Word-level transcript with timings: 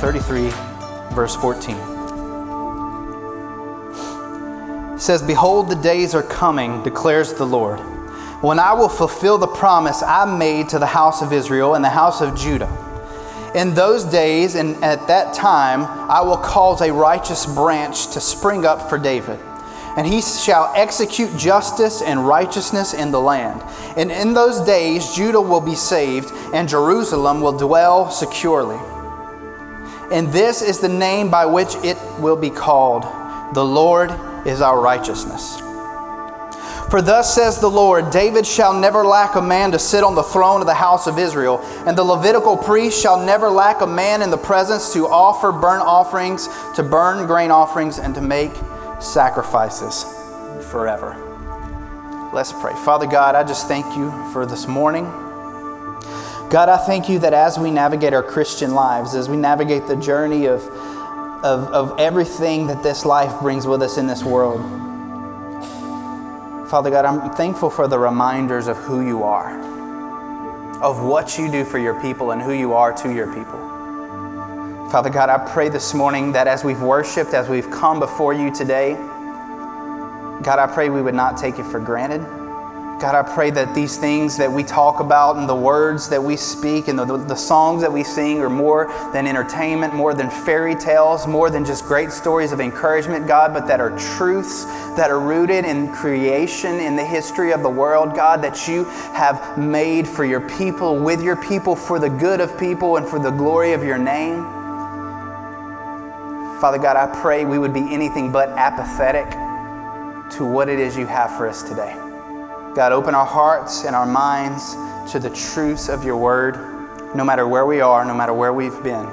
33, 0.00 0.50
verse 1.14 1.34
14. 1.36 1.76
It 4.94 5.00
says, 5.00 5.22
Behold, 5.22 5.68
the 5.68 5.76
days 5.76 6.14
are 6.14 6.22
coming, 6.22 6.82
declares 6.82 7.32
the 7.32 7.46
Lord, 7.46 7.78
when 8.42 8.58
I 8.58 8.72
will 8.72 8.88
fulfill 8.88 9.38
the 9.38 9.46
promise 9.46 10.02
I 10.02 10.24
made 10.24 10.68
to 10.70 10.78
the 10.78 10.86
house 10.86 11.22
of 11.22 11.32
Israel 11.32 11.74
and 11.74 11.84
the 11.84 11.88
house 11.88 12.20
of 12.20 12.36
Judah. 12.36 12.70
In 13.54 13.74
those 13.74 14.04
days 14.04 14.54
and 14.54 14.82
at 14.84 15.08
that 15.08 15.34
time, 15.34 15.82
I 16.10 16.20
will 16.20 16.36
cause 16.36 16.82
a 16.82 16.92
righteous 16.92 17.46
branch 17.46 18.12
to 18.12 18.20
spring 18.20 18.66
up 18.66 18.88
for 18.88 18.98
David 18.98 19.40
and 19.96 20.06
he 20.06 20.20
shall 20.20 20.70
execute 20.76 21.34
justice 21.38 22.02
and 22.02 22.28
righteousness 22.28 22.92
in 22.92 23.10
the 23.10 23.20
land. 23.20 23.62
And 23.96 24.12
in 24.12 24.34
those 24.34 24.60
days 24.60 25.14
Judah 25.14 25.40
will 25.40 25.62
be 25.62 25.74
saved, 25.74 26.30
and 26.52 26.68
Jerusalem 26.68 27.40
will 27.40 27.56
dwell 27.56 28.10
securely. 28.10 28.78
And 30.10 30.32
this 30.32 30.62
is 30.62 30.78
the 30.78 30.88
name 30.88 31.30
by 31.30 31.46
which 31.46 31.74
it 31.76 31.98
will 32.18 32.36
be 32.36 32.50
called 32.50 33.04
The 33.54 33.64
Lord 33.64 34.10
is 34.46 34.60
our 34.60 34.80
righteousness. 34.80 35.60
For 36.90 37.02
thus 37.02 37.34
says 37.34 37.58
the 37.58 37.68
Lord 37.68 38.10
David 38.10 38.46
shall 38.46 38.72
never 38.72 39.04
lack 39.04 39.34
a 39.34 39.42
man 39.42 39.72
to 39.72 39.78
sit 39.78 40.04
on 40.04 40.14
the 40.14 40.22
throne 40.22 40.60
of 40.60 40.68
the 40.68 40.74
house 40.74 41.08
of 41.08 41.18
Israel, 41.18 41.58
and 41.84 41.98
the 41.98 42.04
Levitical 42.04 42.56
priest 42.56 43.00
shall 43.00 43.20
never 43.20 43.50
lack 43.50 43.80
a 43.80 43.86
man 43.86 44.22
in 44.22 44.30
the 44.30 44.36
presence 44.36 44.92
to 44.92 45.08
offer 45.08 45.50
burnt 45.50 45.82
offerings, 45.82 46.48
to 46.76 46.84
burn 46.84 47.26
grain 47.26 47.50
offerings, 47.50 47.98
and 47.98 48.14
to 48.14 48.20
make 48.20 48.52
sacrifices 49.00 50.04
forever. 50.70 51.20
Let's 52.32 52.52
pray. 52.52 52.74
Father 52.84 53.06
God, 53.06 53.34
I 53.34 53.42
just 53.42 53.66
thank 53.66 53.96
you 53.96 54.10
for 54.32 54.46
this 54.46 54.68
morning. 54.68 55.25
God, 56.48 56.68
I 56.68 56.76
thank 56.76 57.08
you 57.08 57.18
that 57.18 57.32
as 57.32 57.58
we 57.58 57.72
navigate 57.72 58.14
our 58.14 58.22
Christian 58.22 58.72
lives, 58.72 59.16
as 59.16 59.28
we 59.28 59.36
navigate 59.36 59.88
the 59.88 59.96
journey 59.96 60.46
of, 60.46 60.62
of, 61.42 61.64
of 61.72 61.98
everything 61.98 62.68
that 62.68 62.84
this 62.84 63.04
life 63.04 63.40
brings 63.40 63.66
with 63.66 63.82
us 63.82 63.98
in 63.98 64.06
this 64.06 64.22
world, 64.22 64.60
Father 66.70 66.88
God, 66.88 67.04
I'm 67.04 67.30
thankful 67.30 67.68
for 67.68 67.88
the 67.88 67.98
reminders 67.98 68.68
of 68.68 68.76
who 68.76 69.04
you 69.04 69.24
are, 69.24 69.60
of 70.80 71.02
what 71.02 71.36
you 71.36 71.50
do 71.50 71.64
for 71.64 71.78
your 71.78 72.00
people, 72.00 72.30
and 72.30 72.40
who 72.40 72.52
you 72.52 72.74
are 72.74 72.92
to 72.92 73.12
your 73.12 73.26
people. 73.26 73.58
Father 74.90 75.10
God, 75.10 75.28
I 75.28 75.38
pray 75.52 75.68
this 75.68 75.94
morning 75.94 76.30
that 76.32 76.46
as 76.46 76.62
we've 76.62 76.80
worshiped, 76.80 77.34
as 77.34 77.48
we've 77.48 77.70
come 77.72 77.98
before 77.98 78.32
you 78.32 78.54
today, 78.54 78.94
God, 80.42 80.60
I 80.60 80.70
pray 80.72 80.90
we 80.90 81.02
would 81.02 81.14
not 81.14 81.36
take 81.36 81.58
it 81.58 81.64
for 81.64 81.80
granted. 81.80 82.45
God, 82.98 83.14
I 83.14 83.22
pray 83.22 83.50
that 83.50 83.74
these 83.74 83.98
things 83.98 84.38
that 84.38 84.50
we 84.50 84.64
talk 84.64 85.00
about 85.00 85.36
and 85.36 85.46
the 85.46 85.54
words 85.54 86.08
that 86.08 86.22
we 86.22 86.34
speak 86.34 86.88
and 86.88 86.98
the, 86.98 87.04
the, 87.04 87.36
songs 87.36 87.82
that 87.82 87.92
we 87.92 88.02
sing 88.02 88.40
are 88.40 88.48
more 88.48 88.86
than 89.12 89.26
entertainment, 89.26 89.92
more 89.92 90.14
than 90.14 90.30
fairy 90.30 90.74
tales, 90.74 91.26
more 91.26 91.50
than 91.50 91.62
just 91.62 91.84
great 91.84 92.10
stories 92.10 92.52
of 92.52 92.60
encouragement, 92.60 93.26
God, 93.26 93.52
but 93.52 93.66
that 93.66 93.80
are 93.80 93.90
truths 93.98 94.64
that 94.96 95.10
are 95.10 95.20
rooted 95.20 95.66
in 95.66 95.92
creation, 95.92 96.76
in 96.80 96.96
the 96.96 97.04
history 97.04 97.52
of 97.52 97.62
the 97.62 97.68
world, 97.68 98.14
God, 98.14 98.40
that 98.40 98.66
you 98.66 98.84
have 99.12 99.58
made 99.58 100.08
for 100.08 100.24
your 100.24 100.48
people, 100.56 100.98
with 100.98 101.22
your 101.22 101.36
people, 101.36 101.76
for 101.76 101.98
the 101.98 102.08
good 102.08 102.40
of 102.40 102.58
people 102.58 102.96
and 102.96 103.06
for 103.06 103.18
the 103.18 103.30
glory 103.30 103.74
of 103.74 103.84
your 103.84 103.98
name. 103.98 104.42
Father 106.62 106.78
God, 106.78 106.96
I 106.96 107.14
pray 107.20 107.44
we 107.44 107.58
would 107.58 107.74
be 107.74 107.92
anything 107.92 108.32
but 108.32 108.48
apathetic 108.48 109.30
to 110.38 110.46
what 110.46 110.70
it 110.70 110.80
is 110.80 110.96
you 110.96 111.04
have 111.04 111.36
for 111.36 111.46
us 111.46 111.62
today. 111.62 112.05
God, 112.76 112.92
open 112.92 113.14
our 113.14 113.24
hearts 113.24 113.86
and 113.86 113.96
our 113.96 114.04
minds 114.04 114.74
to 115.10 115.18
the 115.18 115.30
truths 115.30 115.88
of 115.88 116.04
your 116.04 116.18
word, 116.18 116.56
no 117.16 117.24
matter 117.24 117.48
where 117.48 117.64
we 117.64 117.80
are, 117.80 118.04
no 118.04 118.12
matter 118.12 118.34
where 118.34 118.52
we've 118.52 118.82
been. 118.82 119.06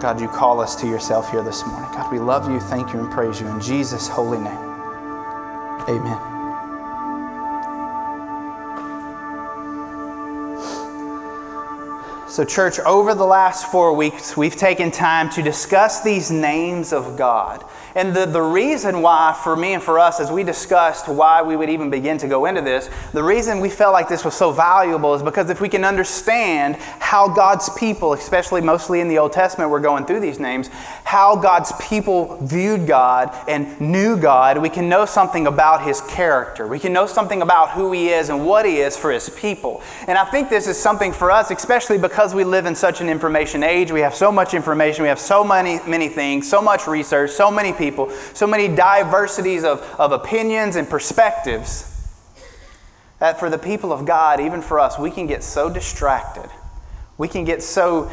God, 0.00 0.18
you 0.18 0.26
call 0.26 0.58
us 0.58 0.74
to 0.76 0.86
yourself 0.86 1.30
here 1.30 1.42
this 1.42 1.66
morning. 1.66 1.90
God, 1.92 2.10
we 2.10 2.18
love 2.18 2.50
you, 2.50 2.58
thank 2.58 2.94
you, 2.94 3.00
and 3.00 3.12
praise 3.12 3.42
you 3.42 3.46
in 3.46 3.60
Jesus' 3.60 4.08
holy 4.08 4.38
name. 4.38 4.56
Amen. 5.86 6.29
So, 12.30 12.44
church, 12.44 12.78
over 12.78 13.12
the 13.12 13.26
last 13.26 13.72
four 13.72 13.92
weeks, 13.92 14.36
we've 14.36 14.54
taken 14.54 14.92
time 14.92 15.30
to 15.30 15.42
discuss 15.42 16.00
these 16.04 16.30
names 16.30 16.92
of 16.92 17.16
God. 17.16 17.64
And 17.96 18.14
the, 18.14 18.24
the 18.24 18.40
reason 18.40 19.02
why, 19.02 19.36
for 19.42 19.56
me 19.56 19.74
and 19.74 19.82
for 19.82 19.98
us, 19.98 20.20
as 20.20 20.30
we 20.30 20.44
discussed 20.44 21.08
why 21.08 21.42
we 21.42 21.56
would 21.56 21.68
even 21.68 21.90
begin 21.90 22.18
to 22.18 22.28
go 22.28 22.46
into 22.46 22.60
this, 22.60 22.88
the 23.12 23.22
reason 23.22 23.58
we 23.58 23.68
felt 23.68 23.92
like 23.92 24.08
this 24.08 24.24
was 24.24 24.34
so 24.34 24.52
valuable 24.52 25.12
is 25.14 25.24
because 25.24 25.50
if 25.50 25.60
we 25.60 25.68
can 25.68 25.84
understand 25.84 26.76
how 26.76 27.26
God's 27.26 27.68
people, 27.70 28.12
especially 28.12 28.60
mostly 28.60 29.00
in 29.00 29.08
the 29.08 29.18
Old 29.18 29.32
Testament, 29.32 29.70
we're 29.70 29.80
going 29.80 30.06
through 30.06 30.20
these 30.20 30.38
names, 30.38 30.68
how 31.02 31.34
God's 31.34 31.72
people 31.80 32.38
viewed 32.42 32.86
God 32.86 33.34
and 33.48 33.80
knew 33.80 34.16
God, 34.16 34.58
we 34.58 34.68
can 34.68 34.88
know 34.88 35.04
something 35.04 35.48
about 35.48 35.82
His 35.82 36.00
character. 36.02 36.68
We 36.68 36.78
can 36.78 36.92
know 36.92 37.06
something 37.06 37.42
about 37.42 37.70
who 37.70 37.90
He 37.90 38.10
is 38.10 38.28
and 38.28 38.46
what 38.46 38.66
He 38.66 38.78
is 38.78 38.96
for 38.96 39.10
His 39.10 39.28
people. 39.30 39.82
And 40.06 40.16
I 40.16 40.24
think 40.24 40.48
this 40.48 40.68
is 40.68 40.78
something 40.78 41.12
for 41.12 41.32
us, 41.32 41.50
especially 41.50 41.98
because 41.98 42.19
we 42.34 42.44
live 42.44 42.66
in 42.66 42.74
such 42.74 43.00
an 43.00 43.08
information 43.08 43.62
age. 43.62 43.90
We 43.90 44.00
have 44.00 44.14
so 44.14 44.30
much 44.30 44.52
information, 44.52 45.02
we 45.02 45.08
have 45.08 45.18
so 45.18 45.42
many, 45.42 45.80
many 45.86 46.08
things, 46.08 46.48
so 46.48 46.60
much 46.60 46.86
research, 46.86 47.30
so 47.30 47.50
many 47.50 47.72
people, 47.72 48.10
so 48.34 48.46
many 48.46 48.68
diversities 48.68 49.64
of, 49.64 49.80
of 49.98 50.12
opinions 50.12 50.76
and 50.76 50.88
perspectives, 50.88 51.86
that 53.20 53.40
for 53.40 53.48
the 53.48 53.56
people 53.56 53.90
of 53.90 54.04
God, 54.04 54.38
even 54.38 54.60
for 54.60 54.78
us, 54.78 54.98
we 54.98 55.10
can 55.10 55.26
get 55.26 55.42
so 55.42 55.70
distracted. 55.70 56.50
We 57.16 57.26
can 57.26 57.44
get 57.44 57.62
so 57.62 58.10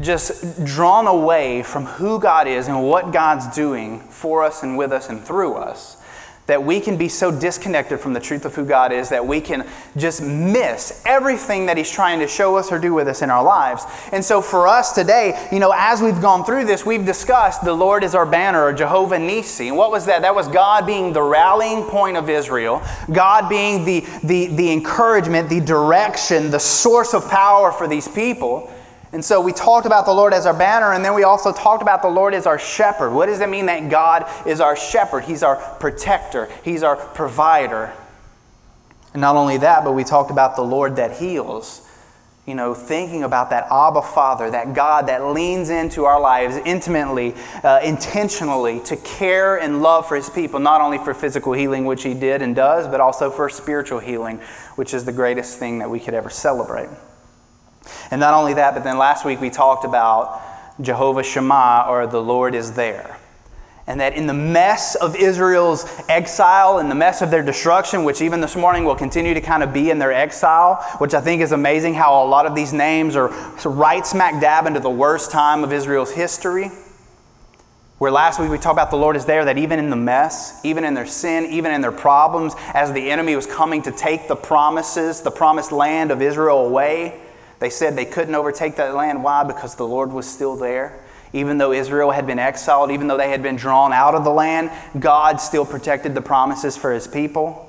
just 0.00 0.64
drawn 0.64 1.06
away 1.06 1.62
from 1.62 1.84
who 1.84 2.18
God 2.20 2.48
is 2.48 2.68
and 2.68 2.82
what 2.82 3.12
God's 3.12 3.54
doing 3.54 4.00
for 4.00 4.44
us 4.44 4.62
and 4.62 4.78
with 4.78 4.92
us 4.92 5.10
and 5.10 5.20
through 5.20 5.56
us 5.56 5.99
that 6.46 6.64
we 6.64 6.80
can 6.80 6.96
be 6.96 7.08
so 7.08 7.30
disconnected 7.30 8.00
from 8.00 8.12
the 8.12 8.18
truth 8.18 8.44
of 8.44 8.54
who 8.54 8.64
God 8.64 8.92
is 8.92 9.10
that 9.10 9.24
we 9.24 9.40
can 9.40 9.64
just 9.96 10.20
miss 10.20 11.00
everything 11.06 11.66
that 11.66 11.76
He's 11.76 11.90
trying 11.90 12.18
to 12.20 12.26
show 12.26 12.56
us 12.56 12.72
or 12.72 12.78
do 12.78 12.92
with 12.92 13.06
us 13.06 13.22
in 13.22 13.30
our 13.30 13.44
lives. 13.44 13.84
And 14.10 14.24
so 14.24 14.42
for 14.42 14.66
us 14.66 14.92
today, 14.92 15.48
you 15.52 15.60
know, 15.60 15.72
as 15.76 16.02
we've 16.02 16.20
gone 16.20 16.44
through 16.44 16.64
this, 16.64 16.84
we've 16.84 17.06
discussed 17.06 17.64
the 17.64 17.72
Lord 17.72 18.02
is 18.02 18.16
our 18.16 18.26
banner 18.26 18.64
or 18.64 18.72
Jehovah 18.72 19.16
Nissi. 19.16 19.68
And 19.68 19.76
what 19.76 19.92
was 19.92 20.06
that? 20.06 20.22
That 20.22 20.34
was 20.34 20.48
God 20.48 20.86
being 20.86 21.12
the 21.12 21.22
rallying 21.22 21.84
point 21.84 22.16
of 22.16 22.28
Israel, 22.28 22.82
God 23.12 23.48
being 23.48 23.84
the, 23.84 24.04
the, 24.24 24.46
the 24.46 24.72
encouragement, 24.72 25.48
the 25.48 25.60
direction, 25.60 26.50
the 26.50 26.58
source 26.58 27.14
of 27.14 27.28
power 27.30 27.70
for 27.70 27.86
these 27.86 28.08
people. 28.08 28.72
And 29.12 29.24
so 29.24 29.40
we 29.40 29.52
talked 29.52 29.86
about 29.86 30.06
the 30.06 30.12
Lord 30.12 30.32
as 30.32 30.46
our 30.46 30.54
banner, 30.54 30.92
and 30.92 31.04
then 31.04 31.14
we 31.14 31.24
also 31.24 31.52
talked 31.52 31.82
about 31.82 32.00
the 32.00 32.08
Lord 32.08 32.32
as 32.32 32.46
our 32.46 32.58
shepherd. 32.58 33.10
What 33.10 33.26
does 33.26 33.40
it 33.40 33.48
mean 33.48 33.66
that 33.66 33.90
God 33.90 34.26
is 34.46 34.60
our 34.60 34.76
shepherd? 34.76 35.24
He's 35.24 35.42
our 35.42 35.56
protector, 35.78 36.48
He's 36.64 36.82
our 36.82 36.96
provider. 36.96 37.92
And 39.12 39.20
not 39.20 39.34
only 39.34 39.56
that, 39.58 39.82
but 39.82 39.92
we 39.92 40.04
talked 40.04 40.30
about 40.30 40.54
the 40.54 40.62
Lord 40.62 40.96
that 40.96 41.16
heals. 41.16 41.86
You 42.46 42.54
know, 42.54 42.74
thinking 42.74 43.22
about 43.22 43.50
that 43.50 43.66
Abba 43.70 44.02
Father, 44.02 44.50
that 44.50 44.74
God 44.74 45.08
that 45.08 45.26
leans 45.26 45.70
into 45.70 46.04
our 46.04 46.20
lives 46.20 46.56
intimately, 46.64 47.34
uh, 47.62 47.80
intentionally 47.82 48.80
to 48.80 48.96
care 48.96 49.56
and 49.56 49.82
love 49.82 50.08
for 50.08 50.16
His 50.16 50.30
people, 50.30 50.58
not 50.60 50.80
only 50.80 50.98
for 50.98 51.14
physical 51.14 51.52
healing, 51.52 51.84
which 51.84 52.04
He 52.04 52.14
did 52.14 52.42
and 52.42 52.54
does, 52.54 52.86
but 52.86 53.00
also 53.00 53.30
for 53.30 53.48
spiritual 53.48 53.98
healing, 53.98 54.38
which 54.76 54.94
is 54.94 55.04
the 55.04 55.12
greatest 55.12 55.58
thing 55.58 55.80
that 55.80 55.90
we 55.90 55.98
could 55.98 56.14
ever 56.14 56.30
celebrate. 56.30 56.88
And 58.10 58.20
not 58.20 58.34
only 58.34 58.54
that, 58.54 58.74
but 58.74 58.84
then 58.84 58.98
last 58.98 59.24
week 59.24 59.40
we 59.40 59.50
talked 59.50 59.84
about 59.84 60.40
Jehovah 60.80 61.22
Shammah, 61.22 61.86
or 61.88 62.06
the 62.06 62.22
Lord 62.22 62.54
is 62.54 62.72
there. 62.72 63.16
And 63.86 64.00
that 64.00 64.14
in 64.14 64.26
the 64.26 64.34
mess 64.34 64.94
of 64.94 65.16
Israel's 65.16 65.84
exile, 66.08 66.78
in 66.78 66.88
the 66.88 66.94
mess 66.94 67.22
of 67.22 67.30
their 67.30 67.42
destruction, 67.42 68.04
which 68.04 68.22
even 68.22 68.40
this 68.40 68.54
morning 68.54 68.84
will 68.84 68.94
continue 68.94 69.34
to 69.34 69.40
kind 69.40 69.62
of 69.62 69.72
be 69.72 69.90
in 69.90 69.98
their 69.98 70.12
exile, 70.12 70.76
which 70.98 71.12
I 71.12 71.20
think 71.20 71.42
is 71.42 71.50
amazing 71.50 71.94
how 71.94 72.24
a 72.24 72.26
lot 72.26 72.46
of 72.46 72.54
these 72.54 72.72
names 72.72 73.16
are 73.16 73.28
right 73.64 74.06
smack 74.06 74.40
dab 74.40 74.66
into 74.66 74.80
the 74.80 74.90
worst 74.90 75.32
time 75.32 75.64
of 75.64 75.72
Israel's 75.72 76.12
history. 76.12 76.70
Where 77.98 78.12
last 78.12 78.40
week 78.40 78.50
we 78.50 78.58
talked 78.58 78.74
about 78.74 78.90
the 78.90 78.96
Lord 78.96 79.16
is 79.16 79.26
there, 79.26 79.44
that 79.44 79.58
even 79.58 79.78
in 79.78 79.90
the 79.90 79.96
mess, 79.96 80.64
even 80.64 80.84
in 80.84 80.94
their 80.94 81.04
sin, 81.04 81.46
even 81.46 81.72
in 81.72 81.80
their 81.80 81.92
problems, 81.92 82.54
as 82.72 82.92
the 82.92 83.10
enemy 83.10 83.36
was 83.36 83.46
coming 83.46 83.82
to 83.82 83.92
take 83.92 84.28
the 84.28 84.36
promises, 84.36 85.20
the 85.20 85.30
promised 85.30 85.72
land 85.72 86.10
of 86.10 86.22
Israel 86.22 86.64
away, 86.64 87.20
they 87.60 87.70
said 87.70 87.94
they 87.94 88.06
couldn't 88.06 88.34
overtake 88.34 88.76
that 88.76 88.94
land. 88.94 89.22
Why? 89.22 89.44
Because 89.44 89.76
the 89.76 89.86
Lord 89.86 90.12
was 90.12 90.26
still 90.26 90.56
there. 90.56 91.04
Even 91.32 91.58
though 91.58 91.72
Israel 91.72 92.10
had 92.10 92.26
been 92.26 92.40
exiled, 92.40 92.90
even 92.90 93.06
though 93.06 93.16
they 93.16 93.30
had 93.30 93.42
been 93.42 93.54
drawn 93.54 93.92
out 93.92 94.16
of 94.16 94.24
the 94.24 94.30
land, 94.30 94.70
God 94.98 95.40
still 95.40 95.64
protected 95.64 96.14
the 96.14 96.22
promises 96.22 96.76
for 96.76 96.92
his 96.92 97.06
people. 97.06 97.68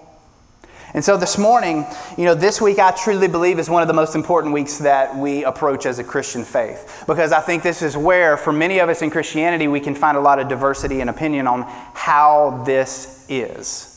And 0.93 1.05
so 1.05 1.15
this 1.15 1.38
morning, 1.38 1.85
you 2.17 2.25
know, 2.25 2.33
this 2.33 2.59
week 2.59 2.79
I 2.79 2.91
truly 2.91 3.27
believe 3.27 3.59
is 3.59 3.69
one 3.69 3.81
of 3.81 3.88
the 3.88 3.93
most 3.93 4.15
important 4.15 4.53
weeks 4.53 4.79
that 4.79 5.15
we 5.15 5.45
approach 5.45 5.85
as 5.85 5.99
a 5.99 6.03
Christian 6.03 6.43
faith. 6.43 7.03
Because 7.07 7.31
I 7.31 7.39
think 7.39 7.63
this 7.63 7.81
is 7.81 7.95
where, 7.95 8.35
for 8.35 8.51
many 8.51 8.79
of 8.79 8.89
us 8.89 9.01
in 9.01 9.09
Christianity, 9.09 9.67
we 9.67 9.79
can 9.79 9.95
find 9.95 10.17
a 10.17 10.21
lot 10.21 10.39
of 10.39 10.49
diversity 10.49 10.99
and 10.99 11.09
opinion 11.09 11.47
on 11.47 11.63
how 11.93 12.63
this 12.65 13.25
is. 13.29 13.88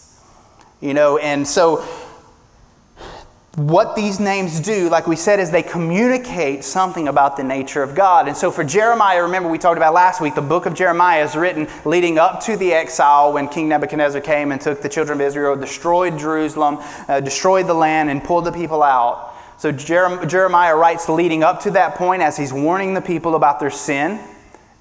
You 0.81 0.95
know, 0.95 1.19
and 1.19 1.47
so 1.47 1.85
what 3.57 3.95
these 3.95 4.19
names 4.19 4.59
do, 4.59 4.89
like 4.89 5.07
we 5.07 5.15
said, 5.15 5.39
is 5.39 5.51
they 5.53 5.63
communicate 5.63 6.65
something 6.65 7.07
about 7.07 7.37
the 7.37 7.45
nature 7.45 7.85
of 7.85 7.95
God. 7.95 8.27
And 8.27 8.37
so 8.37 8.51
for 8.51 8.65
Jeremiah, 8.65 9.23
remember 9.23 9.49
we 9.49 9.59
talked 9.59 9.77
about 9.77 9.95
last 9.95 10.21
week, 10.21 10.35
the 10.35 10.43
book 10.43 10.67
of 10.67 10.75
Jeremiah 10.75 11.23
is 11.23 11.37
written 11.37 11.69
leading 11.85 12.19
up 12.19 12.41
to 12.45 12.57
the 12.57 12.73
exile 12.73 13.33
when 13.33 13.47
King 13.49 13.69
Nebuchadnezzar 13.69 14.21
came 14.23 14.51
and 14.51 14.61
took 14.61 14.83
the 14.83 14.89
children 14.89 15.21
of 15.21 15.27
Israel, 15.27 15.55
destroyed 15.55 16.19
Jerusalem, 16.19 16.79
uh, 17.07 17.21
destroyed 17.21 17.69
the 17.69 17.75
land, 17.75 18.11
and 18.11 18.25
pulled 18.25 18.45
the 18.45 18.53
people 18.53 18.83
out. 18.83 19.35
So 19.57 19.71
Jeremiah 19.71 20.75
writes 20.75 21.09
leading 21.09 21.45
up 21.45 21.61
to 21.61 21.71
that 21.73 21.95
point 21.95 22.23
as 22.23 22.37
he's 22.37 22.53
warning 22.53 22.95
the 22.95 23.01
people 23.01 23.37
about 23.37 23.61
their 23.61 23.71
sin 23.71 24.19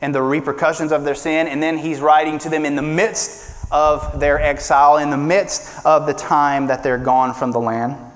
and 0.01 0.15
the 0.15 0.21
repercussions 0.23 0.91
of 0.91 1.03
their 1.03 1.15
sin. 1.15 1.47
And 1.47 1.61
then 1.61 1.77
he's 1.77 2.01
writing 2.01 2.39
to 2.39 2.49
them 2.49 2.65
in 2.65 2.75
the 2.75 2.81
midst 2.81 3.67
of 3.71 4.19
their 4.19 4.41
exile, 4.41 4.97
in 4.97 5.11
the 5.11 5.17
midst 5.17 5.85
of 5.85 6.07
the 6.07 6.13
time 6.13 6.67
that 6.67 6.81
they're 6.81 6.97
gone 6.97 7.35
from 7.35 7.51
the 7.51 7.59
land. 7.59 8.12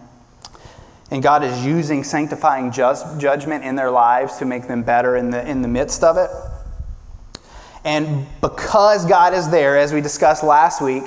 And 1.10 1.24
God 1.24 1.44
is 1.44 1.66
using 1.66 2.04
sanctifying 2.04 2.72
just, 2.72 3.20
judgment 3.20 3.64
in 3.64 3.76
their 3.76 3.92
lives 3.92 4.38
to 4.38 4.46
make 4.46 4.68
them 4.68 4.84
better 4.84 5.16
in 5.16 5.30
the, 5.30 5.48
in 5.50 5.62
the 5.62 5.68
midst 5.68 6.04
of 6.04 6.18
it. 6.18 6.30
And 7.86 8.28
because 8.42 9.06
God 9.06 9.34
is 9.34 9.50
there, 9.50 9.78
as 9.78 9.94
we 9.94 10.02
discussed 10.02 10.44
last 10.44 10.82
week, 10.82 11.04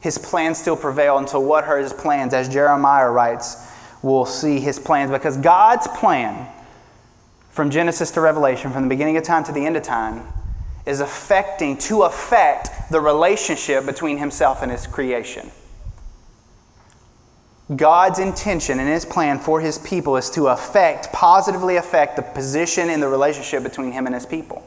his 0.00 0.18
plans 0.18 0.58
still 0.58 0.76
prevail 0.76 1.18
until 1.18 1.44
what 1.44 1.64
are 1.64 1.78
his 1.78 1.92
plans? 1.92 2.34
As 2.34 2.48
Jeremiah 2.48 3.10
writes, 3.10 3.56
we'll 4.02 4.26
see 4.26 4.58
his 4.58 4.78
plans 4.78 5.10
because 5.10 5.36
God's 5.36 5.86
plan 5.88 6.48
from 7.50 7.70
Genesis 7.70 8.10
to 8.12 8.20
Revelation, 8.20 8.72
from 8.72 8.82
the 8.82 8.88
beginning 8.88 9.16
of 9.16 9.22
time 9.22 9.44
to 9.44 9.52
the 9.52 9.64
end 9.64 9.76
of 9.76 9.82
time, 9.82 10.26
is 10.84 11.00
affecting, 11.00 11.78
to 11.78 12.02
affect 12.02 12.90
the 12.90 13.00
relationship 13.00 13.86
between 13.86 14.18
himself 14.18 14.62
and 14.62 14.70
his 14.70 14.86
creation. 14.86 15.50
God's 17.74 18.20
intention 18.20 18.78
and 18.78 18.88
his 18.88 19.04
plan 19.04 19.40
for 19.40 19.60
his 19.60 19.78
people 19.78 20.16
is 20.16 20.30
to 20.30 20.48
affect, 20.48 21.12
positively 21.12 21.76
affect 21.76 22.14
the 22.14 22.22
position 22.22 22.88
and 22.90 23.02
the 23.02 23.08
relationship 23.08 23.64
between 23.64 23.90
him 23.90 24.06
and 24.06 24.14
his 24.14 24.24
people. 24.24 24.64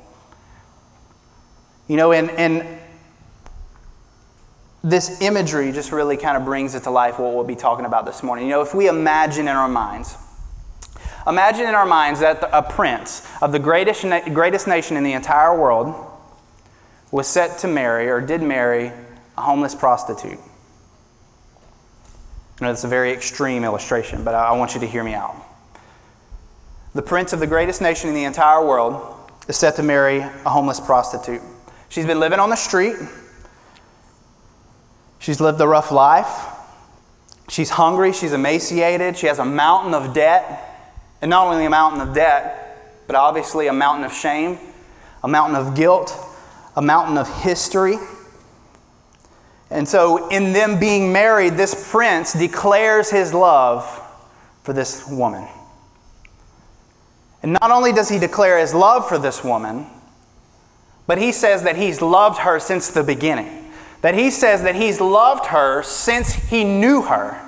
You 1.88 1.96
know, 1.96 2.12
and, 2.12 2.30
and 2.32 2.80
this 4.84 5.22
imagery 5.22 5.72
just 5.72 5.94
really 5.94 6.18
kind 6.18 6.36
of 6.36 6.44
brings 6.44 6.76
it 6.76 6.84
to 6.84 6.92
life 6.92 7.20
what 7.20 7.34
we'll 7.34 7.46
be 7.46 7.56
talking 7.56 7.86
about 7.86 8.06
this 8.06 8.22
morning. 8.22 8.46
You 8.46 8.52
know, 8.52 8.62
if 8.62 8.76
we 8.76 8.90
imagine 8.90 9.48
in 9.48 9.56
our 9.56 9.70
minds, 9.70 10.18
imagine 11.26 11.68
in 11.68 11.76
our 11.76 11.86
minds 11.86 12.20
that 12.20 12.48
a 12.52 12.62
prince 12.62 13.26
of 13.42 13.54
the 13.54 13.60
greatest, 13.60 14.06
greatest 14.34 14.68
nation 14.68 14.98
in 14.98 15.04
the 15.04 15.14
entire 15.14 15.58
world 15.58 15.96
was 17.12 17.28
set 17.28 17.60
to 17.60 17.68
marry 17.68 18.10
or 18.10 18.20
did 18.20 18.42
marry 18.42 18.92
a 19.38 19.42
homeless 19.42 19.74
prostitute. 19.74 20.40
I 22.60 22.66
know 22.66 22.72
that's 22.72 22.84
a 22.84 22.90
very 22.90 23.12
extreme 23.12 23.64
illustration, 23.64 24.24
but 24.24 24.36
I 24.36 24.52
want 24.52 24.74
you 24.74 24.82
to 24.82 24.88
hear 24.88 25.04
me 25.04 25.14
out. 25.14 25.36
The 26.94 27.02
prince 27.02 27.32
of 27.32 27.40
the 27.40 27.48
greatest 27.48 27.82
nation 27.82 28.10
in 28.10 28.16
the 28.16 28.26
entire 28.26 28.66
world 28.66 29.32
is 29.48 29.56
set 29.56 29.78
to 29.78 29.84
marry 29.84 30.20
a 30.20 30.50
homeless 30.50 30.80
prostitute. 30.80 31.42
She's 31.88 32.06
been 32.06 32.20
living 32.20 32.40
on 32.40 32.50
the 32.50 32.56
street. 32.56 32.98
She's 35.20 35.40
lived 35.40 35.62
a 35.62 35.68
rough 35.68 35.92
life. 35.92 36.48
She's 37.48 37.70
hungry. 37.70 38.12
She's 38.12 38.34
emaciated. 38.34 39.18
She 39.18 39.28
has 39.28 39.40
a 39.40 39.46
mountain 39.46 39.94
of 39.94 40.14
debt. 40.14 40.66
And 41.22 41.30
not 41.30 41.48
only 41.48 41.66
a 41.66 41.70
mountain 41.70 42.02
of 42.02 42.14
debt, 42.14 43.06
but 43.08 43.16
obviously 43.16 43.68
a 43.68 43.74
mountain 43.74 44.06
of 44.06 44.14
shame, 44.14 44.58
a 45.24 45.28
mountain 45.28 45.56
of 45.56 45.76
guilt, 45.76 46.16
a 46.76 46.82
mountain 46.82 47.18
of 47.18 47.28
history. 47.42 47.98
And 49.72 49.88
so, 49.88 50.30
in 50.30 50.54
them 50.54 50.80
being 50.80 51.14
married, 51.14 51.54
this 51.54 51.92
prince 51.92 52.34
declares 52.34 53.10
his 53.12 53.34
love 53.34 53.86
for 54.64 54.74
this 54.74 55.08
woman. 55.08 55.48
And 57.44 57.54
not 57.54 57.72
only 57.72 57.92
does 57.92 58.10
he 58.10 58.20
declare 58.20 58.58
his 58.58 58.74
love 58.74 59.08
for 59.08 59.18
this 59.18 59.44
woman, 59.44 59.86
but 61.08 61.18
he 61.18 61.32
says 61.32 61.64
that 61.64 61.78
he's 61.78 62.02
loved 62.02 62.40
her 62.40 62.60
since 62.60 62.90
the 62.90 63.04
beginning. 63.04 63.72
That 64.02 64.16
he 64.16 64.32
says 64.32 64.64
that 64.64 64.76
he's 64.76 65.00
loved 65.00 65.48
her 65.48 65.84
since 65.84 66.34
he 66.34 66.64
knew 66.64 67.02
her. 67.04 67.40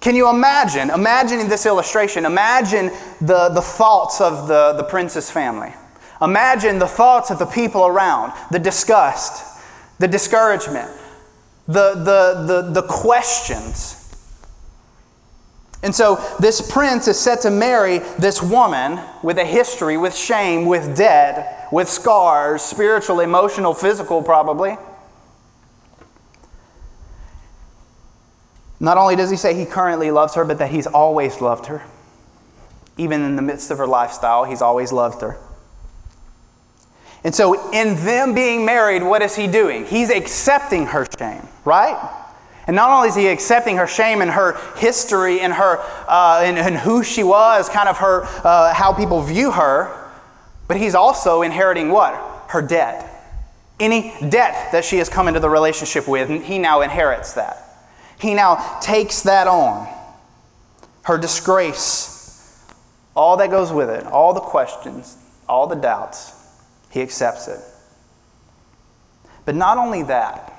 Can 0.00 0.14
you 0.14 0.30
imagine, 0.30 0.90
imagining 0.90 1.48
this 1.48 1.66
illustration, 1.66 2.24
imagine 2.24 2.86
the, 3.20 3.48
the 3.48 3.60
thoughts 3.60 4.20
of 4.20 4.46
the, 4.48 4.74
the 4.76 4.84
prince's 4.84 5.30
family. 5.30 5.72
Imagine 6.22 6.78
the 6.78 6.86
thoughts 6.86 7.30
of 7.30 7.38
the 7.38 7.46
people 7.46 7.86
around, 7.86 8.32
the 8.50 8.58
disgust, 8.58 9.47
the 9.98 10.08
discouragement, 10.08 10.90
the, 11.66 11.94
the, 11.94 12.44
the, 12.46 12.80
the 12.80 12.86
questions. 12.86 13.94
And 15.82 15.94
so 15.94 16.16
this 16.40 16.60
prince 16.72 17.06
is 17.06 17.18
set 17.18 17.42
to 17.42 17.50
marry 17.50 17.98
this 18.18 18.42
woman 18.42 19.00
with 19.22 19.38
a 19.38 19.44
history, 19.44 19.96
with 19.96 20.14
shame, 20.14 20.66
with 20.66 20.96
debt, 20.96 21.68
with 21.70 21.88
scars, 21.88 22.62
spiritual, 22.62 23.20
emotional, 23.20 23.74
physical, 23.74 24.22
probably. 24.22 24.76
Not 28.80 28.96
only 28.96 29.16
does 29.16 29.30
he 29.30 29.36
say 29.36 29.54
he 29.54 29.66
currently 29.66 30.10
loves 30.10 30.34
her, 30.34 30.44
but 30.44 30.58
that 30.58 30.70
he's 30.70 30.86
always 30.86 31.40
loved 31.40 31.66
her. 31.66 31.84
Even 32.96 33.22
in 33.22 33.36
the 33.36 33.42
midst 33.42 33.70
of 33.70 33.78
her 33.78 33.86
lifestyle, 33.86 34.44
he's 34.44 34.62
always 34.62 34.92
loved 34.92 35.20
her. 35.22 35.38
And 37.28 37.34
so, 37.34 37.70
in 37.72 37.94
them 38.06 38.32
being 38.32 38.64
married, 38.64 39.02
what 39.02 39.20
is 39.20 39.36
he 39.36 39.46
doing? 39.46 39.84
He's 39.84 40.08
accepting 40.08 40.86
her 40.86 41.06
shame, 41.18 41.46
right? 41.62 42.10
And 42.66 42.74
not 42.74 42.88
only 42.88 43.10
is 43.10 43.16
he 43.16 43.26
accepting 43.26 43.76
her 43.76 43.86
shame 43.86 44.22
and 44.22 44.30
her 44.30 44.56
history 44.78 45.40
and 45.40 45.52
her 45.52 45.78
uh, 46.08 46.40
and, 46.42 46.56
and, 46.56 46.74
who 46.74 47.04
she 47.04 47.22
was, 47.22 47.68
kind 47.68 47.86
of 47.86 47.98
her 47.98 48.24
uh, 48.24 48.72
how 48.72 48.94
people 48.94 49.20
view 49.20 49.50
her, 49.50 50.10
but 50.68 50.78
he's 50.78 50.94
also 50.94 51.42
inheriting 51.42 51.90
what? 51.90 52.14
Her 52.48 52.62
debt. 52.62 53.04
Any 53.78 54.14
debt 54.30 54.72
that 54.72 54.86
she 54.86 54.96
has 54.96 55.10
come 55.10 55.28
into 55.28 55.38
the 55.38 55.50
relationship 55.50 56.08
with, 56.08 56.30
he 56.44 56.58
now 56.58 56.80
inherits 56.80 57.34
that. 57.34 57.62
He 58.18 58.32
now 58.32 58.78
takes 58.80 59.20
that 59.24 59.46
on. 59.46 59.86
Her 61.02 61.18
disgrace, 61.18 62.64
all 63.14 63.36
that 63.36 63.50
goes 63.50 63.70
with 63.70 63.90
it, 63.90 64.06
all 64.06 64.32
the 64.32 64.40
questions, 64.40 65.18
all 65.46 65.66
the 65.66 65.76
doubts, 65.76 66.37
he 66.90 67.02
accepts 67.02 67.48
it. 67.48 67.60
But 69.44 69.54
not 69.54 69.78
only 69.78 70.02
that, 70.04 70.52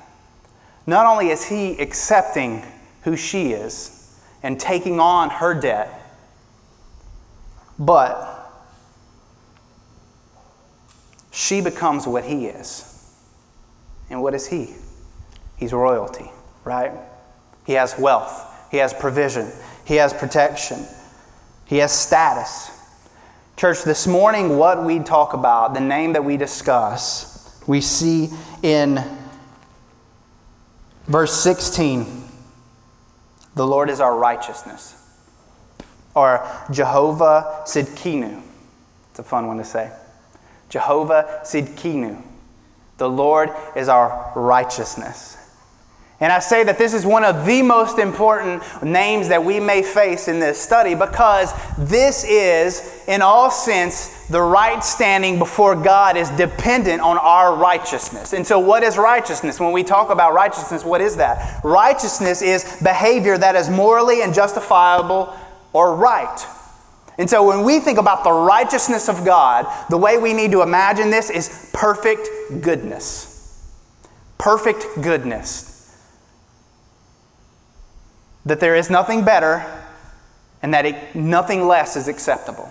not 0.86 1.06
only 1.06 1.28
is 1.28 1.44
he 1.44 1.78
accepting 1.78 2.64
who 3.02 3.16
she 3.16 3.52
is 3.52 4.18
and 4.42 4.58
taking 4.58 4.98
on 4.98 5.30
her 5.30 5.54
debt, 5.54 6.00
but 7.78 8.40
she 11.30 11.60
becomes 11.60 12.06
what 12.06 12.24
he 12.24 12.46
is. 12.46 12.86
And 14.10 14.22
what 14.22 14.34
is 14.34 14.46
he? 14.46 14.74
He's 15.56 15.72
royalty, 15.72 16.30
right? 16.64 16.92
He 17.66 17.74
has 17.74 17.98
wealth, 17.98 18.68
he 18.70 18.78
has 18.78 18.92
provision, 18.92 19.50
he 19.84 19.96
has 19.96 20.12
protection, 20.12 20.84
he 21.66 21.78
has 21.78 21.92
status. 21.92 22.69
Church, 23.60 23.82
this 23.82 24.06
morning, 24.06 24.56
what 24.56 24.82
we 24.84 25.00
talk 25.00 25.34
about, 25.34 25.74
the 25.74 25.82
name 25.82 26.14
that 26.14 26.24
we 26.24 26.38
discuss, 26.38 27.62
we 27.66 27.82
see 27.82 28.30
in 28.62 29.04
verse 31.06 31.42
16 31.42 32.24
the 33.54 33.66
Lord 33.66 33.90
is 33.90 34.00
our 34.00 34.16
righteousness. 34.16 34.96
Or 36.14 36.48
Jehovah 36.70 37.60
Sidkenu. 37.66 38.42
It's 39.10 39.18
a 39.18 39.22
fun 39.22 39.46
one 39.46 39.58
to 39.58 39.64
say. 39.64 39.92
Jehovah 40.70 41.40
Sidkenu. 41.42 42.22
The 42.96 43.10
Lord 43.10 43.50
is 43.76 43.90
our 43.90 44.32
righteousness. 44.36 45.36
And 46.22 46.30
I 46.30 46.38
say 46.38 46.64
that 46.64 46.76
this 46.76 46.92
is 46.92 47.06
one 47.06 47.24
of 47.24 47.46
the 47.46 47.62
most 47.62 47.98
important 47.98 48.62
names 48.82 49.28
that 49.28 49.42
we 49.42 49.58
may 49.58 49.82
face 49.82 50.28
in 50.28 50.38
this 50.38 50.60
study 50.60 50.94
because 50.94 51.50
this 51.78 52.24
is, 52.24 53.02
in 53.08 53.22
all 53.22 53.50
sense, 53.50 54.26
the 54.26 54.40
right 54.40 54.84
standing 54.84 55.38
before 55.38 55.74
God 55.74 56.18
is 56.18 56.28
dependent 56.30 57.00
on 57.00 57.16
our 57.16 57.56
righteousness. 57.56 58.34
And 58.34 58.46
so, 58.46 58.58
what 58.58 58.82
is 58.82 58.98
righteousness? 58.98 59.58
When 59.58 59.72
we 59.72 59.82
talk 59.82 60.10
about 60.10 60.34
righteousness, 60.34 60.84
what 60.84 61.00
is 61.00 61.16
that? 61.16 61.64
Righteousness 61.64 62.42
is 62.42 62.80
behavior 62.82 63.38
that 63.38 63.56
is 63.56 63.70
morally 63.70 64.22
and 64.22 64.34
justifiable 64.34 65.34
or 65.72 65.96
right. 65.96 66.46
And 67.16 67.30
so, 67.30 67.48
when 67.48 67.64
we 67.64 67.80
think 67.80 67.98
about 67.98 68.24
the 68.24 68.32
righteousness 68.32 69.08
of 69.08 69.24
God, 69.24 69.66
the 69.88 69.96
way 69.96 70.18
we 70.18 70.34
need 70.34 70.52
to 70.52 70.60
imagine 70.60 71.08
this 71.10 71.30
is 71.30 71.70
perfect 71.72 72.28
goodness. 72.60 73.64
Perfect 74.36 74.84
goodness 75.00 75.69
that 78.44 78.60
there 78.60 78.74
is 78.74 78.90
nothing 78.90 79.24
better 79.24 79.64
and 80.62 80.74
that 80.74 80.86
it, 80.86 81.14
nothing 81.14 81.66
less 81.66 81.96
is 81.96 82.08
acceptable, 82.08 82.70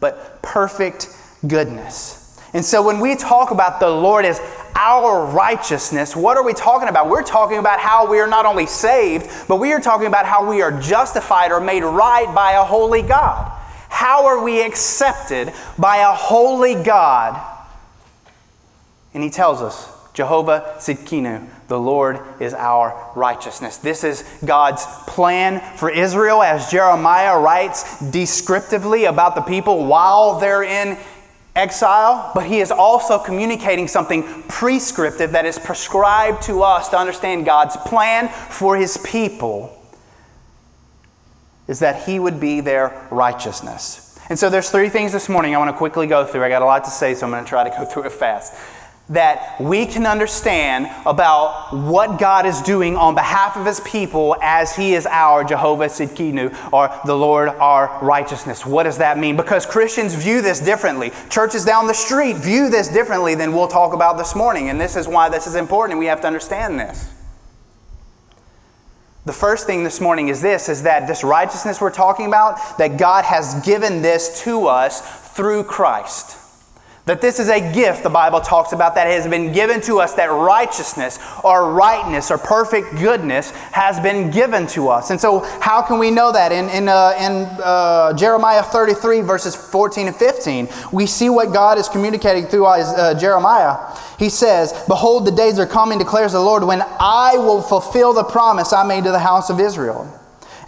but 0.00 0.42
perfect 0.42 1.08
goodness. 1.46 2.40
And 2.54 2.64
so 2.64 2.82
when 2.82 3.00
we 3.00 3.14
talk 3.14 3.50
about 3.50 3.78
the 3.78 3.90
Lord 3.90 4.24
as 4.24 4.40
our 4.74 5.26
righteousness, 5.26 6.16
what 6.16 6.36
are 6.36 6.42
we 6.42 6.54
talking 6.54 6.88
about? 6.88 7.08
We're 7.08 7.22
talking 7.22 7.58
about 7.58 7.78
how 7.80 8.10
we 8.10 8.20
are 8.20 8.26
not 8.26 8.46
only 8.46 8.66
saved, 8.66 9.28
but 9.48 9.56
we 9.56 9.72
are 9.72 9.80
talking 9.80 10.06
about 10.06 10.24
how 10.24 10.48
we 10.48 10.62
are 10.62 10.80
justified 10.80 11.52
or 11.52 11.60
made 11.60 11.82
right 11.82 12.32
by 12.34 12.52
a 12.52 12.64
holy 12.64 13.02
God. 13.02 13.52
How 13.88 14.26
are 14.26 14.42
we 14.42 14.62
accepted 14.62 15.52
by 15.78 15.98
a 15.98 16.12
holy 16.12 16.82
God? 16.82 17.44
And 19.12 19.22
he 19.22 19.30
tells 19.30 19.60
us 19.60 19.90
Jehovah 20.14 20.76
Tsidkenu, 20.78 21.48
the 21.68 21.78
Lord 21.78 22.20
is 22.40 22.54
our 22.54 23.12
righteousness. 23.14 23.76
This 23.76 24.02
is 24.02 24.24
God's 24.44 24.84
plan 25.06 25.60
for 25.76 25.90
Israel, 25.90 26.42
as 26.42 26.70
Jeremiah 26.70 27.38
writes 27.38 28.00
descriptively 28.10 29.04
about 29.04 29.34
the 29.34 29.42
people 29.42 29.84
while 29.84 30.40
they're 30.40 30.62
in 30.62 30.98
exile, 31.54 32.32
but 32.34 32.46
he 32.46 32.60
is 32.60 32.70
also 32.70 33.18
communicating 33.18 33.86
something 33.86 34.22
prescriptive 34.44 35.32
that 35.32 35.44
is 35.44 35.58
prescribed 35.58 36.42
to 36.42 36.62
us 36.62 36.88
to 36.88 36.98
understand 36.98 37.44
God's 37.44 37.76
plan 37.76 38.28
for 38.28 38.76
his 38.76 38.96
people 38.98 39.74
is 41.66 41.80
that 41.80 42.04
he 42.04 42.18
would 42.18 42.40
be 42.40 42.60
their 42.62 43.06
righteousness. 43.10 44.18
And 44.30 44.38
so 44.38 44.48
there's 44.48 44.70
three 44.70 44.88
things 44.88 45.12
this 45.12 45.28
morning 45.28 45.54
I 45.54 45.58
want 45.58 45.70
to 45.70 45.76
quickly 45.76 46.06
go 46.06 46.24
through. 46.24 46.44
I 46.44 46.48
got 46.48 46.62
a 46.62 46.64
lot 46.64 46.84
to 46.84 46.90
say, 46.90 47.14
so 47.14 47.26
I'm 47.26 47.32
going 47.32 47.44
to 47.44 47.48
try 47.48 47.68
to 47.68 47.76
go 47.76 47.84
through 47.84 48.04
it 48.04 48.12
fast 48.12 48.54
that 49.10 49.58
we 49.58 49.86
can 49.86 50.06
understand 50.06 50.86
about 51.06 51.72
what 51.72 52.18
God 52.18 52.44
is 52.44 52.60
doing 52.60 52.96
on 52.96 53.14
behalf 53.14 53.56
of 53.56 53.64
his 53.64 53.80
people 53.80 54.36
as 54.42 54.76
he 54.76 54.94
is 54.94 55.06
our 55.06 55.44
Jehovah 55.44 55.86
Tsidkenu, 55.86 56.72
or 56.72 56.90
the 57.06 57.14
Lord 57.14 57.48
our 57.48 57.98
righteousness. 58.02 58.66
What 58.66 58.82
does 58.82 58.98
that 58.98 59.18
mean? 59.18 59.36
Because 59.36 59.64
Christians 59.64 60.14
view 60.14 60.42
this 60.42 60.60
differently. 60.60 61.10
Churches 61.30 61.64
down 61.64 61.86
the 61.86 61.94
street 61.94 62.36
view 62.36 62.68
this 62.68 62.88
differently 62.88 63.34
than 63.34 63.54
we'll 63.54 63.68
talk 63.68 63.94
about 63.94 64.18
this 64.18 64.36
morning. 64.36 64.68
And 64.68 64.80
this 64.80 64.94
is 64.94 65.08
why 65.08 65.28
this 65.28 65.46
is 65.46 65.54
important, 65.54 65.92
and 65.92 66.00
we 66.00 66.06
have 66.06 66.20
to 66.20 66.26
understand 66.26 66.78
this. 66.78 67.14
The 69.24 69.32
first 69.34 69.66
thing 69.66 69.84
this 69.84 70.00
morning 70.00 70.28
is 70.28 70.40
this 70.40 70.70
is 70.70 70.84
that 70.84 71.06
this 71.06 71.22
righteousness 71.22 71.80
we're 71.82 71.90
talking 71.90 72.26
about, 72.26 72.78
that 72.78 72.98
God 72.98 73.24
has 73.26 73.62
given 73.62 74.00
this 74.00 74.42
to 74.44 74.66
us 74.66 75.02
through 75.34 75.64
Christ. 75.64 76.37
That 77.08 77.22
this 77.22 77.40
is 77.40 77.48
a 77.48 77.72
gift, 77.72 78.02
the 78.02 78.10
Bible 78.10 78.38
talks 78.38 78.72
about, 78.72 78.94
that 78.96 79.06
has 79.06 79.26
been 79.26 79.50
given 79.50 79.80
to 79.80 79.98
us, 79.98 80.12
that 80.16 80.26
righteousness 80.26 81.18
or 81.42 81.72
rightness 81.72 82.30
or 82.30 82.36
perfect 82.36 82.96
goodness 82.96 83.50
has 83.72 83.98
been 83.98 84.30
given 84.30 84.66
to 84.66 84.90
us. 84.90 85.08
And 85.08 85.18
so, 85.18 85.40
how 85.62 85.80
can 85.80 85.98
we 85.98 86.10
know 86.10 86.32
that? 86.32 86.52
In, 86.52 86.68
in, 86.68 86.86
uh, 86.86 87.14
in 87.18 87.48
uh, 87.64 88.12
Jeremiah 88.12 88.62
33, 88.62 89.22
verses 89.22 89.56
14 89.56 90.08
and 90.08 90.16
15, 90.16 90.68
we 90.92 91.06
see 91.06 91.30
what 91.30 91.50
God 91.50 91.78
is 91.78 91.88
communicating 91.88 92.44
through 92.44 92.66
uh, 92.66 93.18
Jeremiah. 93.18 93.96
He 94.18 94.28
says, 94.28 94.74
Behold, 94.86 95.26
the 95.26 95.32
days 95.32 95.58
are 95.58 95.66
coming, 95.66 95.98
declares 95.98 96.32
the 96.32 96.40
Lord, 96.40 96.62
when 96.62 96.82
I 97.00 97.38
will 97.38 97.62
fulfill 97.62 98.12
the 98.12 98.24
promise 98.24 98.74
I 98.74 98.86
made 98.86 99.04
to 99.04 99.12
the 99.12 99.18
house 99.18 99.48
of 99.48 99.60
Israel 99.60 100.14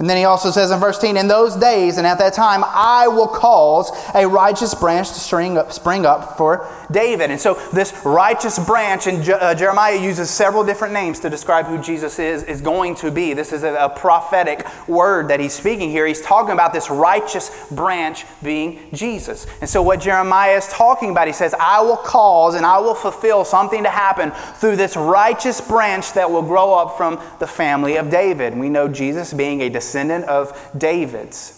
and 0.00 0.08
then 0.08 0.16
he 0.16 0.24
also 0.24 0.50
says 0.50 0.70
in 0.70 0.80
verse 0.80 0.98
10 0.98 1.18
In 1.18 1.28
those 1.28 1.54
days 1.54 1.98
and 1.98 2.06
at 2.06 2.16
that 2.18 2.32
time, 2.32 2.64
I 2.66 3.06
will 3.06 3.28
cause 3.28 3.92
a 4.14 4.26
righteous 4.26 4.74
branch 4.74 5.08
to 5.08 5.20
spring 5.20 5.58
up, 5.58 5.72
spring 5.72 6.06
up 6.06 6.38
for 6.38 6.66
David. 6.90 7.30
And 7.30 7.38
so, 7.38 7.60
this 7.74 7.92
righteous 8.02 8.58
branch, 8.58 9.06
and 9.06 9.22
Je- 9.22 9.32
uh, 9.32 9.54
Jeremiah 9.54 10.00
uses 10.00 10.30
several 10.30 10.64
different 10.64 10.94
names 10.94 11.20
to 11.20 11.28
describe 11.28 11.66
who 11.66 11.76
Jesus 11.76 12.18
is, 12.18 12.44
is 12.44 12.62
going 12.62 12.94
to 12.96 13.10
be. 13.10 13.34
This 13.34 13.52
is 13.52 13.62
a, 13.62 13.74
a 13.74 13.90
prophetic 13.90 14.66
word 14.88 15.28
that 15.28 15.38
he's 15.38 15.52
speaking 15.52 15.90
here. 15.90 16.06
He's 16.06 16.22
talking 16.22 16.52
about 16.52 16.72
this 16.72 16.88
righteous 16.88 17.50
branch 17.70 18.24
being 18.42 18.80
Jesus. 18.94 19.46
And 19.60 19.68
so, 19.68 19.82
what 19.82 20.00
Jeremiah 20.00 20.56
is 20.56 20.66
talking 20.68 21.10
about, 21.10 21.26
he 21.26 21.34
says, 21.34 21.54
I 21.60 21.82
will 21.82 21.98
cause 21.98 22.54
and 22.54 22.64
I 22.64 22.78
will 22.78 22.94
fulfill 22.94 23.44
something 23.44 23.82
to 23.82 23.90
happen 23.90 24.30
through 24.54 24.76
this 24.76 24.96
righteous 24.96 25.60
branch 25.60 26.14
that 26.14 26.30
will 26.30 26.40
grow 26.40 26.72
up 26.72 26.96
from 26.96 27.20
the 27.38 27.46
family 27.46 27.96
of 27.96 28.08
David. 28.08 28.56
We 28.56 28.70
know 28.70 28.88
Jesus 28.88 29.34
being 29.34 29.60
a 29.60 29.68
descendant 29.68 29.89
descendant 29.90 30.24
of 30.26 30.56
David's. 30.76 31.56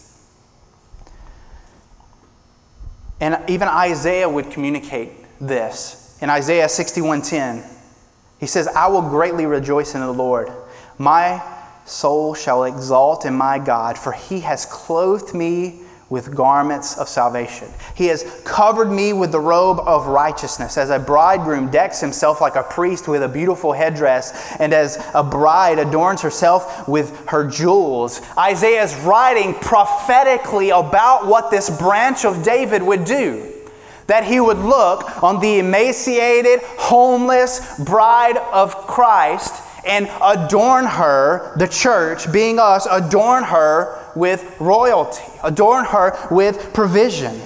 And 3.21 3.39
even 3.47 3.69
Isaiah 3.69 4.29
would 4.29 4.51
communicate 4.51 5.13
this. 5.39 6.17
In 6.23 6.31
Isaiah 6.31 6.69
61:10, 6.69 7.63
he 8.39 8.47
says, 8.47 8.69
"I 8.69 8.87
will 8.89 9.03
greatly 9.03 9.45
rejoice 9.45 9.95
in 9.95 10.01
the 10.01 10.11
Lord. 10.11 10.51
My 10.99 11.43
soul 11.85 12.35
shall 12.35 12.65
exalt 12.65 13.27
in 13.27 13.35
my 13.35 13.59
God, 13.59 13.99
for 13.99 14.13
he 14.13 14.41
has 14.41 14.65
clothed 14.65 15.35
me 15.35 15.83
with 16.13 16.35
garments 16.35 16.99
of 16.99 17.09
salvation. 17.09 17.67
He 17.95 18.09
has 18.09 18.43
covered 18.45 18.93
me 18.93 19.15
with 19.15 19.33
the 19.33 19.41
robe 19.41 19.81
of 19.81 20.09
righteousness, 20.09 20.77
as 20.77 20.91
a 20.91 20.99
bridegroom 20.99 21.71
decks 21.71 22.03
himself 22.03 22.43
like 22.43 22.55
a 22.55 22.65
priest 22.65 23.09
with 23.09 23.23
a 23.23 23.29
beautiful 23.29 23.73
headdress, 23.73 24.55
and 24.61 24.75
as 24.75 25.03
a 25.15 25.23
bride 25.25 25.79
adorns 25.79 26.21
herself 26.21 26.87
with 26.87 27.27
her 27.29 27.49
jewels. 27.49 28.21
Isaiah 28.37 28.83
is 28.83 28.95
writing 28.97 29.55
prophetically 29.55 30.69
about 30.69 31.27
what 31.27 31.51
this 31.51 31.71
branch 31.79 32.27
of 32.27 32.43
David 32.43 32.83
would 32.83 33.07
do. 33.07 33.51
That 34.07 34.25
he 34.25 34.39
would 34.39 34.59
look 34.59 35.23
on 35.23 35.41
the 35.41 35.61
emaciated, 35.61 36.61
homeless 36.63 37.83
bride 37.83 38.37
of 38.37 38.77
Christ 38.87 39.63
and 39.87 40.11
adorn 40.23 40.85
her, 40.85 41.57
the 41.57 41.67
church, 41.67 42.31
being 42.31 42.59
us, 42.59 42.87
adorn 42.91 43.45
her 43.45 44.02
with 44.17 44.57
royalty, 44.61 45.23
adorn 45.43 45.85
her 45.87 46.17
with 46.31 46.73
provision. 46.73 47.41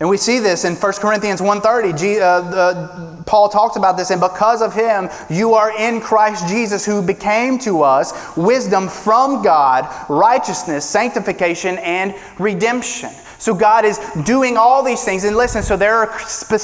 And 0.00 0.08
we 0.08 0.16
see 0.16 0.40
this 0.40 0.64
in 0.64 0.74
1 0.74 0.92
Corinthians 0.94 1.40
1.30. 1.40 2.20
Uh, 2.20 2.24
uh, 2.24 3.22
Paul 3.22 3.48
talks 3.48 3.76
about 3.76 3.96
this, 3.96 4.10
and 4.10 4.20
because 4.20 4.60
of 4.60 4.74
him, 4.74 5.08
you 5.30 5.54
are 5.54 5.76
in 5.78 6.00
Christ 6.00 6.48
Jesus, 6.48 6.84
who 6.84 7.00
became 7.00 7.58
to 7.60 7.82
us 7.82 8.12
wisdom 8.36 8.88
from 8.88 9.42
God, 9.42 9.88
righteousness, 10.10 10.84
sanctification, 10.84 11.78
and 11.78 12.14
redemption. 12.38 13.10
So 13.38 13.54
God 13.54 13.84
is 13.84 13.98
doing 14.24 14.56
all 14.56 14.82
these 14.82 15.04
things. 15.04 15.24
And 15.24 15.36
listen, 15.36 15.62
so 15.62 15.76
there 15.76 15.94
are, 15.94 16.18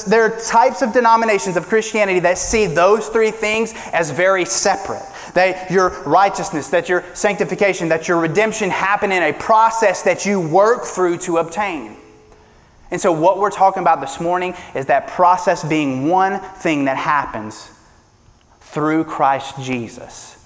there 0.06 0.25
are 0.25 0.40
types 0.40 0.82
of 0.82 0.92
denominations 0.92 1.56
of 1.56 1.66
Christianity 1.66 2.20
that 2.20 2.38
see 2.38 2.66
those 2.66 3.09
three 3.09 3.30
things 3.30 3.75
as 3.92 4.11
very 4.11 4.44
separate. 4.44 5.04
That 5.34 5.70
your 5.70 5.90
righteousness, 6.02 6.68
that 6.70 6.88
your 6.88 7.04
sanctification, 7.14 7.88
that 7.88 8.08
your 8.08 8.20
redemption 8.20 8.70
happen 8.70 9.12
in 9.12 9.22
a 9.22 9.32
process 9.32 10.02
that 10.02 10.26
you 10.26 10.40
work 10.40 10.84
through 10.84 11.18
to 11.18 11.38
obtain. 11.38 11.96
And 12.90 13.00
so, 13.00 13.12
what 13.12 13.38
we're 13.38 13.50
talking 13.50 13.82
about 13.82 14.00
this 14.00 14.20
morning 14.20 14.54
is 14.75 14.87
that 14.87 15.06
process 15.06 15.62
being 15.62 16.08
one 16.08 16.40
thing 16.40 16.87
that 16.87 16.96
happens 16.96 17.70
through 18.60 19.04
Christ 19.04 19.60
Jesus 19.60 20.37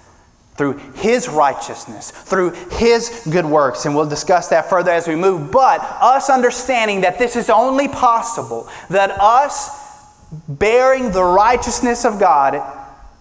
through 0.56 0.74
his 0.94 1.28
righteousness, 1.28 2.10
through 2.10 2.52
his 2.72 3.26
good 3.30 3.44
works. 3.44 3.86
And 3.86 3.94
we'll 3.94 4.08
discuss 4.08 4.48
that 4.48 4.70
further 4.70 4.92
as 4.92 5.08
we 5.08 5.16
move. 5.16 5.50
But 5.50 5.80
us 5.80 6.30
understanding 6.30 7.00
that 7.00 7.18
this 7.18 7.36
is 7.36 7.50
only 7.50 7.88
possible, 7.88 8.68
that 8.90 9.10
us 9.20 9.84
bearing 10.48 11.10
the 11.10 11.24
righteousness 11.24 12.04
of 12.04 12.20
God 12.20 12.73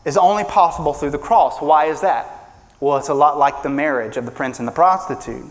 is 0.06 0.18
only 0.18 0.44
possible 0.44 0.94
through 0.94 1.12
the 1.12 1.18
cross. 1.18 1.62
Why 1.62 1.86
is 1.86 2.02
that? 2.02 2.40
Well, 2.80 2.98
it's 2.98 3.10
a 3.10 3.14
lot 3.14 3.38
like 3.38 3.64
the 3.64 3.70
marriage 3.70 4.18
of 4.18 4.26
the 4.26 4.32
prince 4.32 4.60
and 4.60 4.68
the 4.68 4.72
prostitute. 4.72 5.46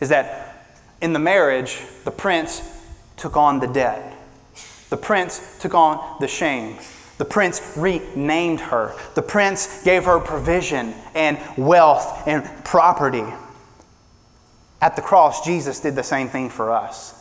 Is 0.00 0.10
that 0.10 0.66
in 1.00 1.12
the 1.12 1.18
marriage, 1.18 1.80
the 2.04 2.10
prince 2.10 2.62
took 3.16 3.36
on 3.36 3.60
the 3.60 3.66
debt, 3.66 4.16
the 4.90 4.96
prince 4.96 5.58
took 5.60 5.74
on 5.74 6.18
the 6.20 6.28
shame. 6.28 6.78
The 7.16 7.24
prince 7.24 7.74
renamed 7.76 8.60
her. 8.60 8.92
The 9.14 9.22
prince 9.22 9.84
gave 9.84 10.04
her 10.04 10.18
provision 10.18 10.94
and 11.14 11.38
wealth 11.56 12.26
and 12.26 12.44
property. 12.64 13.24
At 14.80 14.96
the 14.96 15.02
cross, 15.02 15.44
Jesus 15.44 15.80
did 15.80 15.94
the 15.94 16.02
same 16.02 16.28
thing 16.28 16.50
for 16.50 16.72
us. 16.72 17.14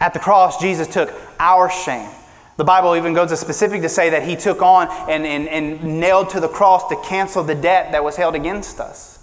At 0.00 0.14
the 0.14 0.20
cross, 0.20 0.60
Jesus 0.60 0.88
took 0.88 1.12
our 1.38 1.70
shame. 1.70 2.10
The 2.56 2.64
Bible 2.64 2.94
even 2.94 3.14
goes 3.14 3.32
as 3.32 3.40
specific 3.40 3.82
to 3.82 3.88
say 3.88 4.10
that 4.10 4.22
he 4.22 4.36
took 4.36 4.62
on 4.62 4.88
and, 5.08 5.26
and, 5.26 5.48
and 5.48 6.00
nailed 6.00 6.30
to 6.30 6.40
the 6.40 6.48
cross 6.48 6.88
to 6.88 6.96
cancel 7.04 7.42
the 7.42 7.54
debt 7.54 7.92
that 7.92 8.04
was 8.04 8.16
held 8.16 8.34
against 8.34 8.80
us. 8.80 9.14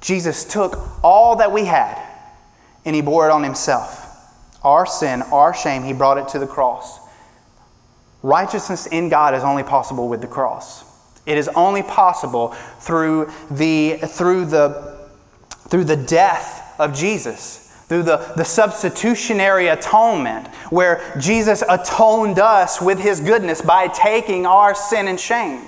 Jesus 0.00 0.44
took 0.44 0.78
all 1.02 1.36
that 1.36 1.52
we 1.52 1.66
had 1.66 2.00
and 2.84 2.96
he 2.96 3.02
bore 3.02 3.28
it 3.28 3.32
on 3.32 3.42
himself. 3.42 4.04
Our 4.62 4.86
sin, 4.86 5.22
our 5.22 5.52
shame, 5.52 5.82
he 5.84 5.92
brought 5.92 6.18
it 6.18 6.28
to 6.28 6.38
the 6.38 6.46
cross. 6.46 7.00
Righteousness 8.22 8.86
in 8.86 9.08
God 9.08 9.34
is 9.34 9.42
only 9.42 9.62
possible 9.62 10.08
with 10.08 10.20
the 10.20 10.26
cross. 10.26 10.84
It 11.26 11.36
is 11.36 11.48
only 11.48 11.82
possible 11.82 12.48
through 12.80 13.30
the, 13.50 13.96
through 13.96 14.46
the, 14.46 14.96
through 15.68 15.84
the 15.84 15.96
death 15.96 16.74
of 16.78 16.94
Jesus, 16.94 17.65
through 17.88 18.02
the, 18.02 18.32
the 18.36 18.44
substitutionary 18.44 19.68
atonement, 19.68 20.48
where 20.70 21.14
Jesus 21.18 21.62
atoned 21.68 22.38
us 22.38 22.80
with 22.80 22.98
his 22.98 23.20
goodness 23.20 23.62
by 23.62 23.88
taking 23.88 24.44
our 24.46 24.74
sin 24.74 25.08
and 25.08 25.20
shame. 25.20 25.62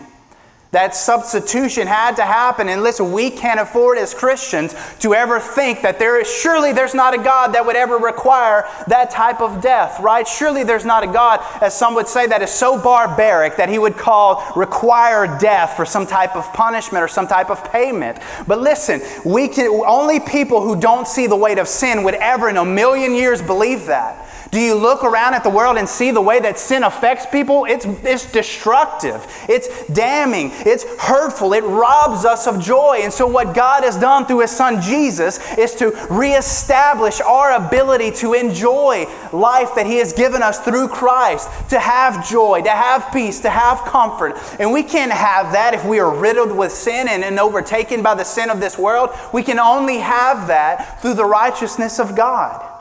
That 0.70 0.94
substitution 0.94 1.86
had 1.86 2.16
to 2.16 2.22
happen. 2.22 2.68
And 2.68 2.82
listen, 2.82 3.10
we 3.10 3.30
can't 3.30 3.58
afford 3.58 3.96
as 3.96 4.12
Christians 4.12 4.74
to 4.98 5.14
ever 5.14 5.40
think 5.40 5.80
that 5.80 5.98
there 5.98 6.20
is, 6.20 6.30
surely 6.30 6.72
there's 6.72 6.94
not 6.94 7.14
a 7.14 7.22
God 7.22 7.54
that 7.54 7.64
would 7.64 7.76
ever 7.76 7.96
require 7.96 8.68
that 8.86 9.10
type 9.10 9.40
of 9.40 9.62
death, 9.62 9.98
right? 10.00 10.28
Surely 10.28 10.64
there's 10.64 10.84
not 10.84 11.02
a 11.02 11.06
God, 11.06 11.40
as 11.62 11.74
some 11.74 11.94
would 11.94 12.06
say, 12.06 12.26
that 12.26 12.42
is 12.42 12.50
so 12.50 12.78
barbaric 12.78 13.56
that 13.56 13.70
he 13.70 13.78
would 13.78 13.96
call 13.96 14.44
require 14.54 15.38
death 15.38 15.74
for 15.74 15.86
some 15.86 16.06
type 16.06 16.36
of 16.36 16.44
punishment 16.52 17.02
or 17.02 17.08
some 17.08 17.26
type 17.26 17.48
of 17.48 17.64
payment. 17.72 18.18
But 18.46 18.60
listen, 18.60 19.00
we 19.24 19.48
can, 19.48 19.68
only 19.86 20.20
people 20.20 20.60
who 20.60 20.78
don't 20.78 21.08
see 21.08 21.26
the 21.26 21.36
weight 21.36 21.58
of 21.58 21.66
sin 21.66 22.02
would 22.02 22.14
ever 22.14 22.50
in 22.50 22.58
a 22.58 22.64
million 22.64 23.14
years 23.14 23.40
believe 23.40 23.86
that. 23.86 24.27
Do 24.50 24.58
you 24.58 24.74
look 24.74 25.04
around 25.04 25.34
at 25.34 25.44
the 25.44 25.50
world 25.50 25.76
and 25.76 25.86
see 25.86 26.10
the 26.10 26.22
way 26.22 26.40
that 26.40 26.58
sin 26.58 26.82
affects 26.82 27.26
people? 27.26 27.66
It's, 27.66 27.84
it's 27.84 28.32
destructive, 28.32 29.26
it's 29.46 29.86
damning, 29.88 30.50
it's 30.54 30.84
hurtful, 30.98 31.52
it 31.52 31.64
robs 31.64 32.24
us 32.24 32.46
of 32.46 32.58
joy. 32.58 33.00
And 33.02 33.12
so, 33.12 33.26
what 33.26 33.54
God 33.54 33.84
has 33.84 33.96
done 33.96 34.24
through 34.24 34.40
His 34.40 34.50
Son 34.50 34.80
Jesus 34.80 35.38
is 35.58 35.74
to 35.76 35.90
reestablish 36.10 37.20
our 37.20 37.52
ability 37.52 38.10
to 38.12 38.32
enjoy 38.32 39.04
life 39.34 39.74
that 39.74 39.84
He 39.84 39.98
has 39.98 40.14
given 40.14 40.42
us 40.42 40.60
through 40.60 40.88
Christ, 40.88 41.50
to 41.68 41.78
have 41.78 42.26
joy, 42.26 42.62
to 42.62 42.70
have 42.70 43.12
peace, 43.12 43.40
to 43.40 43.50
have 43.50 43.84
comfort. 43.84 44.34
And 44.58 44.72
we 44.72 44.82
can't 44.82 45.12
have 45.12 45.52
that 45.52 45.74
if 45.74 45.84
we 45.84 45.98
are 45.98 46.14
riddled 46.14 46.56
with 46.56 46.72
sin 46.72 47.08
and, 47.08 47.22
and 47.22 47.38
overtaken 47.38 48.02
by 48.02 48.14
the 48.14 48.24
sin 48.24 48.48
of 48.48 48.60
this 48.60 48.78
world. 48.78 49.10
We 49.34 49.42
can 49.42 49.58
only 49.58 49.98
have 49.98 50.46
that 50.46 51.02
through 51.02 51.14
the 51.14 51.26
righteousness 51.26 51.98
of 51.98 52.16
God. 52.16 52.77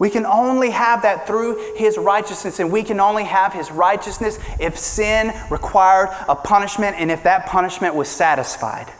We 0.00 0.08
can 0.08 0.24
only 0.24 0.70
have 0.70 1.02
that 1.02 1.26
through 1.26 1.74
His 1.76 1.98
righteousness, 1.98 2.58
and 2.58 2.72
we 2.72 2.82
can 2.82 2.98
only 3.00 3.24
have 3.24 3.52
His 3.52 3.70
righteousness 3.70 4.38
if 4.58 4.78
sin 4.78 5.30
required 5.50 6.08
a 6.26 6.34
punishment 6.34 6.96
and 6.98 7.10
if 7.10 7.22
that 7.24 7.46
punishment 7.46 7.94
was 7.94 8.08
satisfied. 8.08 8.90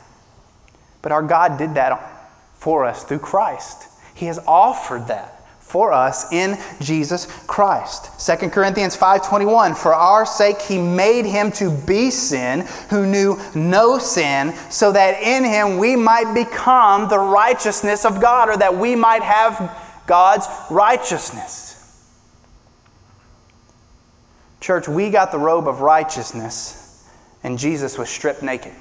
But 1.00 1.11
our 1.11 1.23
God 1.23 1.57
did 1.57 1.75
that 1.75 2.30
for 2.54 2.85
us 2.85 3.02
through 3.02 3.21
Christ. 3.21 3.88
He 4.14 4.26
has 4.26 4.38
offered 4.47 5.07
that 5.09 5.38
for 5.61 5.90
us 5.90 6.30
in 6.33 6.59
Jesus 6.80 7.26
Christ. 7.47 8.11
2 8.21 8.50
Corinthians 8.50 8.95
5:21 8.95 9.75
For 9.76 9.95
our 9.95 10.26
sake 10.26 10.61
he 10.61 10.76
made 10.76 11.25
him 11.25 11.50
to 11.52 11.71
be 11.71 12.11
sin 12.11 12.66
who 12.90 13.07
knew 13.07 13.38
no 13.54 13.97
sin 13.97 14.52
so 14.69 14.92
that 14.92 15.23
in 15.23 15.45
him 15.45 15.78
we 15.78 15.97
might 15.97 16.35
become 16.35 17.09
the 17.09 17.19
righteousness 17.19 18.04
of 18.04 18.21
God 18.21 18.50
or 18.50 18.59
that 18.59 18.76
we 18.76 18.95
might 18.95 19.23
have 19.23 19.75
God's 20.10 20.48
righteousness. 20.72 21.76
Church, 24.60 24.88
we 24.88 25.08
got 25.08 25.30
the 25.30 25.38
robe 25.38 25.68
of 25.68 25.82
righteousness, 25.82 27.08
and 27.44 27.56
Jesus 27.56 27.96
was 27.96 28.10
stripped 28.10 28.42
naked. 28.42 28.72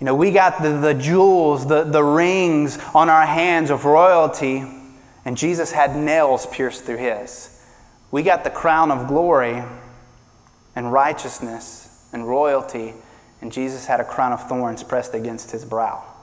You 0.00 0.06
know, 0.06 0.16
we 0.16 0.32
got 0.32 0.60
the, 0.60 0.70
the 0.70 0.94
jewels, 0.94 1.68
the, 1.68 1.84
the 1.84 2.02
rings 2.02 2.76
on 2.92 3.08
our 3.08 3.24
hands 3.24 3.70
of 3.70 3.84
royalty, 3.84 4.64
and 5.24 5.36
Jesus 5.36 5.70
had 5.70 5.94
nails 5.94 6.44
pierced 6.46 6.82
through 6.82 6.96
his. 6.96 7.64
We 8.10 8.24
got 8.24 8.42
the 8.42 8.50
crown 8.50 8.90
of 8.90 9.06
glory 9.06 9.62
and 10.74 10.92
righteousness 10.92 12.08
and 12.12 12.26
royalty, 12.26 12.94
and 13.40 13.52
Jesus 13.52 13.86
had 13.86 14.00
a 14.00 14.04
crown 14.04 14.32
of 14.32 14.48
thorns 14.48 14.82
pressed 14.82 15.14
against 15.14 15.52
his 15.52 15.64
brow. 15.64 16.13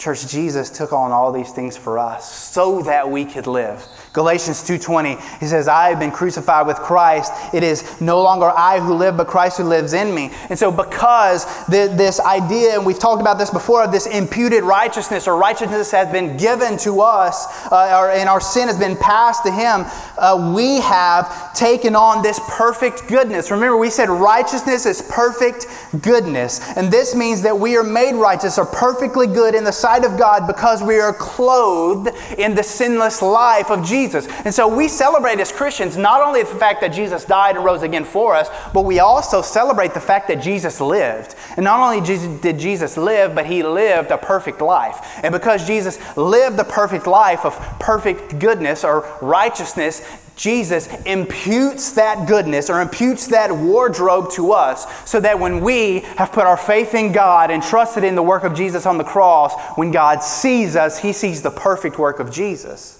Church, 0.00 0.26
Jesus 0.28 0.70
took 0.70 0.94
on 0.94 1.12
all 1.12 1.30
these 1.30 1.50
things 1.50 1.76
for 1.76 1.98
us 1.98 2.32
so 2.32 2.80
that 2.82 3.10
we 3.10 3.26
could 3.26 3.46
live. 3.46 3.86
Galatians 4.14 4.62
2:20, 4.62 5.18
he 5.40 5.46
says, 5.46 5.68
"I 5.68 5.90
have 5.90 6.00
been 6.00 6.10
crucified 6.10 6.66
with 6.66 6.78
Christ. 6.78 7.30
It 7.52 7.62
is 7.62 7.84
no 8.00 8.22
longer 8.22 8.50
I 8.56 8.80
who 8.80 8.94
live, 8.94 9.18
but 9.18 9.28
Christ 9.28 9.58
who 9.58 9.64
lives 9.64 9.92
in 9.92 10.14
me." 10.14 10.32
And 10.48 10.58
so 10.58 10.72
because 10.72 11.44
the, 11.68 11.92
this 11.92 12.18
idea, 12.18 12.74
and 12.74 12.86
we've 12.86 12.98
talked 12.98 13.20
about 13.20 13.38
this 13.38 13.50
before, 13.50 13.84
of 13.84 13.92
this 13.92 14.06
imputed 14.06 14.64
righteousness 14.64 15.28
or 15.28 15.36
righteousness 15.36 15.90
has 15.90 16.10
been 16.10 16.38
given 16.38 16.78
to 16.78 17.02
us, 17.02 17.46
uh, 17.70 17.98
or, 18.00 18.10
and 18.10 18.26
our 18.26 18.40
sin 18.40 18.68
has 18.68 18.78
been 18.78 18.96
passed 18.96 19.44
to 19.44 19.50
him, 19.50 19.84
uh, 20.16 20.52
we 20.54 20.80
have 20.80 21.52
taken 21.52 21.94
on 21.94 22.22
this 22.22 22.40
perfect 22.48 23.06
goodness. 23.06 23.50
Remember, 23.50 23.76
we 23.76 23.90
said 23.90 24.08
righteousness 24.08 24.86
is 24.86 25.02
perfect 25.02 25.66
goodness. 26.00 26.60
And 26.74 26.90
this 26.90 27.14
means 27.14 27.42
that 27.42 27.58
we 27.58 27.76
are 27.76 27.84
made 27.84 28.14
righteous 28.14 28.58
or 28.58 28.64
perfectly 28.64 29.26
good 29.26 29.54
in 29.54 29.62
the 29.62 29.72
sight 29.72 29.89
of 29.98 30.16
God 30.18 30.46
because 30.46 30.82
we 30.82 31.00
are 31.00 31.12
clothed 31.12 32.08
in 32.38 32.54
the 32.54 32.62
sinless 32.62 33.20
life 33.20 33.70
of 33.70 33.84
Jesus. 33.84 34.26
And 34.44 34.54
so 34.54 34.68
we 34.68 34.88
celebrate 34.88 35.40
as 35.40 35.52
Christians 35.52 35.96
not 35.96 36.22
only 36.22 36.42
the 36.42 36.54
fact 36.54 36.80
that 36.80 36.92
Jesus 36.92 37.24
died 37.24 37.56
and 37.56 37.64
rose 37.64 37.82
again 37.82 38.04
for 38.04 38.34
us, 38.34 38.48
but 38.72 38.84
we 38.84 39.00
also 39.00 39.42
celebrate 39.42 39.92
the 39.92 40.00
fact 40.00 40.28
that 40.28 40.42
Jesus 40.42 40.80
lived. 40.80 41.34
And 41.56 41.64
not 41.64 41.80
only 41.80 42.00
did 42.40 42.58
Jesus 42.58 42.96
live, 42.96 43.34
but 43.34 43.46
he 43.46 43.62
lived 43.62 44.10
a 44.10 44.18
perfect 44.18 44.60
life. 44.60 45.20
And 45.22 45.32
because 45.32 45.66
Jesus 45.66 45.98
lived 46.16 46.56
the 46.56 46.64
perfect 46.64 47.06
life 47.06 47.44
of 47.44 47.56
perfect 47.80 48.38
goodness 48.38 48.84
or 48.84 49.06
righteousness, 49.20 50.02
Jesus 50.40 50.88
imputes 51.04 51.92
that 51.92 52.26
goodness 52.26 52.70
or 52.70 52.80
imputes 52.80 53.26
that 53.26 53.54
wardrobe 53.54 54.30
to 54.32 54.52
us 54.52 54.86
so 55.08 55.20
that 55.20 55.38
when 55.38 55.60
we 55.60 56.00
have 56.16 56.32
put 56.32 56.46
our 56.46 56.56
faith 56.56 56.94
in 56.94 57.12
God 57.12 57.50
and 57.50 57.62
trusted 57.62 58.04
in 58.04 58.14
the 58.14 58.22
work 58.22 58.42
of 58.42 58.54
Jesus 58.54 58.86
on 58.86 58.96
the 58.96 59.04
cross, 59.04 59.52
when 59.76 59.90
God 59.90 60.22
sees 60.22 60.76
us, 60.76 60.98
he 60.98 61.12
sees 61.12 61.42
the 61.42 61.50
perfect 61.50 61.98
work 61.98 62.20
of 62.20 62.32
Jesus. 62.32 62.96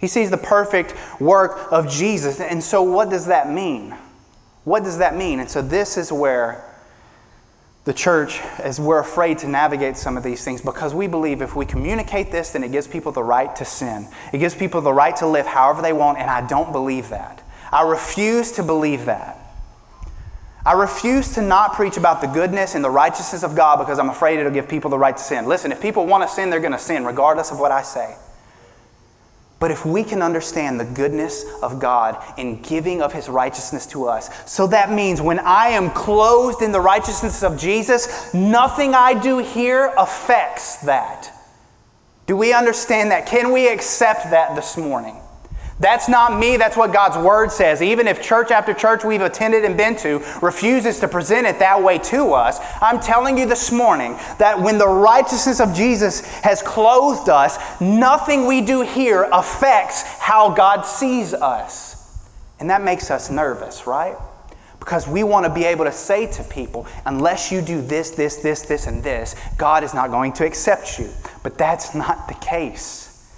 He 0.00 0.08
sees 0.08 0.30
the 0.30 0.36
perfect 0.36 0.96
work 1.20 1.68
of 1.70 1.88
Jesus. 1.88 2.40
And 2.40 2.60
so, 2.60 2.82
what 2.82 3.08
does 3.08 3.26
that 3.26 3.48
mean? 3.48 3.96
What 4.64 4.82
does 4.82 4.98
that 4.98 5.14
mean? 5.14 5.38
And 5.38 5.48
so, 5.48 5.62
this 5.62 5.96
is 5.96 6.10
where 6.10 6.71
the 7.84 7.92
church, 7.92 8.40
as 8.58 8.78
we're 8.78 9.00
afraid 9.00 9.38
to 9.38 9.48
navigate 9.48 9.96
some 9.96 10.16
of 10.16 10.22
these 10.22 10.44
things, 10.44 10.60
because 10.60 10.94
we 10.94 11.08
believe 11.08 11.42
if 11.42 11.56
we 11.56 11.66
communicate 11.66 12.30
this, 12.30 12.50
then 12.50 12.62
it 12.62 12.70
gives 12.70 12.86
people 12.86 13.10
the 13.10 13.22
right 13.22 13.54
to 13.56 13.64
sin. 13.64 14.06
It 14.32 14.38
gives 14.38 14.54
people 14.54 14.80
the 14.80 14.92
right 14.92 15.16
to 15.16 15.26
live 15.26 15.46
however 15.46 15.82
they 15.82 15.92
want, 15.92 16.18
and 16.18 16.30
I 16.30 16.46
don't 16.46 16.70
believe 16.70 17.08
that. 17.08 17.42
I 17.72 17.82
refuse 17.82 18.52
to 18.52 18.62
believe 18.62 19.06
that. 19.06 19.38
I 20.64 20.74
refuse 20.74 21.34
to 21.34 21.42
not 21.42 21.72
preach 21.72 21.96
about 21.96 22.20
the 22.20 22.28
goodness 22.28 22.76
and 22.76 22.84
the 22.84 22.90
righteousness 22.90 23.42
of 23.42 23.56
God 23.56 23.78
because 23.78 23.98
I'm 23.98 24.10
afraid 24.10 24.38
it'll 24.38 24.52
give 24.52 24.68
people 24.68 24.90
the 24.90 24.98
right 24.98 25.16
to 25.16 25.22
sin. 25.22 25.46
Listen, 25.46 25.72
if 25.72 25.82
people 25.82 26.06
want 26.06 26.28
to 26.28 26.32
sin, 26.32 26.50
they're 26.50 26.60
going 26.60 26.72
to 26.72 26.78
sin, 26.78 27.04
regardless 27.04 27.50
of 27.50 27.58
what 27.58 27.72
I 27.72 27.82
say. 27.82 28.14
But 29.62 29.70
if 29.70 29.86
we 29.86 30.02
can 30.02 30.22
understand 30.22 30.80
the 30.80 30.84
goodness 30.84 31.44
of 31.62 31.78
God 31.78 32.20
in 32.36 32.60
giving 32.62 33.00
of 33.00 33.12
his 33.12 33.28
righteousness 33.28 33.86
to 33.86 34.06
us, 34.06 34.28
so 34.44 34.66
that 34.66 34.90
means 34.90 35.22
when 35.22 35.38
I 35.38 35.68
am 35.68 35.90
clothed 35.90 36.62
in 36.62 36.72
the 36.72 36.80
righteousness 36.80 37.44
of 37.44 37.56
Jesus, 37.56 38.34
nothing 38.34 38.92
I 38.92 39.14
do 39.14 39.38
here 39.38 39.94
affects 39.96 40.78
that. 40.78 41.30
Do 42.26 42.36
we 42.36 42.52
understand 42.52 43.12
that? 43.12 43.26
Can 43.26 43.52
we 43.52 43.68
accept 43.68 44.32
that 44.32 44.56
this 44.56 44.76
morning? 44.76 45.21
That's 45.82 46.08
not 46.08 46.38
me, 46.38 46.56
that's 46.56 46.76
what 46.76 46.92
God's 46.92 47.18
Word 47.18 47.50
says. 47.50 47.82
Even 47.82 48.06
if 48.06 48.22
church 48.22 48.52
after 48.52 48.72
church 48.72 49.02
we've 49.02 49.20
attended 49.20 49.64
and 49.64 49.76
been 49.76 49.96
to 49.96 50.22
refuses 50.40 51.00
to 51.00 51.08
present 51.08 51.44
it 51.44 51.58
that 51.58 51.82
way 51.82 51.98
to 51.98 52.34
us, 52.34 52.60
I'm 52.80 53.00
telling 53.00 53.36
you 53.36 53.46
this 53.46 53.72
morning 53.72 54.12
that 54.38 54.60
when 54.60 54.78
the 54.78 54.86
righteousness 54.86 55.58
of 55.58 55.74
Jesus 55.74 56.20
has 56.42 56.62
clothed 56.62 57.28
us, 57.28 57.58
nothing 57.80 58.46
we 58.46 58.60
do 58.60 58.82
here 58.82 59.28
affects 59.32 60.04
how 60.20 60.54
God 60.54 60.82
sees 60.82 61.34
us. 61.34 62.30
And 62.60 62.70
that 62.70 62.84
makes 62.84 63.10
us 63.10 63.28
nervous, 63.28 63.84
right? 63.84 64.14
Because 64.78 65.08
we 65.08 65.24
want 65.24 65.46
to 65.46 65.52
be 65.52 65.64
able 65.64 65.86
to 65.86 65.92
say 65.92 66.30
to 66.30 66.44
people, 66.44 66.86
unless 67.06 67.50
you 67.50 67.60
do 67.60 67.82
this, 67.82 68.12
this, 68.12 68.36
this, 68.36 68.62
this, 68.62 68.86
and 68.86 69.02
this, 69.02 69.34
God 69.58 69.82
is 69.82 69.94
not 69.94 70.12
going 70.12 70.32
to 70.34 70.46
accept 70.46 71.00
you. 71.00 71.10
But 71.42 71.58
that's 71.58 71.92
not 71.92 72.28
the 72.28 72.34
case. 72.34 73.28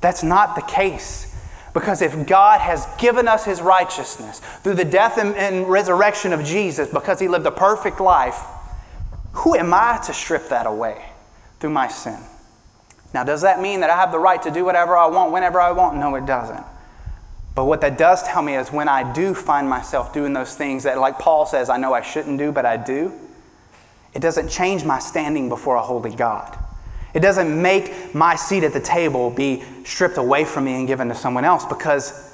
That's 0.00 0.24
not 0.24 0.56
the 0.56 0.62
case. 0.62 1.31
Because 1.74 2.02
if 2.02 2.26
God 2.26 2.60
has 2.60 2.86
given 2.98 3.26
us 3.26 3.44
his 3.44 3.62
righteousness 3.62 4.40
through 4.62 4.74
the 4.74 4.84
death 4.84 5.16
and, 5.16 5.34
and, 5.36 5.68
resurrection 5.68 6.32
of 6.32 6.44
Jesus, 6.44 6.88
because 6.88 7.18
he 7.18 7.28
lived 7.28 7.46
a 7.46 7.50
perfect 7.50 7.98
life, 7.98 8.38
who 9.32 9.56
am 9.56 9.72
I 9.72 9.98
to 10.04 10.12
strip 10.12 10.48
that 10.48 10.66
away 10.66 11.02
through 11.60 11.70
my 11.70 11.88
sin? 11.88 12.18
Now, 13.14 13.24
does 13.24 13.42
that 13.42 13.60
mean 13.60 13.80
that 13.80 13.90
I 13.90 13.96
have 13.96 14.12
the 14.12 14.18
right 14.18 14.42
to 14.42 14.50
do 14.50 14.64
whatever 14.64 14.96
I 14.96 15.06
want 15.06 15.32
whenever 15.32 15.60
I 15.60 15.72
want? 15.72 15.96
No, 15.96 16.14
it 16.14 16.26
doesn't. 16.26 16.64
But 17.54 17.66
what 17.66 17.80
that 17.82 17.98
does 17.98 18.22
tell 18.22 18.42
me 18.42 18.56
is 18.56 18.72
when 18.72 18.88
I 18.88 19.10
do 19.12 19.34
find 19.34 19.68
myself 19.68 20.12
doing 20.12 20.32
those 20.32 20.54
things 20.54 20.84
that, 20.84 20.98
like 20.98 21.18
Paul 21.18 21.44
says, 21.44 21.68
I 21.68 21.76
know 21.76 21.92
I 21.92 22.00
shouldn't 22.00 22.38
do, 22.38 22.52
but 22.52 22.64
I 22.64 22.76
do, 22.76 23.12
it 24.14 24.20
doesn't 24.20 24.48
change 24.48 24.84
my 24.84 24.98
standing 24.98 25.48
before 25.48 25.76
a 25.76 25.82
holy 25.82 26.14
God. 26.14 26.58
It 27.14 27.20
doesn't 27.20 27.60
make 27.60 28.14
my 28.14 28.36
seat 28.36 28.64
at 28.64 28.72
the 28.72 28.80
table 28.80 29.30
be 29.30 29.62
stripped 29.84 30.16
away 30.16 30.44
from 30.44 30.64
me 30.64 30.74
and 30.76 30.86
given 30.86 31.08
to 31.08 31.14
someone 31.14 31.44
else 31.44 31.64
because 31.64 32.32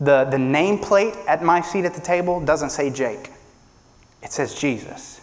the, 0.00 0.24
the 0.24 0.36
nameplate 0.36 1.16
at 1.26 1.42
my 1.42 1.60
seat 1.60 1.84
at 1.84 1.94
the 1.94 2.00
table 2.00 2.40
doesn't 2.44 2.70
say 2.70 2.90
Jake, 2.90 3.30
it 4.22 4.32
says 4.32 4.54
Jesus. 4.54 5.20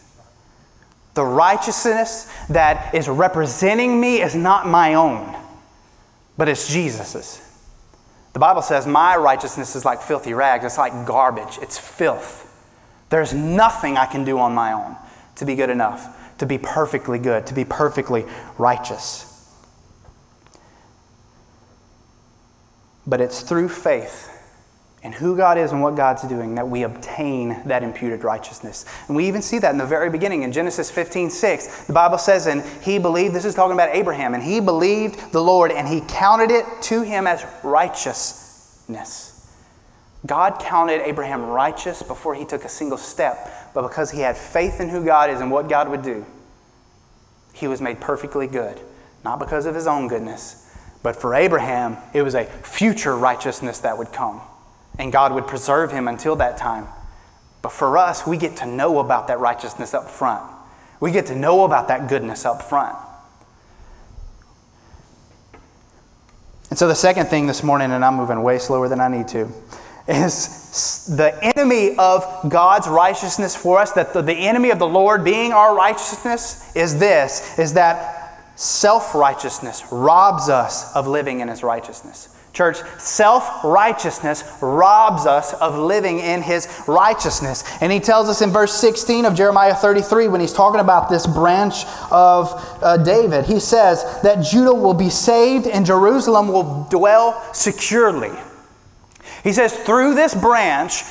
The 1.13 1.25
righteousness 1.25 2.31
that 2.49 2.93
is 2.93 3.09
representing 3.09 3.99
me 3.99 4.21
is 4.21 4.35
not 4.35 4.67
my 4.67 4.93
own, 4.93 5.35
but 6.37 6.47
it's 6.47 6.71
Jesus's. 6.71 7.45
The 8.33 8.39
Bible 8.39 8.61
says, 8.61 8.85
My 8.87 9.17
righteousness 9.17 9.75
is 9.75 9.83
like 9.83 10.01
filthy 10.01 10.33
rags, 10.33 10.63
it's 10.63 10.77
like 10.77 11.05
garbage, 11.05 11.57
it's 11.61 11.77
filth. 11.77 12.45
There's 13.09 13.33
nothing 13.33 13.97
I 13.97 14.05
can 14.05 14.23
do 14.23 14.37
on 14.37 14.53
my 14.53 14.71
own 14.71 14.95
to 15.35 15.45
be 15.45 15.55
good 15.55 15.69
enough, 15.69 16.15
to 16.39 16.45
be 16.45 16.57
perfectly 16.57 17.19
good, 17.19 17.45
to 17.47 17.53
be 17.53 17.63
perfectly 17.63 18.25
righteous. 18.57 19.25
But 23.05 23.21
it's 23.21 23.41
through 23.41 23.69
faith 23.69 24.35
in 25.01 25.13
who 25.13 25.37
God 25.37 25.57
is 25.57 25.71
and 25.71 25.81
what 25.81 25.95
God's 25.95 26.23
doing 26.23 26.55
that 26.55 26.67
we 26.67 26.83
obtain 26.83 27.61
that 27.65 27.83
imputed 27.83 28.23
righteousness. 28.23 28.85
And 29.07 29.15
we 29.15 29.27
even 29.27 29.41
see 29.41 29.57
that 29.59 29.71
in 29.71 29.77
the 29.77 29.85
very 29.85 30.09
beginning 30.09 30.43
in 30.43 30.51
Genesis 30.51 30.91
15 30.91 31.29
6. 31.29 31.85
The 31.85 31.93
Bible 31.93 32.17
says, 32.17 32.47
And 32.47 32.63
he 32.83 32.99
believed, 32.99 33.33
this 33.33 33.45
is 33.45 33.55
talking 33.55 33.73
about 33.73 33.95
Abraham, 33.95 34.33
and 34.33 34.43
he 34.43 34.59
believed 34.59 35.31
the 35.31 35.41
Lord, 35.41 35.71
and 35.71 35.87
he 35.87 36.01
counted 36.07 36.51
it 36.51 36.65
to 36.83 37.01
him 37.01 37.27
as 37.27 37.45
righteousness. 37.63 39.29
God 40.25 40.59
counted 40.59 41.01
Abraham 41.01 41.45
righteous 41.45 42.03
before 42.03 42.35
he 42.35 42.43
took 42.43 42.65
a 42.65 42.69
single 42.69 42.97
step, 42.97 43.49
but 43.73 43.83
because 43.83 44.11
he 44.11 44.21
had 44.21 44.37
faith 44.37 44.79
in 44.79 44.89
who 44.89 45.05
God 45.05 45.29
is 45.29 45.41
and 45.41 45.51
what 45.51 45.69
God 45.69 45.89
would 45.89 46.01
do, 46.01 46.25
he 47.53 47.67
was 47.67 47.81
made 47.81 47.99
perfectly 47.99 48.47
good. 48.47 48.79
Not 49.23 49.39
because 49.39 49.65
of 49.65 49.75
his 49.75 49.87
own 49.87 50.07
goodness, 50.07 50.65
but 51.03 51.15
for 51.15 51.35
Abraham, 51.35 51.97
it 52.13 52.21
was 52.21 52.35
a 52.35 52.45
future 52.45 53.17
righteousness 53.17 53.79
that 53.79 53.97
would 53.97 54.11
come, 54.11 54.41
and 54.97 55.11
God 55.11 55.33
would 55.33 55.47
preserve 55.47 55.91
him 55.91 56.07
until 56.07 56.35
that 56.37 56.57
time. 56.57 56.87
But 57.61 57.71
for 57.71 57.97
us, 57.97 58.25
we 58.25 58.37
get 58.37 58.57
to 58.57 58.65
know 58.65 58.99
about 58.99 59.27
that 59.27 59.39
righteousness 59.39 59.93
up 59.93 60.09
front. 60.09 60.49
We 60.99 61.11
get 61.11 61.25
to 61.27 61.35
know 61.35 61.65
about 61.65 61.87
that 61.89 62.07
goodness 62.07 62.45
up 62.45 62.61
front. 62.61 62.97
And 66.69 66.77
so, 66.77 66.87
the 66.87 66.95
second 66.95 67.27
thing 67.27 67.47
this 67.47 67.63
morning, 67.63 67.91
and 67.91 68.05
I'm 68.05 68.15
moving 68.15 68.43
way 68.43 68.59
slower 68.59 68.87
than 68.87 68.99
I 68.99 69.07
need 69.07 69.27
to, 69.29 69.51
is 70.09 71.05
the 71.07 71.37
enemy 71.55 71.95
of 71.97 72.49
God's 72.49 72.87
righteousness 72.87 73.55
for 73.55 73.79
us, 73.79 73.91
that 73.93 74.13
the, 74.13 74.33
enemy 74.33 74.71
of 74.71 74.79
the 74.79 74.87
Lord 74.87 75.23
being 75.23 75.53
our 75.53 75.75
righteousness 75.75 76.75
is 76.75 76.97
this, 76.97 77.57
is 77.59 77.73
that 77.73 78.41
self-righteousness 78.55 79.83
robs 79.91 80.49
us 80.49 80.95
of 80.95 81.07
living 81.07 81.39
in 81.39 81.47
his 81.47 81.63
righteousness. 81.63 82.35
Church, 82.51 82.77
self 82.97 83.63
righteousness 83.63 84.43
robs 84.59 85.27
us 85.27 85.53
of 85.53 85.77
living 85.77 86.19
in 86.19 86.41
his 86.41 86.67
righteousness. 86.87 87.63
And 87.79 87.91
he 87.91 87.99
tells 87.99 88.27
us 88.27 88.41
in 88.41 88.49
verse 88.49 88.73
16 88.73 89.25
of 89.25 89.35
Jeremiah 89.35 89.75
33, 89.75 90.27
when 90.27 90.41
he's 90.41 90.51
talking 90.51 90.81
about 90.81 91.09
this 91.09 91.27
branch 91.27 91.85
of 92.11 92.51
uh, 92.81 92.97
David, 92.97 93.45
he 93.45 93.59
says 93.59 94.03
that 94.23 94.43
Judah 94.43 94.73
will 94.73 94.95
be 94.95 95.09
saved 95.11 95.67
and 95.67 95.85
Jerusalem 95.85 96.47
will 96.47 96.87
dwell 96.89 97.41
securely. 97.53 98.31
He 99.43 99.53
says, 99.53 99.73
through 99.73 100.15
this 100.15 100.35
branch, 100.35 101.03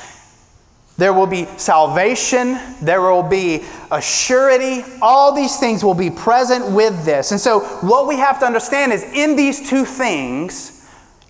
there 0.98 1.12
will 1.12 1.26
be 1.28 1.44
salvation, 1.56 2.58
there 2.82 3.00
will 3.00 3.22
be 3.22 3.64
a 3.90 4.02
surety, 4.02 4.82
all 5.00 5.32
these 5.32 5.56
things 5.58 5.84
will 5.84 5.94
be 5.94 6.10
present 6.10 6.72
with 6.72 7.04
this. 7.04 7.30
And 7.30 7.40
so, 7.40 7.60
what 7.86 8.08
we 8.08 8.16
have 8.16 8.40
to 8.40 8.46
understand 8.46 8.92
is 8.92 9.04
in 9.04 9.36
these 9.36 9.70
two 9.70 9.84
things, 9.84 10.74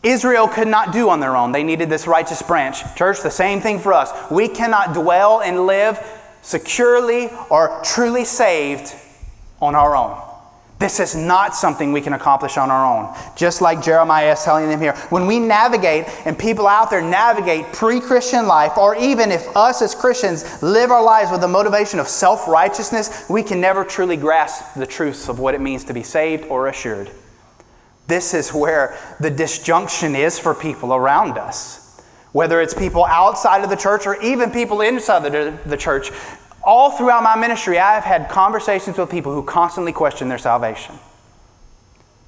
Israel 0.03 0.49
could 0.49 0.69
not 0.69 0.93
do 0.93 1.11
on 1.11 1.21
their 1.21 1.37
own. 1.37 1.53
They 1.53 1.65
needed 1.65 1.91
this 1.91 2.07
righteous 2.07 2.41
branch. 2.41 2.83
Church, 2.97 3.21
the 3.23 3.31
same 3.31 3.61
thing 3.61 3.79
for 3.79 3.93
us. 3.93 4.13
We 4.31 4.49
cannot 4.49 4.95
dwell 4.95 5.43
and 5.43 5.67
live 5.67 5.99
securely 6.41 7.29
or 7.51 7.81
truly 7.85 8.25
saved 8.25 8.95
on 9.61 9.75
our 9.75 9.97
own. 9.97 10.28
This 10.79 11.01
is 11.01 11.17
not 11.17 11.57
something 11.57 11.93
we 11.93 12.01
can 12.01 12.13
accomplish 12.13 12.57
on 12.57 12.71
our 12.71 12.87
own. 12.87 13.13
Just 13.35 13.61
like 13.61 13.83
Jeremiah 13.83 14.33
is 14.33 14.45
telling 14.45 14.69
them 14.69 14.81
here. 14.81 14.95
When 15.11 15.27
we 15.27 15.41
navigate, 15.41 16.07
and 16.25 16.39
people 16.39 16.69
out 16.69 16.89
there 16.89 17.03
navigate 17.03 17.73
pre 17.73 18.01
Christian 18.01 18.47
life, 18.47 18.79
or 18.79 18.95
even 18.95 19.33
if 19.33 19.57
us 19.57 19.83
as 19.83 19.95
Christians 19.95 20.63
live 20.63 20.93
our 20.93 21.03
lives 21.03 21.33
with 21.33 21.41
the 21.41 21.49
motivation 21.49 21.99
of 21.99 22.07
self 22.07 22.47
righteousness, 22.47 23.27
we 23.29 23.43
can 23.43 23.61
never 23.61 23.85
truly 23.85 24.17
grasp 24.17 24.75
the 24.77 24.87
truths 24.87 25.29
of 25.29 25.41
what 25.41 25.55
it 25.55 25.61
means 25.61 25.83
to 25.85 25.95
be 25.95 26.05
saved 26.05 26.45
or 26.45 26.69
assured. 26.69 27.11
This 28.07 28.33
is 28.33 28.55
where 28.55 28.97
the 29.19 29.31
disjunction 29.31 30.15
is 30.15 30.39
for 30.39 30.55
people 30.55 30.95
around 30.95 31.39
us. 31.39 32.01
Whether 32.31 32.61
it's 32.61 32.73
people 32.73 33.05
outside 33.05 33.65
of 33.65 33.71
the 33.71 33.77
church 33.77 34.07
or 34.07 34.21
even 34.23 34.53
people 34.53 34.81
inside 34.81 35.25
the, 35.25 35.59
the 35.67 35.77
church, 35.77 36.13
all 36.63 36.91
throughout 36.91 37.23
my 37.23 37.37
ministry, 37.37 37.79
I 37.79 37.95
have 37.95 38.05
had 38.05 38.29
conversations 38.29 38.99
with 38.99 39.11
people 39.11 39.33
who 39.33 39.43
constantly 39.43 39.93
question 39.93 40.29
their 40.29 40.39
salvation. 40.39 40.95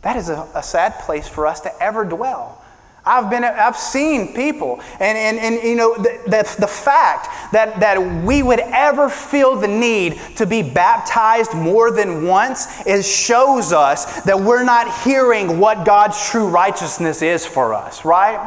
That 0.03 0.17
is 0.17 0.29
a, 0.29 0.49
a 0.55 0.63
sad 0.63 0.99
place 1.01 1.29
for 1.29 1.47
us 1.47 1.61
to 1.61 1.83
ever 1.83 2.05
dwell. 2.05 2.61
I've 3.05 3.31
been, 3.31 3.45
I've 3.45 3.77
seen 3.77 4.35
people, 4.35 4.81
and, 5.01 5.17
and, 5.17 5.39
and 5.39 5.63
you 5.63 5.75
know, 5.75 5.97
the, 5.97 6.21
the, 6.27 6.57
the, 6.61 6.67
fact 6.67 7.53
that, 7.53 7.81
that 7.81 8.25
we 8.25 8.43
would 8.43 8.61
ever 8.61 9.09
feel 9.09 9.57
the 9.57 9.69
need 9.69 10.21
to 10.37 10.47
be 10.47 10.63
baptized 10.63 11.55
more 11.55 11.91
than 11.91 12.27
once 12.27 12.87
is 12.87 13.11
shows 13.11 13.73
us 13.73 14.23
that 14.25 14.39
we're 14.39 14.65
not 14.65 15.03
hearing 15.03 15.59
what 15.59 15.87
God's 15.87 16.29
true 16.29 16.47
righteousness 16.49 17.23
is 17.23 17.47
for 17.47 17.73
us, 17.73 18.05
right? 18.05 18.39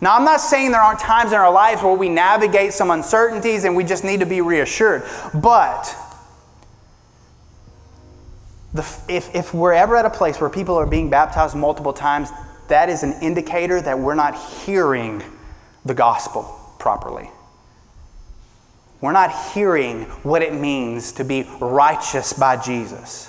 Now, 0.00 0.16
I'm 0.16 0.24
not 0.24 0.40
saying 0.40 0.70
there 0.70 0.80
aren't 0.80 1.00
times 1.00 1.32
in 1.32 1.38
our 1.38 1.52
lives 1.52 1.82
where 1.82 1.94
we 1.94 2.08
navigate 2.08 2.72
some 2.72 2.90
uncertainties 2.90 3.64
and 3.64 3.76
we 3.76 3.84
just 3.84 4.02
need 4.02 4.20
to 4.20 4.26
be 4.26 4.40
reassured, 4.40 5.02
but 5.34 5.94
the, 8.72 8.82
if, 9.08 9.34
if 9.34 9.52
we're 9.52 9.72
ever 9.72 9.96
at 9.96 10.06
a 10.06 10.10
place 10.10 10.40
where 10.40 10.48
people 10.48 10.76
are 10.76 10.86
being 10.86 11.10
baptized 11.10 11.54
multiple 11.54 11.92
times, 11.92 12.30
that 12.68 12.88
is 12.88 13.02
an 13.02 13.14
indicator 13.20 13.80
that 13.80 13.98
we're 13.98 14.14
not 14.14 14.38
hearing 14.38 15.22
the 15.84 15.94
gospel 15.94 16.42
properly. 16.78 17.28
We're 19.00 19.12
not 19.12 19.32
hearing 19.52 20.04
what 20.22 20.42
it 20.42 20.54
means 20.54 21.12
to 21.12 21.24
be 21.24 21.48
righteous 21.60 22.32
by 22.32 22.56
Jesus 22.56 23.26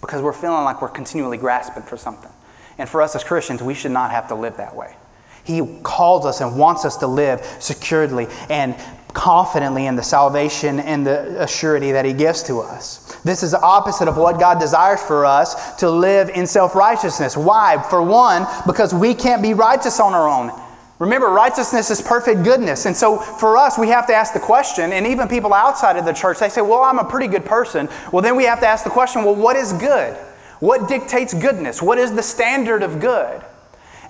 because 0.00 0.20
we're 0.20 0.32
feeling 0.32 0.64
like 0.64 0.82
we're 0.82 0.88
continually 0.88 1.38
grasping 1.38 1.84
for 1.84 1.96
something. 1.96 2.30
And 2.76 2.88
for 2.88 3.00
us 3.00 3.14
as 3.16 3.24
Christians, 3.24 3.62
we 3.62 3.72
should 3.72 3.92
not 3.92 4.10
have 4.10 4.28
to 4.28 4.34
live 4.34 4.56
that 4.58 4.74
way. 4.74 4.96
He 5.44 5.62
calls 5.82 6.26
us 6.26 6.40
and 6.40 6.58
wants 6.58 6.84
us 6.84 6.96
to 6.98 7.06
live 7.06 7.44
securely 7.60 8.26
and 8.48 8.74
confidently 9.12 9.86
in 9.86 9.94
the 9.96 10.02
salvation 10.02 10.80
and 10.80 11.06
the 11.06 11.46
surety 11.46 11.92
that 11.92 12.04
He 12.04 12.12
gives 12.12 12.42
to 12.44 12.60
us. 12.60 13.16
This 13.24 13.42
is 13.42 13.52
the 13.52 13.60
opposite 13.60 14.08
of 14.08 14.16
what 14.16 14.38
God 14.38 14.58
desires 14.58 15.00
for 15.00 15.24
us 15.24 15.76
to 15.76 15.90
live 15.90 16.28
in 16.30 16.46
self 16.46 16.74
righteousness. 16.74 17.36
Why? 17.36 17.82
For 17.88 18.02
one, 18.02 18.46
because 18.66 18.92
we 18.92 19.14
can't 19.14 19.42
be 19.42 19.54
righteous 19.54 20.00
on 20.00 20.14
our 20.14 20.28
own. 20.28 20.60
Remember, 20.98 21.28
righteousness 21.28 21.90
is 21.90 22.00
perfect 22.00 22.44
goodness. 22.44 22.86
And 22.86 22.96
so 22.96 23.18
for 23.18 23.56
us, 23.56 23.78
we 23.78 23.88
have 23.88 24.06
to 24.06 24.14
ask 24.14 24.32
the 24.32 24.40
question, 24.40 24.92
and 24.92 25.06
even 25.06 25.26
people 25.26 25.52
outside 25.52 25.96
of 25.96 26.04
the 26.04 26.12
church, 26.12 26.38
they 26.38 26.48
say, 26.48 26.60
Well, 26.60 26.82
I'm 26.82 26.98
a 26.98 27.04
pretty 27.04 27.28
good 27.28 27.44
person. 27.44 27.88
Well, 28.12 28.22
then 28.22 28.36
we 28.36 28.44
have 28.44 28.60
to 28.60 28.66
ask 28.66 28.84
the 28.84 28.90
question, 28.90 29.24
Well, 29.24 29.34
what 29.34 29.56
is 29.56 29.72
good? 29.72 30.14
What 30.60 30.88
dictates 30.88 31.34
goodness? 31.34 31.82
What 31.82 31.98
is 31.98 32.12
the 32.12 32.22
standard 32.22 32.82
of 32.82 33.00
good? 33.00 33.42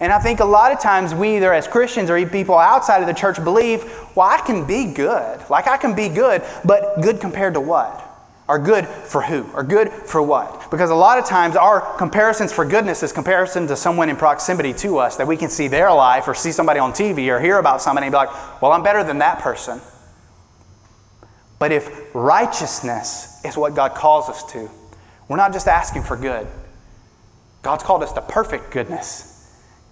And 0.05 0.13
I 0.13 0.19
think 0.19 0.41
a 0.41 0.45
lot 0.45 0.71
of 0.71 0.81
times 0.81 1.15
we, 1.15 1.37
either 1.37 1.51
as 1.51 1.67
Christians 1.67 2.11
or 2.11 2.27
people 2.27 2.59
outside 2.59 3.01
of 3.01 3.07
the 3.07 3.15
church, 3.15 3.43
believe, 3.43 3.85
well, 4.15 4.29
I 4.29 4.39
can 4.39 4.67
be 4.67 4.85
good. 4.85 5.41
Like 5.49 5.67
I 5.67 5.79
can 5.79 5.95
be 5.95 6.11
good, 6.11 6.43
but 6.63 7.01
good 7.01 7.23
compared 7.23 7.55
to 7.55 7.61
what? 7.61 8.03
Or 8.47 8.59
good 8.59 8.87
for 8.87 9.23
who? 9.23 9.51
Or 9.55 9.65
good 9.65 9.91
for 9.91 10.23
what? 10.23 10.71
Because 10.71 10.91
a 10.91 10.95
lot 10.95 11.19
of 11.19 11.25
times 11.25 11.57
our 11.57 11.97
comparisons 11.97 12.53
for 12.53 12.67
goodness 12.67 13.03
is 13.03 13.13
comparison 13.13 13.67
to 13.69 13.77
someone 13.77 14.11
in 14.11 14.17
proximity 14.17 14.75
to 14.75 14.99
us 14.99 15.17
that 15.17 15.27
we 15.27 15.39
can 15.39 15.49
see 15.49 15.69
their 15.69 15.91
life 15.91 16.29
or 16.29 16.35
see 16.35 16.53
somebody 16.53 16.81
on 16.81 16.93
TV 16.93 17.29
or 17.35 17.41
hear 17.41 17.57
about 17.59 17.81
somebody 17.81 18.07
and 18.07 18.13
be 18.13 18.19
like, 18.19 18.61
well, 18.61 18.73
I'm 18.73 18.83
better 18.83 19.05
than 19.05 19.21
that 19.21 19.39
person. 19.39 19.81
But 21.59 21.73
if 21.73 22.15
righteousness 22.15 23.43
is 23.43 23.57
what 23.57 23.75
God 23.75 23.95
calls 23.95 24.29
us 24.29 24.45
to, 24.53 24.69
we're 25.29 25.39
not 25.39 25.55
just 25.55 25.67
asking 25.67 26.03
for 26.03 26.19
good. 26.19 26.47
God's 27.63 27.85
called 27.85 28.03
us 28.03 28.13
to 28.13 28.21
perfect 28.21 28.71
goodness. 28.71 29.34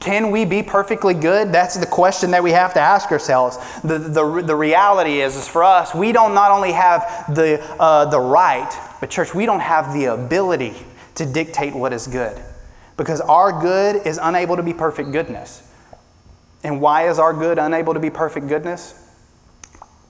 Can 0.03 0.33
we 0.33 0.45
be 0.45 0.65
perfectly 0.65 1.15
good? 1.15 1.53
That's 1.53 1.77
the 1.77 1.87
question 1.87 2.33
that 2.33 2.43
we 2.43 2.51
have 2.51 2.75
to 2.75 2.81
ask 2.81 3.13
ourselves. 3.13 3.57
The, 3.83 3.99
the, 3.99 4.43
the 4.43 4.57
reality 4.57 5.21
is, 5.21 5.37
is 5.37 5.47
for 5.47 5.63
us, 5.63 5.95
we 5.95 6.11
don't 6.11 6.35
not 6.35 6.51
only 6.51 6.73
have 6.73 7.33
the, 7.33 7.63
uh, 7.79 8.07
the 8.07 8.19
right, 8.19 8.69
but 9.01 9.11
church, 9.11 9.33
we 9.33 9.47
don't 9.47 9.61
have 9.61 9.95
the 9.95 10.07
ability 10.07 10.75
to 11.15 11.25
dictate 11.25 11.73
what 11.73 11.93
is 11.93 12.09
good. 12.09 12.37
Because 12.97 13.21
our 13.21 13.61
good 13.63 14.05
is 14.05 14.19
unable 14.21 14.57
to 14.57 14.65
be 14.65 14.75
perfect 14.75 15.13
goodness. 15.13 15.63
And 16.65 16.81
why 16.81 17.09
is 17.09 17.21
our 17.21 17.33
good 17.33 17.61
unable 17.61 17.95
to 17.95 18.01
be 18.01 18.11
perfect 18.11 18.49
goodness? 18.49 18.99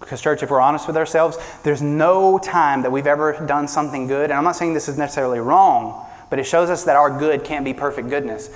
Because, 0.00 0.22
church, 0.22 0.42
if 0.42 0.50
we're 0.50 0.59
honest 0.59 0.87
with 0.87 0.96
ourselves, 0.96 1.37
there's 1.64 1.83
no 1.83 2.38
time 2.38 2.81
that 2.81 2.90
we've 2.90 3.07
ever 3.07 3.44
done 3.44 3.68
something 3.68 4.07
good. 4.07 4.31
And 4.31 4.33
I'm 4.33 4.44
not 4.44 4.57
saying 4.57 4.72
this 4.72 4.88
is 4.88 4.96
necessarily 4.96 5.38
wrong, 5.38 6.07
but 6.31 6.38
it 6.38 6.44
shows 6.44 6.70
us 6.70 6.85
that 6.85 6.96
our 6.96 7.11
good 7.18 7.44
can't 7.44 7.62
be 7.62 7.74
perfect 7.74 8.09
goodness. 8.09 8.48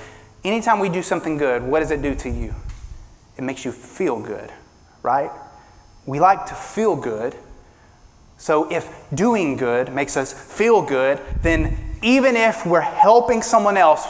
Anytime 0.47 0.79
we 0.79 0.89
do 0.89 1.03
something 1.03 1.39
good, 1.39 1.65
what 1.65 1.81
does 1.81 1.91
it 1.91 2.03
do 2.03 2.15
to 2.15 2.31
you? 2.31 2.55
It 3.37 3.43
makes 3.43 3.65
you 3.65 3.73
feel 3.73 4.21
good, 4.21 4.53
right? 5.03 5.33
We 6.07 6.21
like 6.21 6.47
to 6.47 6.55
feel 6.55 6.95
good. 6.95 7.35
So 8.39 8.71
if 8.71 8.89
doing 9.13 9.57
good 9.57 9.93
makes 9.93 10.17
us 10.17 10.33
feel 10.33 10.83
good, 10.83 11.21
then 11.43 11.77
even 12.01 12.37
if 12.37 12.65
we're 12.65 12.81
helping 12.81 13.43
someone 13.43 13.77
else, 13.77 14.07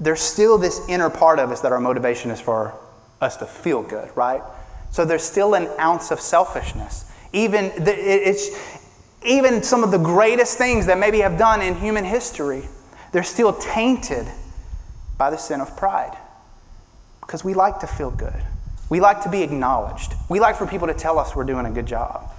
there's 0.00 0.20
still 0.20 0.58
this 0.58 0.80
inner 0.88 1.08
part 1.08 1.38
of 1.38 1.52
us 1.52 1.60
that 1.60 1.70
our 1.70 1.80
motivation 1.80 2.32
is 2.32 2.40
for 2.40 2.74
us 3.20 3.36
to 3.36 3.46
feel 3.46 3.84
good, 3.84 4.10
right? 4.16 4.42
So 4.90 5.04
there's 5.04 5.22
still 5.22 5.54
an 5.54 5.68
ounce 5.78 6.10
of 6.10 6.18
selfishness 6.18 7.08
Even, 7.32 7.68
the, 7.84 7.92
it's, 7.94 8.50
even 9.24 9.62
some 9.62 9.84
of 9.84 9.92
the 9.92 9.98
greatest 9.98 10.58
things 10.58 10.86
that 10.86 10.98
maybe 10.98 11.20
have 11.20 11.38
done 11.38 11.62
in 11.62 11.76
human 11.76 12.04
history, 12.04 12.64
they're 13.12 13.22
still 13.22 13.52
tainted 13.52 14.26
by 15.20 15.28
the 15.28 15.36
sin 15.36 15.60
of 15.60 15.76
pride. 15.76 16.16
Because 17.20 17.44
we 17.44 17.52
like 17.52 17.80
to 17.80 17.86
feel 17.86 18.10
good. 18.10 18.42
We 18.88 19.00
like 19.00 19.22
to 19.24 19.28
be 19.28 19.42
acknowledged. 19.42 20.14
We 20.30 20.40
like 20.40 20.56
for 20.56 20.66
people 20.66 20.88
to 20.88 20.94
tell 20.94 21.18
us 21.18 21.36
we're 21.36 21.44
doing 21.44 21.66
a 21.66 21.70
good 21.70 21.84
job. 21.84 22.32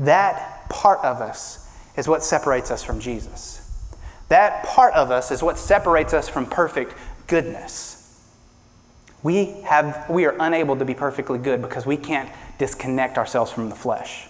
That 0.00 0.68
part 0.68 0.98
of 1.04 1.20
us 1.20 1.72
is 1.96 2.08
what 2.08 2.24
separates 2.24 2.72
us 2.72 2.82
from 2.82 2.98
Jesus. 2.98 3.64
That 4.30 4.64
part 4.66 4.94
of 4.94 5.12
us 5.12 5.30
is 5.30 5.44
what 5.44 5.58
separates 5.58 6.12
us 6.12 6.28
from 6.28 6.46
perfect 6.46 6.94
goodness. 7.28 7.94
We, 9.22 9.46
have, 9.62 10.10
we 10.10 10.26
are 10.26 10.36
unable 10.40 10.76
to 10.76 10.84
be 10.84 10.94
perfectly 10.94 11.38
good 11.38 11.62
because 11.62 11.86
we 11.86 11.96
can't 11.96 12.30
disconnect 12.58 13.16
ourselves 13.16 13.52
from 13.52 13.68
the 13.68 13.76
flesh. 13.76 14.27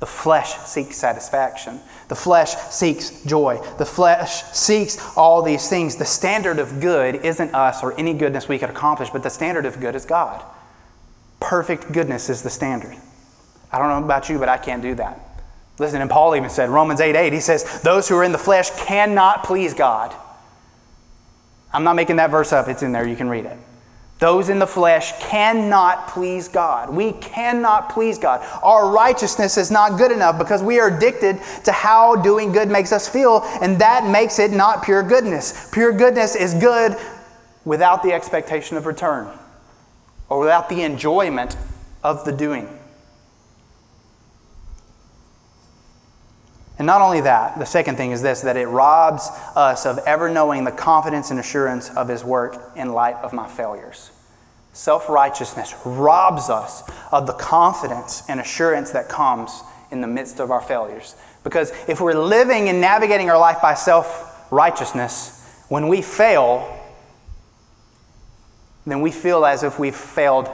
The 0.00 0.06
flesh 0.06 0.56
seeks 0.60 0.96
satisfaction. 0.96 1.78
The 2.08 2.16
flesh 2.16 2.54
seeks 2.54 3.22
joy. 3.24 3.60
The 3.76 3.84
flesh 3.84 4.42
seeks 4.44 4.98
all 5.16 5.42
these 5.42 5.68
things. 5.68 5.96
The 5.96 6.06
standard 6.06 6.58
of 6.58 6.80
good 6.80 7.16
isn't 7.16 7.54
us 7.54 7.82
or 7.82 7.96
any 7.98 8.14
goodness 8.14 8.48
we 8.48 8.58
could 8.58 8.70
accomplish, 8.70 9.10
but 9.10 9.22
the 9.22 9.30
standard 9.30 9.66
of 9.66 9.78
good 9.78 9.94
is 9.94 10.06
God. 10.06 10.42
Perfect 11.38 11.92
goodness 11.92 12.30
is 12.30 12.42
the 12.42 12.50
standard. 12.50 12.96
I 13.70 13.78
don't 13.78 13.88
know 13.88 14.04
about 14.04 14.30
you, 14.30 14.38
but 14.38 14.48
I 14.48 14.56
can't 14.56 14.82
do 14.82 14.94
that. 14.96 15.20
Listen, 15.78 16.00
and 16.00 16.10
Paul 16.10 16.34
even 16.34 16.50
said, 16.50 16.70
Romans 16.70 17.00
8 17.00 17.14
8, 17.14 17.32
he 17.32 17.40
says, 17.40 17.82
Those 17.82 18.08
who 18.08 18.16
are 18.16 18.24
in 18.24 18.32
the 18.32 18.38
flesh 18.38 18.70
cannot 18.70 19.44
please 19.44 19.74
God. 19.74 20.14
I'm 21.72 21.84
not 21.84 21.94
making 21.94 22.16
that 22.16 22.30
verse 22.30 22.52
up, 22.52 22.68
it's 22.68 22.82
in 22.82 22.92
there, 22.92 23.06
you 23.06 23.16
can 23.16 23.28
read 23.28 23.44
it. 23.44 23.56
Those 24.20 24.50
in 24.50 24.58
the 24.58 24.66
flesh 24.66 25.18
cannot 25.18 26.08
please 26.08 26.46
God. 26.46 26.90
We 26.90 27.12
cannot 27.12 27.88
please 27.88 28.18
God. 28.18 28.46
Our 28.62 28.90
righteousness 28.90 29.56
is 29.56 29.70
not 29.70 29.96
good 29.96 30.12
enough 30.12 30.38
because 30.38 30.62
we 30.62 30.78
are 30.78 30.94
addicted 30.94 31.40
to 31.64 31.72
how 31.72 32.16
doing 32.16 32.52
good 32.52 32.68
makes 32.68 32.92
us 32.92 33.08
feel, 33.08 33.42
and 33.62 33.78
that 33.80 34.06
makes 34.06 34.38
it 34.38 34.52
not 34.52 34.84
pure 34.84 35.02
goodness. 35.02 35.70
Pure 35.72 35.94
goodness 35.94 36.36
is 36.36 36.52
good 36.52 36.98
without 37.64 38.02
the 38.02 38.12
expectation 38.12 38.76
of 38.76 38.84
return 38.84 39.26
or 40.28 40.38
without 40.38 40.68
the 40.68 40.82
enjoyment 40.82 41.56
of 42.04 42.24
the 42.26 42.32
doing. 42.32 42.79
And 46.80 46.86
not 46.86 47.02
only 47.02 47.20
that, 47.20 47.58
the 47.58 47.66
second 47.66 47.96
thing 47.96 48.10
is 48.10 48.22
this 48.22 48.40
that 48.40 48.56
it 48.56 48.66
robs 48.66 49.28
us 49.54 49.84
of 49.84 49.98
ever 50.06 50.30
knowing 50.30 50.64
the 50.64 50.72
confidence 50.72 51.30
and 51.30 51.38
assurance 51.38 51.90
of 51.90 52.08
His 52.08 52.24
work 52.24 52.56
in 52.74 52.94
light 52.94 53.16
of 53.16 53.34
my 53.34 53.46
failures. 53.46 54.10
Self 54.72 55.10
righteousness 55.10 55.74
robs 55.84 56.48
us 56.48 56.82
of 57.12 57.26
the 57.26 57.34
confidence 57.34 58.22
and 58.30 58.40
assurance 58.40 58.92
that 58.92 59.10
comes 59.10 59.60
in 59.90 60.00
the 60.00 60.06
midst 60.06 60.40
of 60.40 60.50
our 60.50 60.62
failures. 60.62 61.16
Because 61.44 61.70
if 61.86 62.00
we're 62.00 62.14
living 62.14 62.70
and 62.70 62.80
navigating 62.80 63.28
our 63.28 63.38
life 63.38 63.60
by 63.60 63.74
self 63.74 64.50
righteousness, 64.50 65.36
when 65.68 65.86
we 65.86 66.00
fail, 66.00 66.80
then 68.86 69.02
we 69.02 69.10
feel 69.10 69.44
as 69.44 69.64
if 69.64 69.78
we've 69.78 69.94
failed 69.94 70.48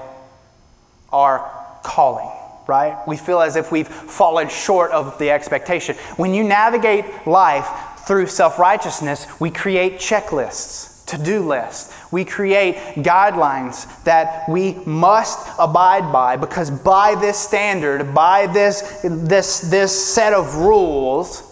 our 1.12 1.48
calling 1.84 2.35
right? 2.66 2.96
We 3.06 3.16
feel 3.16 3.40
as 3.40 3.56
if 3.56 3.70
we've 3.70 3.88
fallen 3.88 4.48
short 4.48 4.90
of 4.90 5.18
the 5.18 5.30
expectation. 5.30 5.96
When 6.16 6.34
you 6.34 6.44
navigate 6.44 7.26
life 7.26 7.68
through 8.06 8.26
self 8.26 8.58
righteousness, 8.58 9.26
we 9.40 9.50
create 9.50 9.94
checklists, 9.94 10.96
to 11.06 11.18
do 11.18 11.46
lists. 11.46 11.94
We 12.12 12.24
create 12.24 12.76
guidelines 12.96 14.02
that 14.04 14.48
we 14.48 14.74
must 14.84 15.48
abide 15.58 16.12
by 16.12 16.36
because 16.36 16.70
by 16.70 17.14
this 17.14 17.38
standard, 17.38 18.14
by 18.14 18.48
this, 18.48 19.00
this, 19.02 19.60
this 19.60 20.14
set 20.14 20.32
of 20.32 20.56
rules, 20.56 21.42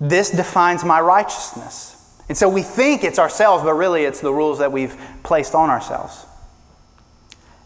this 0.00 0.30
defines 0.30 0.84
my 0.84 1.00
righteousness. 1.00 2.20
And 2.28 2.36
so 2.36 2.48
we 2.48 2.62
think 2.62 3.04
it's 3.04 3.18
ourselves, 3.18 3.62
but 3.62 3.74
really 3.74 4.04
it's 4.04 4.20
the 4.20 4.32
rules 4.32 4.58
that 4.58 4.72
we've 4.72 4.96
placed 5.22 5.54
on 5.54 5.70
ourselves. 5.70 6.26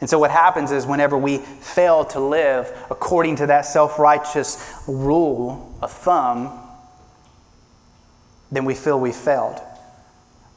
And 0.01 0.11
so, 0.11 0.19
what 0.19 0.31
happens 0.31 0.73
is, 0.73 0.87
whenever 0.87 1.17
we 1.17 1.39
fail 1.39 2.05
to 2.07 2.21
live 2.21 2.71
according 2.91 3.37
to 3.37 3.47
that 3.47 3.63
self 3.63 3.99
righteous 3.99 4.83
rule 4.87 5.75
of 5.81 5.91
thumb, 5.91 6.61
then 8.53 8.65
we 8.65 8.75
feel 8.75 9.01
we've 9.01 9.17
failed. 9.17 9.61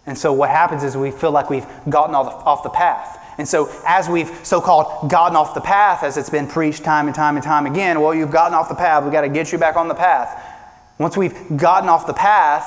And 0.06 0.18
so, 0.18 0.34
what 0.34 0.50
happens 0.50 0.84
is 0.84 0.98
we 0.98 1.12
feel 1.12 1.32
like 1.32 1.50
we've 1.50 1.68
gotten 1.90 2.16
off 2.16 2.64
the 2.64 2.70
path. 2.70 3.18
And 3.38 3.48
so, 3.48 3.72
as 3.88 4.10
we've 4.10 4.30
so 4.46 4.60
called 4.60 5.10
gotten 5.10 5.38
off 5.38 5.54
the 5.54 5.62
path, 5.62 6.04
as 6.04 6.18
it's 6.18 6.30
been 6.30 6.48
preached 6.48 6.84
time 6.84 7.08
and 7.08 7.16
time 7.16 7.38
and 7.38 7.44
time 7.44 7.66
again, 7.66 8.02
well, 8.02 8.14
you've 8.14 8.32
gotten 8.32 8.54
off 8.54 8.68
the 8.68 8.76
path, 8.76 9.04
we've 9.04 9.14
got 9.14 9.22
to 9.22 9.30
get 9.30 9.54
you 9.54 9.58
back 9.58 9.78
on 9.78 9.88
the 9.88 9.96
path. 9.96 10.44
Once 10.98 11.16
we've 11.16 11.56
gotten 11.56 11.88
off 11.88 12.06
the 12.06 12.14
path, 12.14 12.66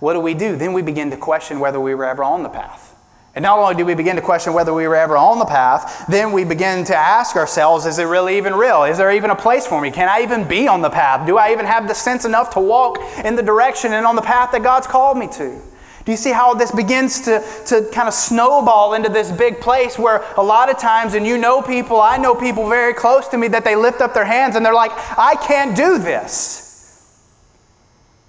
what 0.00 0.14
do 0.14 0.20
we 0.20 0.32
do? 0.32 0.56
Then 0.56 0.72
we 0.72 0.80
begin 0.80 1.10
to 1.10 1.18
question 1.18 1.60
whether 1.60 1.78
we 1.78 1.94
were 1.94 2.06
ever 2.06 2.24
on 2.24 2.42
the 2.42 2.48
path. 2.48 2.95
And 3.36 3.42
not 3.42 3.58
only 3.58 3.74
do 3.74 3.84
we 3.84 3.94
begin 3.94 4.16
to 4.16 4.22
question 4.22 4.54
whether 4.54 4.72
we 4.72 4.88
were 4.88 4.96
ever 4.96 5.14
on 5.14 5.38
the 5.38 5.44
path, 5.44 6.06
then 6.08 6.32
we 6.32 6.42
begin 6.42 6.84
to 6.86 6.96
ask 6.96 7.36
ourselves, 7.36 7.84
is 7.84 7.98
it 7.98 8.04
really 8.04 8.38
even 8.38 8.54
real? 8.54 8.84
Is 8.84 8.96
there 8.96 9.12
even 9.12 9.28
a 9.28 9.36
place 9.36 9.66
for 9.66 9.78
me? 9.78 9.90
Can 9.90 10.08
I 10.08 10.22
even 10.22 10.48
be 10.48 10.66
on 10.66 10.80
the 10.80 10.88
path? 10.88 11.26
Do 11.26 11.36
I 11.36 11.52
even 11.52 11.66
have 11.66 11.86
the 11.86 11.92
sense 11.92 12.24
enough 12.24 12.48
to 12.54 12.60
walk 12.60 12.98
in 13.26 13.36
the 13.36 13.42
direction 13.42 13.92
and 13.92 14.06
on 14.06 14.16
the 14.16 14.22
path 14.22 14.52
that 14.52 14.62
God's 14.62 14.86
called 14.86 15.18
me 15.18 15.28
to? 15.32 15.60
Do 16.06 16.12
you 16.12 16.16
see 16.16 16.32
how 16.32 16.54
this 16.54 16.70
begins 16.70 17.20
to, 17.22 17.44
to 17.66 17.86
kind 17.92 18.08
of 18.08 18.14
snowball 18.14 18.94
into 18.94 19.10
this 19.10 19.30
big 19.30 19.60
place 19.60 19.98
where 19.98 20.24
a 20.38 20.42
lot 20.42 20.70
of 20.70 20.78
times, 20.78 21.12
and 21.12 21.26
you 21.26 21.36
know 21.36 21.60
people, 21.60 22.00
I 22.00 22.16
know 22.16 22.34
people 22.34 22.70
very 22.70 22.94
close 22.94 23.28
to 23.28 23.36
me 23.36 23.48
that 23.48 23.64
they 23.64 23.76
lift 23.76 24.00
up 24.00 24.14
their 24.14 24.24
hands 24.24 24.56
and 24.56 24.64
they're 24.64 24.72
like, 24.72 24.92
I 25.18 25.34
can't 25.34 25.76
do 25.76 25.98
this. 25.98 27.22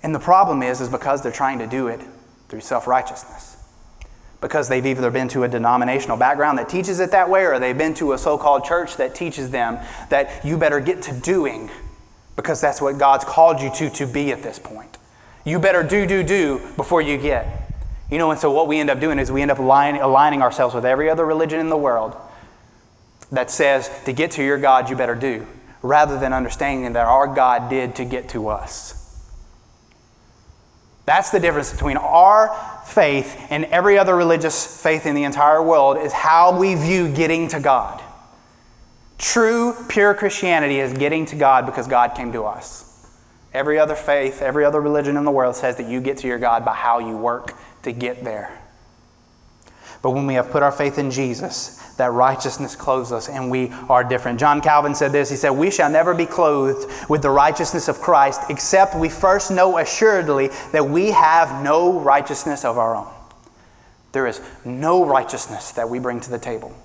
And 0.03 0.13
the 0.13 0.19
problem 0.19 0.61
is, 0.63 0.81
is 0.81 0.89
because 0.89 1.21
they're 1.23 1.31
trying 1.31 1.59
to 1.59 1.67
do 1.67 1.87
it 1.87 2.01
through 2.49 2.61
self 2.61 2.87
righteousness 2.87 3.46
because 4.41 4.69
they've 4.69 4.85
either 4.85 5.09
been 5.09 5.27
to 5.29 5.43
a 5.43 5.47
denominational 5.47 6.17
background 6.17 6.57
that 6.59 6.69
teaches 6.69 6.99
it 6.99 7.11
that 7.11 7.29
way 7.29 7.45
or 7.45 7.59
they've 7.59 7.77
been 7.77 7.93
to 7.95 8.13
a 8.13 8.17
so 8.17 8.37
called 8.37 8.63
church 8.63 8.97
that 8.97 9.15
teaches 9.15 9.49
them 9.49 9.79
that 10.09 10.45
you 10.45 10.57
better 10.57 10.79
get 10.79 11.01
to 11.01 11.13
doing 11.19 11.69
because 12.35 12.61
that's 12.61 12.81
what 12.81 12.97
God's 12.97 13.25
called 13.25 13.61
you 13.61 13.71
to 13.75 13.89
to 13.89 14.05
be 14.05 14.31
at 14.31 14.43
this 14.43 14.59
point. 14.59 14.97
You 15.43 15.59
better 15.59 15.81
do, 15.81 16.05
do, 16.05 16.23
do 16.23 16.59
before 16.75 17.01
you 17.01 17.17
get. 17.17 17.73
You 18.11 18.17
know, 18.17 18.31
and 18.31 18.39
so 18.39 18.51
what 18.51 18.67
we 18.67 18.79
end 18.79 18.89
up 18.89 18.99
doing 18.99 19.19
is 19.19 19.31
we 19.31 19.41
end 19.41 19.51
up 19.51 19.59
aligning, 19.59 20.01
aligning 20.01 20.41
ourselves 20.41 20.73
with 20.75 20.85
every 20.85 21.09
other 21.09 21.25
religion 21.25 21.59
in 21.59 21.69
the 21.69 21.77
world 21.77 22.15
that 23.31 23.49
says 23.51 23.89
to 24.05 24.13
get 24.13 24.31
to 24.31 24.43
your 24.43 24.57
God, 24.57 24.89
you 24.89 24.95
better 24.95 25.15
do, 25.15 25.45
rather 25.81 26.17
than 26.17 26.31
understanding 26.31 26.93
that 26.93 27.05
our 27.05 27.27
God 27.27 27.69
did 27.69 27.95
to 27.95 28.05
get 28.05 28.29
to 28.29 28.47
us. 28.47 28.93
That's 31.05 31.31
the 31.31 31.39
difference 31.39 31.71
between 31.71 31.97
our 31.97 32.76
faith 32.87 33.47
and 33.49 33.65
every 33.65 33.97
other 33.97 34.15
religious 34.15 34.81
faith 34.81 35.05
in 35.05 35.13
the 35.13 35.23
entire 35.23 35.61
world 35.61 35.97
is 35.97 36.13
how 36.13 36.57
we 36.57 36.73
view 36.75 37.13
getting 37.13 37.47
to 37.49 37.59
God. 37.59 38.01
True, 39.17 39.75
pure 39.89 40.13
Christianity 40.13 40.79
is 40.79 40.93
getting 40.93 41.25
to 41.27 41.35
God 41.35 41.65
because 41.65 41.87
God 41.87 42.15
came 42.15 42.31
to 42.31 42.43
us. 42.43 42.83
Every 43.53 43.79
other 43.79 43.95
faith, 43.95 44.41
every 44.41 44.63
other 44.63 44.79
religion 44.79 45.17
in 45.17 45.25
the 45.25 45.31
world 45.31 45.55
says 45.55 45.77
that 45.77 45.87
you 45.87 45.99
get 45.99 46.17
to 46.19 46.27
your 46.27 46.39
God 46.39 46.63
by 46.63 46.73
how 46.73 46.99
you 46.99 47.17
work 47.17 47.53
to 47.83 47.91
get 47.91 48.23
there. 48.23 48.57
But 50.01 50.11
when 50.11 50.27
we 50.27 50.35
have 50.35 50.51
put 50.51 50.63
our 50.63 50.71
faith 50.71 50.97
in 50.99 51.11
Jesus, 51.11 51.77
that 51.97 52.11
righteousness 52.11 52.75
clothes 52.75 53.11
us 53.11 53.27
and 53.27 53.49
we 53.49 53.69
are 53.89 54.03
different. 54.03 54.39
John 54.39 54.61
Calvin 54.61 54.95
said 54.95 55.11
this 55.11 55.29
He 55.29 55.35
said, 55.35 55.49
We 55.49 55.71
shall 55.71 55.89
never 55.89 56.13
be 56.13 56.25
clothed 56.25 57.09
with 57.09 57.21
the 57.21 57.29
righteousness 57.29 57.87
of 57.87 57.99
Christ 57.99 58.41
except 58.49 58.95
we 58.95 59.09
first 59.09 59.51
know 59.51 59.77
assuredly 59.77 60.49
that 60.71 60.87
we 60.87 61.11
have 61.11 61.63
no 61.63 61.99
righteousness 61.99 62.63
of 62.63 62.77
our 62.77 62.95
own. 62.95 63.11
There 64.11 64.27
is 64.27 64.41
no 64.63 65.05
righteousness 65.05 65.71
that 65.71 65.89
we 65.89 65.99
bring 65.99 66.19
to 66.21 66.29
the 66.29 66.39
table. 66.39 66.75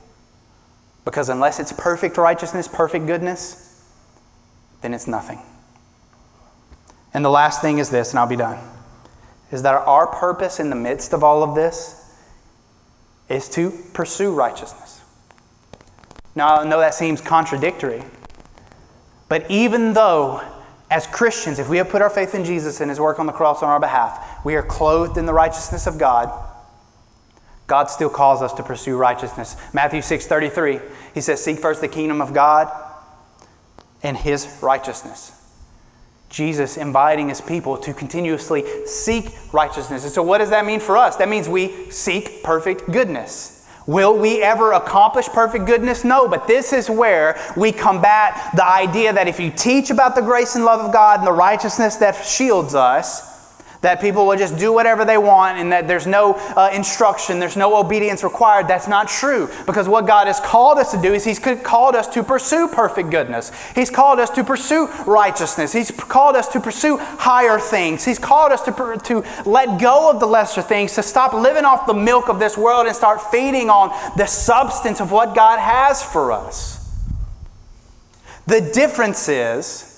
Because 1.04 1.28
unless 1.28 1.60
it's 1.60 1.72
perfect 1.72 2.16
righteousness, 2.16 2.68
perfect 2.68 3.06
goodness, 3.06 3.82
then 4.80 4.94
it's 4.94 5.06
nothing. 5.06 5.40
And 7.14 7.24
the 7.24 7.30
last 7.30 7.60
thing 7.60 7.78
is 7.78 7.90
this, 7.90 8.10
and 8.10 8.18
I'll 8.18 8.26
be 8.26 8.36
done, 8.36 8.58
is 9.50 9.62
that 9.62 9.74
our 9.74 10.06
purpose 10.06 10.58
in 10.58 10.70
the 10.70 10.76
midst 10.76 11.12
of 11.12 11.22
all 11.22 11.42
of 11.42 11.54
this 11.54 12.01
is 13.32 13.48
to 13.50 13.70
pursue 13.92 14.32
righteousness. 14.32 15.00
Now, 16.34 16.56
I 16.56 16.68
know 16.68 16.80
that 16.80 16.94
seems 16.94 17.20
contradictory, 17.20 18.02
but 19.28 19.50
even 19.50 19.92
though, 19.92 20.42
as 20.90 21.06
Christians, 21.06 21.58
if 21.58 21.68
we 21.68 21.78
have 21.78 21.88
put 21.88 22.02
our 22.02 22.10
faith 22.10 22.34
in 22.34 22.44
Jesus 22.44 22.80
and 22.80 22.90
His 22.90 23.00
work 23.00 23.18
on 23.18 23.26
the 23.26 23.32
cross 23.32 23.62
on 23.62 23.68
our 23.68 23.80
behalf, 23.80 24.44
we 24.44 24.54
are 24.54 24.62
clothed 24.62 25.18
in 25.18 25.26
the 25.26 25.32
righteousness 25.32 25.86
of 25.86 25.98
God, 25.98 26.30
God 27.66 27.88
still 27.90 28.10
calls 28.10 28.42
us 28.42 28.52
to 28.54 28.62
pursue 28.62 28.96
righteousness. 28.96 29.56
Matthew 29.72 30.02
6 30.02 30.26
33, 30.26 30.80
He 31.14 31.20
says, 31.20 31.42
Seek 31.42 31.58
first 31.58 31.80
the 31.80 31.88
kingdom 31.88 32.20
of 32.20 32.34
God 32.34 32.70
and 34.02 34.16
His 34.16 34.58
righteousness. 34.60 35.41
Jesus 36.32 36.78
inviting 36.78 37.28
his 37.28 37.40
people 37.40 37.76
to 37.76 37.92
continuously 37.92 38.64
seek 38.86 39.36
righteousness. 39.52 40.02
And 40.04 40.12
so, 40.12 40.22
what 40.22 40.38
does 40.38 40.50
that 40.50 40.64
mean 40.64 40.80
for 40.80 40.96
us? 40.96 41.16
That 41.16 41.28
means 41.28 41.48
we 41.48 41.90
seek 41.90 42.42
perfect 42.42 42.90
goodness. 42.90 43.64
Will 43.86 44.16
we 44.16 44.42
ever 44.42 44.72
accomplish 44.72 45.28
perfect 45.28 45.66
goodness? 45.66 46.04
No, 46.04 46.28
but 46.28 46.46
this 46.46 46.72
is 46.72 46.88
where 46.88 47.38
we 47.56 47.70
combat 47.70 48.50
the 48.54 48.64
idea 48.64 49.12
that 49.12 49.28
if 49.28 49.38
you 49.38 49.50
teach 49.50 49.90
about 49.90 50.14
the 50.14 50.22
grace 50.22 50.54
and 50.54 50.64
love 50.64 50.80
of 50.80 50.92
God 50.92 51.18
and 51.18 51.26
the 51.26 51.32
righteousness 51.32 51.96
that 51.96 52.12
shields 52.24 52.74
us, 52.74 53.31
that 53.82 54.00
people 54.00 54.26
will 54.26 54.36
just 54.36 54.56
do 54.56 54.72
whatever 54.72 55.04
they 55.04 55.18
want 55.18 55.58
and 55.58 55.70
that 55.72 55.86
there's 55.86 56.06
no 56.06 56.34
uh, 56.34 56.70
instruction, 56.72 57.38
there's 57.38 57.56
no 57.56 57.76
obedience 57.76 58.24
required. 58.24 58.68
That's 58.68 58.88
not 58.88 59.08
true. 59.08 59.50
Because 59.66 59.88
what 59.88 60.06
God 60.06 60.28
has 60.28 60.40
called 60.40 60.78
us 60.78 60.92
to 60.92 61.02
do 61.02 61.12
is 61.12 61.24
He's 61.24 61.38
called 61.38 61.94
us 61.94 62.06
to 62.08 62.22
pursue 62.22 62.68
perfect 62.68 63.10
goodness. 63.10 63.52
He's 63.74 63.90
called 63.90 64.20
us 64.20 64.30
to 64.30 64.44
pursue 64.44 64.88
righteousness. 65.04 65.72
He's 65.72 65.90
called 65.90 66.36
us 66.36 66.48
to 66.48 66.60
pursue 66.60 66.96
higher 66.98 67.58
things. 67.58 68.04
He's 68.04 68.18
called 68.18 68.52
us 68.52 68.62
to, 68.62 68.72
to 69.04 69.24
let 69.44 69.80
go 69.80 70.10
of 70.10 70.20
the 70.20 70.26
lesser 70.26 70.62
things, 70.62 70.94
to 70.94 71.02
stop 71.02 71.32
living 71.32 71.64
off 71.64 71.86
the 71.86 71.94
milk 71.94 72.28
of 72.28 72.38
this 72.38 72.56
world 72.56 72.86
and 72.86 72.94
start 72.94 73.20
feeding 73.20 73.68
on 73.68 73.90
the 74.16 74.26
substance 74.26 75.00
of 75.00 75.10
what 75.10 75.34
God 75.34 75.58
has 75.58 76.02
for 76.02 76.30
us. 76.30 76.78
The 78.46 78.60
difference 78.60 79.28
is, 79.28 79.91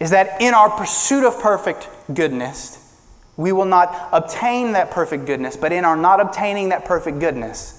is 0.00 0.10
that 0.10 0.40
in 0.40 0.54
our 0.54 0.70
pursuit 0.70 1.24
of 1.24 1.38
perfect 1.40 1.88
goodness, 2.12 2.78
we 3.36 3.52
will 3.52 3.66
not 3.66 4.08
obtain 4.12 4.72
that 4.72 4.90
perfect 4.90 5.26
goodness, 5.26 5.56
but 5.56 5.72
in 5.72 5.84
our 5.84 5.96
not 5.96 6.20
obtaining 6.20 6.70
that 6.70 6.86
perfect 6.86 7.20
goodness, 7.20 7.76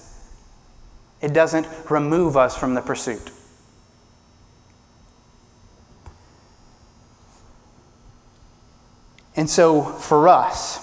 it 1.20 1.32
doesn't 1.34 1.66
remove 1.90 2.36
us 2.36 2.56
from 2.56 2.74
the 2.74 2.80
pursuit. 2.80 3.30
And 9.34 9.48
so, 9.48 9.82
for 9.82 10.28
us, 10.28 10.78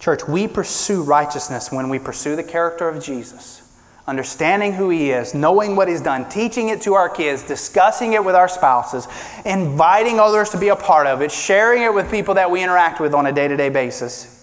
church, 0.00 0.26
we 0.26 0.48
pursue 0.48 1.02
righteousness 1.02 1.70
when 1.70 1.88
we 1.88 1.98
pursue 1.98 2.34
the 2.36 2.42
character 2.42 2.88
of 2.88 3.02
Jesus 3.02 3.61
understanding 4.06 4.72
who 4.72 4.90
He 4.90 5.10
is, 5.10 5.34
knowing 5.34 5.76
what 5.76 5.88
He's 5.88 6.00
done, 6.00 6.28
teaching 6.28 6.68
it 6.68 6.82
to 6.82 6.94
our 6.94 7.08
kids, 7.08 7.42
discussing 7.42 8.12
it 8.14 8.24
with 8.24 8.34
our 8.34 8.48
spouses, 8.48 9.06
inviting 9.44 10.18
others 10.18 10.50
to 10.50 10.58
be 10.58 10.68
a 10.68 10.76
part 10.76 11.06
of 11.06 11.22
it, 11.22 11.30
sharing 11.30 11.82
it 11.82 11.94
with 11.94 12.10
people 12.10 12.34
that 12.34 12.50
we 12.50 12.62
interact 12.62 13.00
with 13.00 13.14
on 13.14 13.26
a 13.26 13.32
day 13.32 13.48
to 13.48 13.56
day 13.56 13.68
basis. 13.68 14.38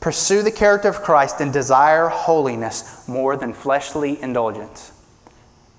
Pursue 0.00 0.42
the 0.42 0.52
character 0.52 0.88
of 0.88 1.02
Christ 1.02 1.40
and 1.40 1.52
desire 1.52 2.08
holiness 2.08 3.06
more 3.08 3.36
than 3.36 3.52
fleshly 3.52 4.20
indulgence. 4.22 4.92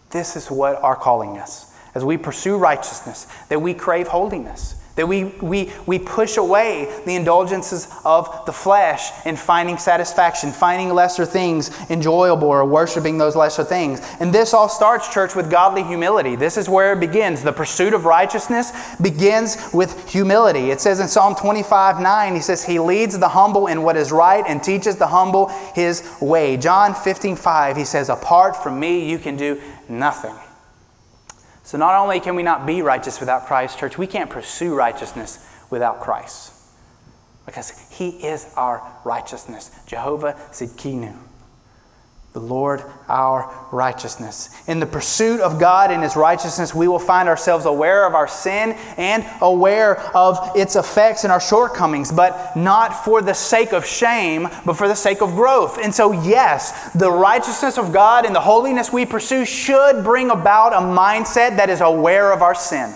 This 0.10 0.36
is 0.36 0.52
what 0.52 0.82
our 0.82 0.96
calling 0.96 1.38
is. 1.38 1.74
As 1.96 2.04
we 2.04 2.18
pursue 2.18 2.58
righteousness, 2.58 3.28
that 3.48 3.62
we 3.62 3.74
crave 3.74 4.08
holiness. 4.08 4.76
That 5.00 5.08
we, 5.08 5.24
we, 5.24 5.72
we 5.86 5.98
push 5.98 6.36
away 6.36 6.94
the 7.06 7.16
indulgences 7.16 7.88
of 8.04 8.46
the 8.46 8.52
flesh 8.52 9.12
in 9.26 9.38
finding 9.38 9.78
satisfaction, 9.78 10.52
finding 10.52 10.90
lesser 10.94 11.26
things 11.26 11.72
enjoyable, 11.90 12.50
or 12.50 12.66
worshiping 12.66 13.18
those 13.18 13.34
lesser 13.34 13.64
things. 13.64 14.02
And 14.20 14.36
this 14.36 14.54
all 14.54 14.68
starts, 14.68 15.08
church, 15.08 15.36
with 15.36 15.50
godly 15.50 15.84
humility. 15.84 16.36
This 16.36 16.58
is 16.58 16.68
where 16.68 16.92
it 16.92 17.00
begins. 17.00 17.44
The 17.44 17.54
pursuit 17.54 17.94
of 17.94 18.04
righteousness 18.04 18.74
begins 18.98 19.70
with 19.74 20.10
humility. 20.10 20.70
It 20.70 20.82
says 20.82 21.00
in 21.00 21.08
Psalm 21.08 21.34
25 21.34 22.02
9, 22.02 22.36
he 22.36 22.42
says, 22.42 22.66
He 22.66 22.78
leads 22.78 23.18
the 23.18 23.30
humble 23.30 23.68
in 23.68 23.84
what 23.84 23.96
is 23.96 24.12
right 24.12 24.44
and 24.46 24.62
teaches 24.62 24.98
the 24.98 25.08
humble 25.08 25.48
his 25.76 26.04
way. 26.20 26.58
John 26.58 26.94
15 26.94 27.38
5, 27.38 27.78
he 27.78 27.86
says, 27.86 28.10
Apart 28.10 28.62
from 28.62 28.78
me, 28.78 29.10
you 29.10 29.18
can 29.18 29.38
do 29.38 29.62
nothing. 29.88 30.36
So 31.70 31.78
not 31.78 31.94
only 31.94 32.20
can 32.20 32.34
we 32.36 32.42
not 32.42 32.66
be 32.66 32.82
righteous 32.82 33.20
without 33.20 33.46
Christ, 33.46 33.78
church, 33.78 33.96
we 33.96 34.08
can't 34.08 34.32
pursue 34.32 34.74
righteousness 34.74 35.48
without 35.70 36.00
Christ. 36.00 36.52
Because 37.46 37.88
he 37.92 38.10
is 38.10 38.52
our 38.58 38.82
righteousness. 39.06 39.70
Jehovah 39.86 40.34
Tsidkenu 40.50 41.16
the 42.40 42.54
Lord 42.54 42.84
our 43.08 43.68
righteousness. 43.72 44.50
In 44.68 44.80
the 44.80 44.86
pursuit 44.86 45.42
of 45.42 45.60
God 45.60 45.92
and 45.92 46.04
His 46.04 46.16
righteousness, 46.16 46.74
we 46.74 46.88
will 46.88 47.00
find 47.00 47.28
ourselves 47.28 47.66
aware 47.66 48.06
of 48.08 48.14
our 48.14 48.28
sin 48.28 48.74
and 48.98 49.26
aware 49.42 50.00
of 50.16 50.56
its 50.56 50.76
effects 50.76 51.24
and 51.24 51.34
our 51.34 51.42
shortcomings, 51.42 52.12
but 52.12 52.56
not 52.56 53.04
for 53.04 53.22
the 53.22 53.34
sake 53.34 53.74
of 53.74 53.86
shame, 53.86 54.48
but 54.66 54.78
for 54.78 54.88
the 54.88 54.96
sake 54.96 55.22
of 55.22 55.32
growth. 55.32 55.78
And 55.80 55.94
so, 55.94 56.12
yes, 56.12 56.92
the 56.94 57.12
righteousness 57.12 57.78
of 57.78 57.92
God 57.92 58.26
and 58.26 58.36
the 58.36 58.42
holiness 58.42 58.94
we 58.94 59.06
pursue 59.06 59.46
should 59.46 60.04
bring 60.04 60.30
about 60.30 60.74
a 60.74 60.78
mindset 60.78 61.58
that 61.58 61.70
is 61.70 61.82
aware 61.82 62.32
of 62.32 62.42
our 62.42 62.56
sin. 62.56 62.94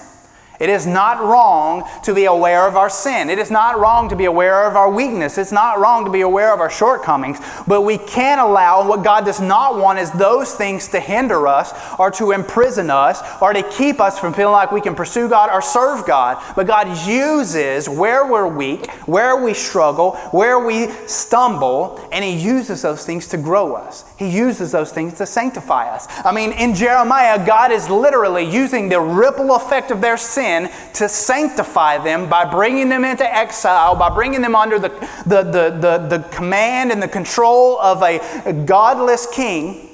It 0.60 0.70
is 0.70 0.86
not 0.86 1.20
wrong 1.20 1.90
to 2.04 2.14
be 2.14 2.26
aware 2.26 2.68
of 2.68 2.76
our 2.76 2.90
sin. 2.90 3.30
It 3.30 3.40
is 3.40 3.50
not 3.50 3.80
wrong 3.80 4.08
to 4.10 4.16
be 4.16 4.26
aware 4.26 4.68
of 4.68 4.76
our 4.76 4.90
weakness. 4.90 5.38
It's 5.38 5.52
not 5.52 5.80
wrong 5.80 6.06
to 6.06 6.12
be 6.12 6.22
aware 6.22 6.54
of 6.54 6.60
our 6.60 6.70
shortcomings. 6.70 7.40
But 7.68 7.82
we 7.82 7.98
can't 7.98 8.40
allow 8.40 8.88
what 8.88 9.04
God 9.04 9.26
does 9.26 9.42
not 9.42 9.78
want 9.78 9.98
is 9.98 10.12
those 10.12 10.54
things 10.54 10.88
to 10.90 11.00
hinder 11.00 11.48
us 11.48 11.74
or 11.98 12.12
to 12.12 12.32
imprison 12.32 12.92
us 12.92 13.20
or 13.42 13.52
to 13.52 13.64
keep 13.64 14.00
us 14.00 14.20
from 14.20 14.34
feeling 14.34 14.54
like 14.54 14.72
we 14.72 14.82
can 14.82 14.94
pursue 14.94 15.28
God 15.28 15.50
or 15.52 15.62
serve 15.62 16.06
God. 16.06 16.42
But 16.56 16.68
God 16.68 17.08
uses 17.08 17.90
where 17.90 18.26
we're 18.32 18.48
weak, 18.48 18.92
where 19.08 19.44
we 19.44 19.56
struggle, 19.56 20.12
where 20.32 20.60
we 20.60 20.88
stumble, 21.08 22.00
and 22.12 22.24
He 22.24 22.34
uses 22.36 22.84
those 22.84 23.06
things 23.06 23.28
to 23.30 23.38
grow 23.38 23.74
us. 23.74 24.06
He 24.18 24.30
uses 24.30 24.72
those 24.72 24.92
things 24.92 25.16
to 25.16 25.26
sanctify 25.26 25.90
us. 25.90 26.08
I 26.24 26.32
mean, 26.32 26.52
in 26.52 26.76
Jeremiah, 26.76 27.44
God 27.44 27.72
is 27.72 27.90
literally 27.90 28.44
using 28.44 28.88
the 28.88 29.02
ripple 29.02 29.56
effect 29.56 29.90
of 29.90 30.00
their 30.00 30.16
sin 30.16 30.43
sin 30.44 30.70
to 30.94 31.10
sanctify 31.10 31.98
them 32.04 32.30
by 32.30 32.46
bringing 32.46 32.90
them 32.90 33.06
into 33.06 33.24
exile, 33.24 33.96
by 33.96 34.10
bringing 34.10 34.42
them 34.42 34.56
under 34.56 34.78
the, 34.78 34.90
the, 35.26 35.44
the, 35.44 35.78
the, 35.80 36.18
the 36.18 36.30
command 36.30 36.92
and 36.92 37.02
the 37.02 37.08
control 37.08 37.80
of 37.80 38.02
a, 38.02 38.20
a 38.46 38.54
godless 38.54 39.28
king. 39.28 39.90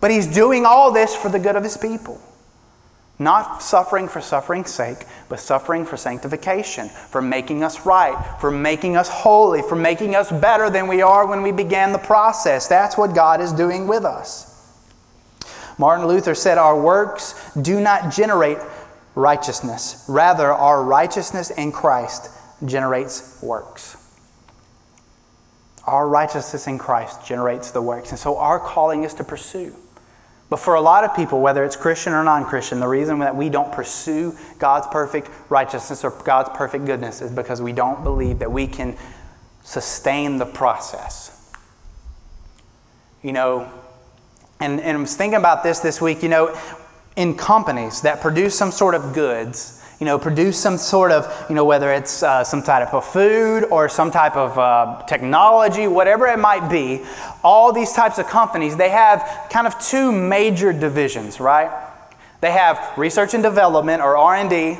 But 0.00 0.10
he's 0.10 0.26
doing 0.26 0.64
all 0.64 0.92
this 0.92 1.14
for 1.14 1.28
the 1.28 1.38
good 1.38 1.56
of 1.56 1.62
his 1.62 1.76
people. 1.76 2.20
Not 3.18 3.62
suffering 3.62 4.08
for 4.08 4.22
suffering's 4.22 4.70
sake, 4.70 5.04
but 5.28 5.40
suffering 5.40 5.84
for 5.84 5.98
sanctification, 5.98 6.88
for 6.88 7.20
making 7.20 7.62
us 7.62 7.84
right, 7.84 8.16
for 8.40 8.50
making 8.50 8.96
us 8.96 9.10
holy, 9.10 9.60
for 9.60 9.76
making 9.76 10.14
us 10.14 10.32
better 10.32 10.70
than 10.70 10.88
we 10.88 11.02
are 11.02 11.26
when 11.26 11.42
we 11.42 11.52
began 11.52 11.92
the 11.92 11.98
process. 11.98 12.66
That's 12.66 12.96
what 12.96 13.14
God 13.14 13.42
is 13.42 13.52
doing 13.52 13.86
with 13.86 14.06
us. 14.06 14.50
Martin 15.76 16.06
Luther 16.06 16.34
said, 16.34 16.56
Our 16.56 16.80
works 16.80 17.34
do 17.60 17.78
not 17.78 18.10
generate 18.10 18.58
righteousness. 19.20 20.04
Rather, 20.08 20.52
our 20.52 20.82
righteousness 20.82 21.50
in 21.50 21.70
Christ 21.70 22.30
generates 22.64 23.40
works. 23.42 23.96
Our 25.86 26.08
righteousness 26.08 26.66
in 26.66 26.78
Christ 26.78 27.24
generates 27.24 27.70
the 27.70 27.82
works. 27.82 28.10
And 28.10 28.18
so 28.18 28.36
our 28.36 28.58
calling 28.58 29.04
is 29.04 29.14
to 29.14 29.24
pursue. 29.24 29.74
But 30.48 30.58
for 30.58 30.74
a 30.74 30.80
lot 30.80 31.04
of 31.04 31.14
people, 31.14 31.40
whether 31.40 31.64
it's 31.64 31.76
Christian 31.76 32.12
or 32.12 32.24
non 32.24 32.44
Christian, 32.44 32.80
the 32.80 32.88
reason 32.88 33.20
that 33.20 33.36
we 33.36 33.48
don't 33.48 33.72
pursue 33.72 34.36
God's 34.58 34.88
perfect 34.88 35.30
righteousness 35.48 36.04
or 36.04 36.10
God's 36.10 36.50
perfect 36.54 36.86
goodness 36.86 37.22
is 37.22 37.30
because 37.30 37.62
we 37.62 37.72
don't 37.72 38.02
believe 38.02 38.40
that 38.40 38.50
we 38.50 38.66
can 38.66 38.96
sustain 39.62 40.38
the 40.38 40.46
process. 40.46 41.52
You 43.22 43.32
know, 43.32 43.70
and, 44.58 44.80
and 44.80 44.98
I 44.98 45.00
was 45.00 45.16
thinking 45.16 45.38
about 45.38 45.62
this 45.62 45.78
this 45.78 46.00
week. 46.00 46.22
You 46.22 46.28
know, 46.28 46.60
in 47.20 47.34
companies 47.34 48.00
that 48.00 48.22
produce 48.22 48.56
some 48.56 48.72
sort 48.72 48.94
of 48.94 49.12
goods, 49.12 49.78
you 49.98 50.06
know, 50.06 50.18
produce 50.18 50.58
some 50.58 50.78
sort 50.78 51.12
of, 51.12 51.28
you 51.50 51.54
know, 51.54 51.66
whether 51.66 51.92
it's 51.92 52.22
uh, 52.22 52.42
some 52.42 52.62
type 52.62 52.94
of 52.94 53.04
food 53.04 53.64
or 53.64 53.90
some 53.90 54.10
type 54.10 54.36
of 54.36 54.58
uh, 54.58 55.02
technology, 55.06 55.86
whatever 55.86 56.26
it 56.26 56.38
might 56.38 56.70
be, 56.70 57.04
all 57.44 57.74
these 57.74 57.92
types 57.92 58.18
of 58.18 58.26
companies, 58.26 58.74
they 58.78 58.88
have 58.88 59.48
kind 59.50 59.66
of 59.66 59.78
two 59.78 60.10
major 60.10 60.72
divisions, 60.72 61.40
right? 61.40 61.70
They 62.40 62.52
have 62.52 62.96
research 62.96 63.34
and 63.34 63.42
development 63.42 64.00
or 64.00 64.16
R&D, 64.16 64.78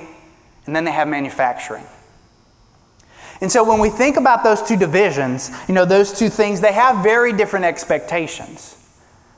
and 0.65 0.75
then 0.75 0.85
they 0.85 0.93
have 0.93 1.09
manufacturing. 1.09 1.85
And 3.43 3.53
so 3.53 3.63
when 3.69 3.81
we 3.81 3.91
think 3.91 4.17
about 4.17 4.43
those 4.45 4.63
two 4.63 4.79
divisions, 4.79 5.51
you 5.69 5.75
know, 5.75 5.85
those 5.85 6.19
two 6.19 6.31
things, 6.31 6.63
they 6.63 6.73
have 6.73 7.03
very 7.03 7.35
different 7.35 7.67
expectations. 7.67 8.80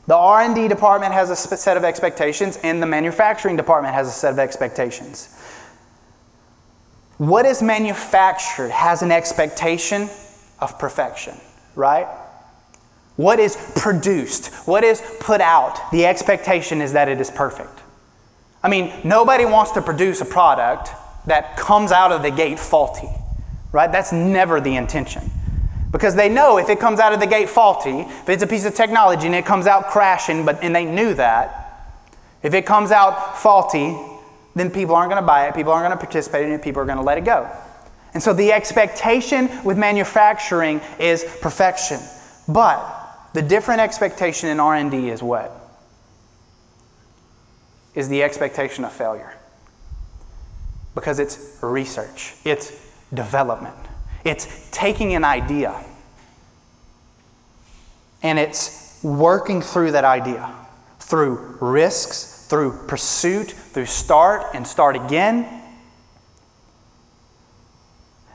The 0.07 0.17
R&D 0.17 0.69
department 0.69 1.13
has 1.13 1.31
a 1.31 1.37
set 1.37 1.77
of 1.77 1.85
expectations 1.85 2.59
and 2.63 2.83
the 2.83 2.87
manufacturing 2.87 3.57
department 3.57 3.95
has 3.95 4.09
a 4.09 4.13
set 4.13 4.33
of 4.33 4.39
expectations. 4.39 5.39
What 7.19 7.47
is 7.47 7.63
manufactured 7.63 8.71
has 8.71 9.03
an 9.03 9.13
expectation 9.13 10.09
of 10.59 10.77
perfection, 10.79 11.35
right? 11.77 12.09
What 13.17 13.39
is 13.39 13.57
produced, 13.77 14.53
what 14.67 14.83
is 14.83 15.01
put 15.21 15.41
out, 15.41 15.79
the 15.93 16.07
expectation 16.07 16.81
is 16.81 16.95
that 16.95 17.09
it 17.09 17.21
is 17.21 17.31
perfect. 17.31 17.79
I 18.63 18.69
mean, 18.69 18.93
nobody 19.05 19.45
wants 19.45 19.73
to 19.73 19.83
produce 19.83 20.21
a 20.21 20.25
product 20.25 20.91
that 21.27 21.57
comes 21.57 21.93
out 21.93 22.11
of 22.11 22.23
the 22.23 22.31
gate 22.31 22.59
faulty, 22.59 23.09
right? 23.71 23.91
That's 23.91 24.13
never 24.13 24.61
the 24.61 24.75
intention. 24.75 25.31
Because 25.93 26.17
they 26.17 26.31
know 26.31 26.57
if 26.57 26.71
it 26.71 26.81
comes 26.81 26.99
out 26.99 27.13
of 27.13 27.21
the 27.21 27.27
gate 27.27 27.51
faulty, 27.51 28.01
if 28.01 28.29
it's 28.29 28.43
a 28.43 28.47
piece 28.47 28.65
of 28.65 28.75
technology 28.75 29.27
and 29.27 29.35
it 29.35 29.45
comes 29.45 29.67
out 29.67 29.89
crashing, 29.89 30.45
but 30.45 30.63
and 30.63 30.75
they 30.75 30.87
knew 30.87 31.15
that, 31.15 31.63
if 32.43 32.55
it 32.55 32.67
comes 32.67 32.91
out 32.91 33.39
faulty, 33.39 33.97
then 34.55 34.71
people 34.71 34.95
aren't 34.95 35.11
going 35.11 35.23
to 35.23 35.27
buy 35.27 35.47
it, 35.47 35.55
people 35.55 35.71
aren't 35.71 35.87
going 35.87 35.97
to 35.97 36.03
participate 36.03 36.47
in 36.47 36.53
it, 36.53 36.63
people 36.63 36.83
are 36.83 36.87
going 36.87 36.99
to 36.99 37.05
let 37.05 37.19
it 37.19 37.25
go. 37.25 37.49
And 38.15 38.23
so 38.23 38.33
the 38.33 38.53
expectation 38.53 39.51
with 39.65 39.79
manufacturing 39.79 40.81
is 40.99 41.25
perfection. 41.41 42.01
But 42.49 42.81
the 43.35 43.43
different 43.43 43.81
expectation 43.81 44.49
in 44.49 44.61
R&D 44.61 45.09
is 45.09 45.23
what? 45.23 45.51
Is 47.95 48.09
the 48.09 48.23
expectation 48.23 48.85
of 48.85 48.93
failure. 48.93 49.35
Because 50.95 51.19
it's 51.19 51.59
research, 51.63 52.35
it's 52.45 52.71
development, 53.15 53.77
it's 54.25 54.69
taking 54.71 55.15
an 55.15 55.25
idea 55.25 55.85
and 58.23 58.39
it's 58.39 59.01
working 59.03 59.61
through 59.61 59.93
that 59.93 60.05
idea 60.05 60.55
through 61.01 61.59
risks, 61.61 62.47
through 62.49 62.87
pursuit, 62.87 63.51
through 63.51 63.85
start 63.85 64.47
and 64.55 64.67
start 64.67 64.97
again 64.97 65.63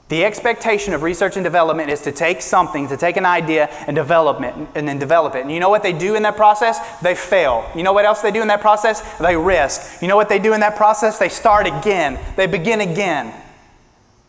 the 0.10 0.24
expectation 0.24 0.94
of 0.94 1.04
research 1.04 1.36
and 1.36 1.44
development 1.44 1.90
is 1.90 2.02
to 2.04 2.14
take 2.14 2.42
something, 2.42 2.88
to 2.88 2.96
take 2.96 3.18
an 3.18 3.26
idea 3.26 3.68
and 3.88 3.96
develop 3.96 4.42
it, 4.42 4.56
and 4.74 4.88
then 4.88 5.00
develop 5.00 5.36
it. 5.36 5.42
And 5.42 5.52
you 5.52 5.60
know 5.60 5.70
what 5.70 5.84
they 5.84 5.92
do 5.92 6.16
in 6.16 6.24
that 6.24 6.38
process? 6.38 6.80
They 7.02 7.14
fail. 7.14 7.70
You 7.76 7.84
know 7.84 7.92
what 7.92 8.06
else 8.06 8.22
they 8.22 8.32
do 8.32 8.42
in 8.42 8.48
that 8.48 8.62
process? 8.62 9.02
They 9.18 9.36
risk. 9.36 10.02
You 10.02 10.08
know 10.08 10.16
what 10.16 10.30
they 10.30 10.40
do 10.40 10.54
in 10.54 10.62
that 10.62 10.78
process? 10.78 11.20
They 11.20 11.28
start 11.28 11.68
again. 11.68 12.20
They 12.38 12.48
begin 12.48 12.80
again. 12.80 13.34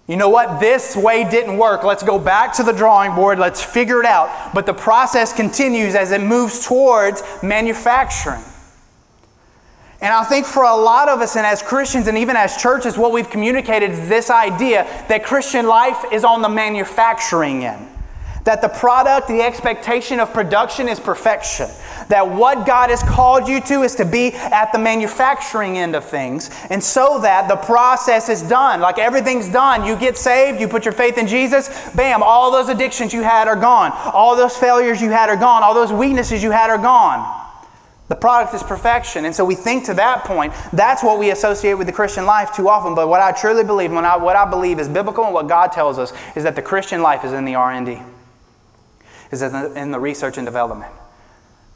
You 0.09 0.17
know 0.17 0.31
what? 0.31 0.59
This 0.59 0.97
way 0.97 1.29
didn't 1.29 1.59
work. 1.59 1.85
Let's 1.85 2.03
go 2.03 2.19
back 2.19 2.55
to 2.55 2.63
the 2.63 2.73
drawing 2.73 3.15
board. 3.15 3.39
Let's 3.39 3.63
figure 3.63 4.01
it 4.01 4.07
out. 4.07 4.55
But 4.55 4.65
the 4.65 4.73
process 4.73 5.35
continues 5.35 5.95
as 5.95 6.13
it 6.13 6.23
moves 6.23 6.67
towards 6.67 7.23
manufacturing. 7.43 8.43
And 10.01 10.15
I 10.15 10.25
think 10.25 10.47
for 10.47 10.63
a 10.63 10.75
lot 10.75 11.11
of 11.11 11.21
us, 11.21 11.37
and 11.37 11.45
as 11.45 11.63
Christians 11.63 12.07
and 12.07 12.17
even 12.17 12.37
as 12.37 12.57
churches, 12.57 12.97
what 12.97 13.13
we've 13.13 13.29
communicated 13.29 13.91
is 13.91 14.09
this 14.09 14.31
idea 14.31 14.85
that 15.09 15.25
Christian 15.25 15.67
life 15.67 16.05
is 16.11 16.25
on 16.25 16.41
the 16.41 16.49
manufacturing 16.49 17.65
end. 17.65 17.87
That 18.49 18.63
the 18.63 18.69
product, 18.69 19.29
the 19.29 19.43
expectation 19.43 20.21
of 20.21 20.33
production 20.33 20.89
is 20.89 20.99
perfection. 20.99 21.69
That 22.09 22.27
what 22.27 22.67
God 22.67 22.89
has 22.89 23.03
called 23.03 23.47
you 23.47 23.61
to 23.61 23.83
is 23.83 23.95
to 23.97 24.07
be 24.07 24.33
at 24.33 24.73
the 24.73 24.79
manufacturing 24.79 25.77
end 25.77 25.95
of 25.95 26.03
things. 26.03 26.49
And 26.71 26.83
so 26.83 27.21
that 27.21 27.47
the 27.47 27.57
process 27.57 28.31
is 28.31 28.41
done. 28.41 28.81
Like 28.81 28.97
everything's 28.99 29.51
done. 29.51 29.85
You 29.85 29.97
get 29.97 30.17
saved, 30.17 30.63
you 30.63 30.67
put 30.67 30.87
your 30.87 30.93
faith 30.93 31.19
in 31.19 31.27
Jesus, 31.27 31.69
bam, 31.95 32.23
all 32.23 32.51
those 32.51 32.71
addictions 32.71 33.13
you 33.13 33.23
had 33.23 33.49
are 33.49 33.57
gone. 33.57 33.93
All 34.15 34.35
those 34.35 34.57
failures 34.57 35.03
you 35.03 35.11
had 35.11 35.29
are 35.29 35.37
gone. 35.37 35.63
All 35.63 35.75
those 35.75 35.93
weaknesses 35.93 36.43
you 36.43 36.51
had 36.51 36.71
are 36.71 36.79
gone. 36.79 37.45
The 38.09 38.17
product 38.17 38.55
is 38.55 38.63
perfection. 38.63 39.27
And 39.27 39.35
so 39.35 39.45
we 39.45 39.57
think 39.57 39.85
to 39.85 39.95
that 39.95 40.25
point, 40.25 40.55
that's 40.73 41.03
what 41.03 41.19
we 41.19 41.33
associate 41.33 41.75
with 41.75 41.87
the 41.87 41.93
Christian 41.93 42.25
life 42.25 42.57
too 42.57 42.71
often. 42.71 42.95
But 42.95 43.09
what 43.09 43.21
I 43.21 43.33
truly 43.33 43.63
believe, 43.63 43.93
what 43.93 44.07
I 44.07 44.49
believe 44.49 44.79
is 44.81 44.89
biblical 44.89 45.25
and 45.25 45.35
what 45.35 45.49
God 45.49 45.71
tells 45.71 45.99
us, 45.99 46.15
is 46.35 46.45
that 46.45 46.57
the 46.57 46.63
Christian 46.63 47.03
life 47.03 47.27
is 47.27 47.35
in 47.35 47.45
the 47.45 47.55
R&D, 47.55 48.01
is 49.31 49.43
in 49.43 49.91
the, 49.91 50.01
research 50.01 50.39
and 50.39 50.47
development. 50.47 50.93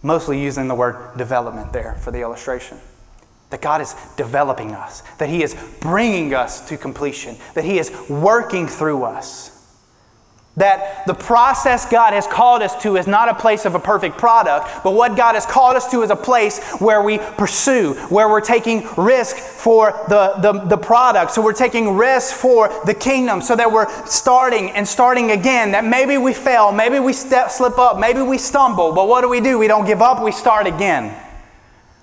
Mostly 0.02 0.40
using 0.40 0.68
the 0.68 0.74
word 0.74 1.16
development 1.16 1.72
there 1.72 1.94
for 1.94 2.10
the 2.10 2.20
illustration. 2.20 2.78
That 3.50 3.60
God 3.60 3.80
is 3.80 3.94
developing 4.16 4.72
us, 4.72 5.02
that 5.18 5.28
He 5.28 5.42
is 5.42 5.54
bringing 5.80 6.34
us 6.34 6.66
to 6.68 6.76
completion, 6.76 7.36
that 7.54 7.64
He 7.64 7.78
is 7.78 7.90
working 8.08 8.66
through 8.66 9.04
us. 9.04 9.61
That 10.56 11.06
the 11.06 11.14
process 11.14 11.90
God 11.90 12.12
has 12.12 12.26
called 12.26 12.60
us 12.60 12.80
to 12.82 12.96
is 12.96 13.06
not 13.06 13.30
a 13.30 13.34
place 13.34 13.64
of 13.64 13.74
a 13.74 13.78
perfect 13.78 14.18
product, 14.18 14.84
but 14.84 14.92
what 14.92 15.16
God 15.16 15.34
has 15.34 15.46
called 15.46 15.76
us 15.76 15.90
to 15.92 16.02
is 16.02 16.10
a 16.10 16.16
place 16.16 16.60
where 16.72 17.00
we 17.00 17.16
pursue, 17.16 17.94
where 18.10 18.28
we're 18.28 18.42
taking 18.42 18.86
risk 18.98 19.34
for 19.36 19.92
the, 20.10 20.34
the, 20.42 20.52
the 20.68 20.76
product. 20.76 21.32
So 21.32 21.40
we're 21.40 21.54
taking 21.54 21.96
risk 21.96 22.34
for 22.34 22.68
the 22.84 22.92
kingdom, 22.92 23.40
so 23.40 23.56
that 23.56 23.72
we're 23.72 23.88
starting 24.04 24.70
and 24.72 24.86
starting 24.86 25.30
again. 25.30 25.72
That 25.72 25.86
maybe 25.86 26.18
we 26.18 26.34
fail, 26.34 26.70
maybe 26.70 27.00
we 27.00 27.14
step, 27.14 27.50
slip 27.50 27.78
up, 27.78 27.98
maybe 27.98 28.20
we 28.20 28.36
stumble, 28.36 28.92
but 28.92 29.08
what 29.08 29.22
do 29.22 29.30
we 29.30 29.40
do? 29.40 29.58
We 29.58 29.68
don't 29.68 29.86
give 29.86 30.02
up, 30.02 30.22
we 30.22 30.32
start 30.32 30.66
again. 30.66 31.18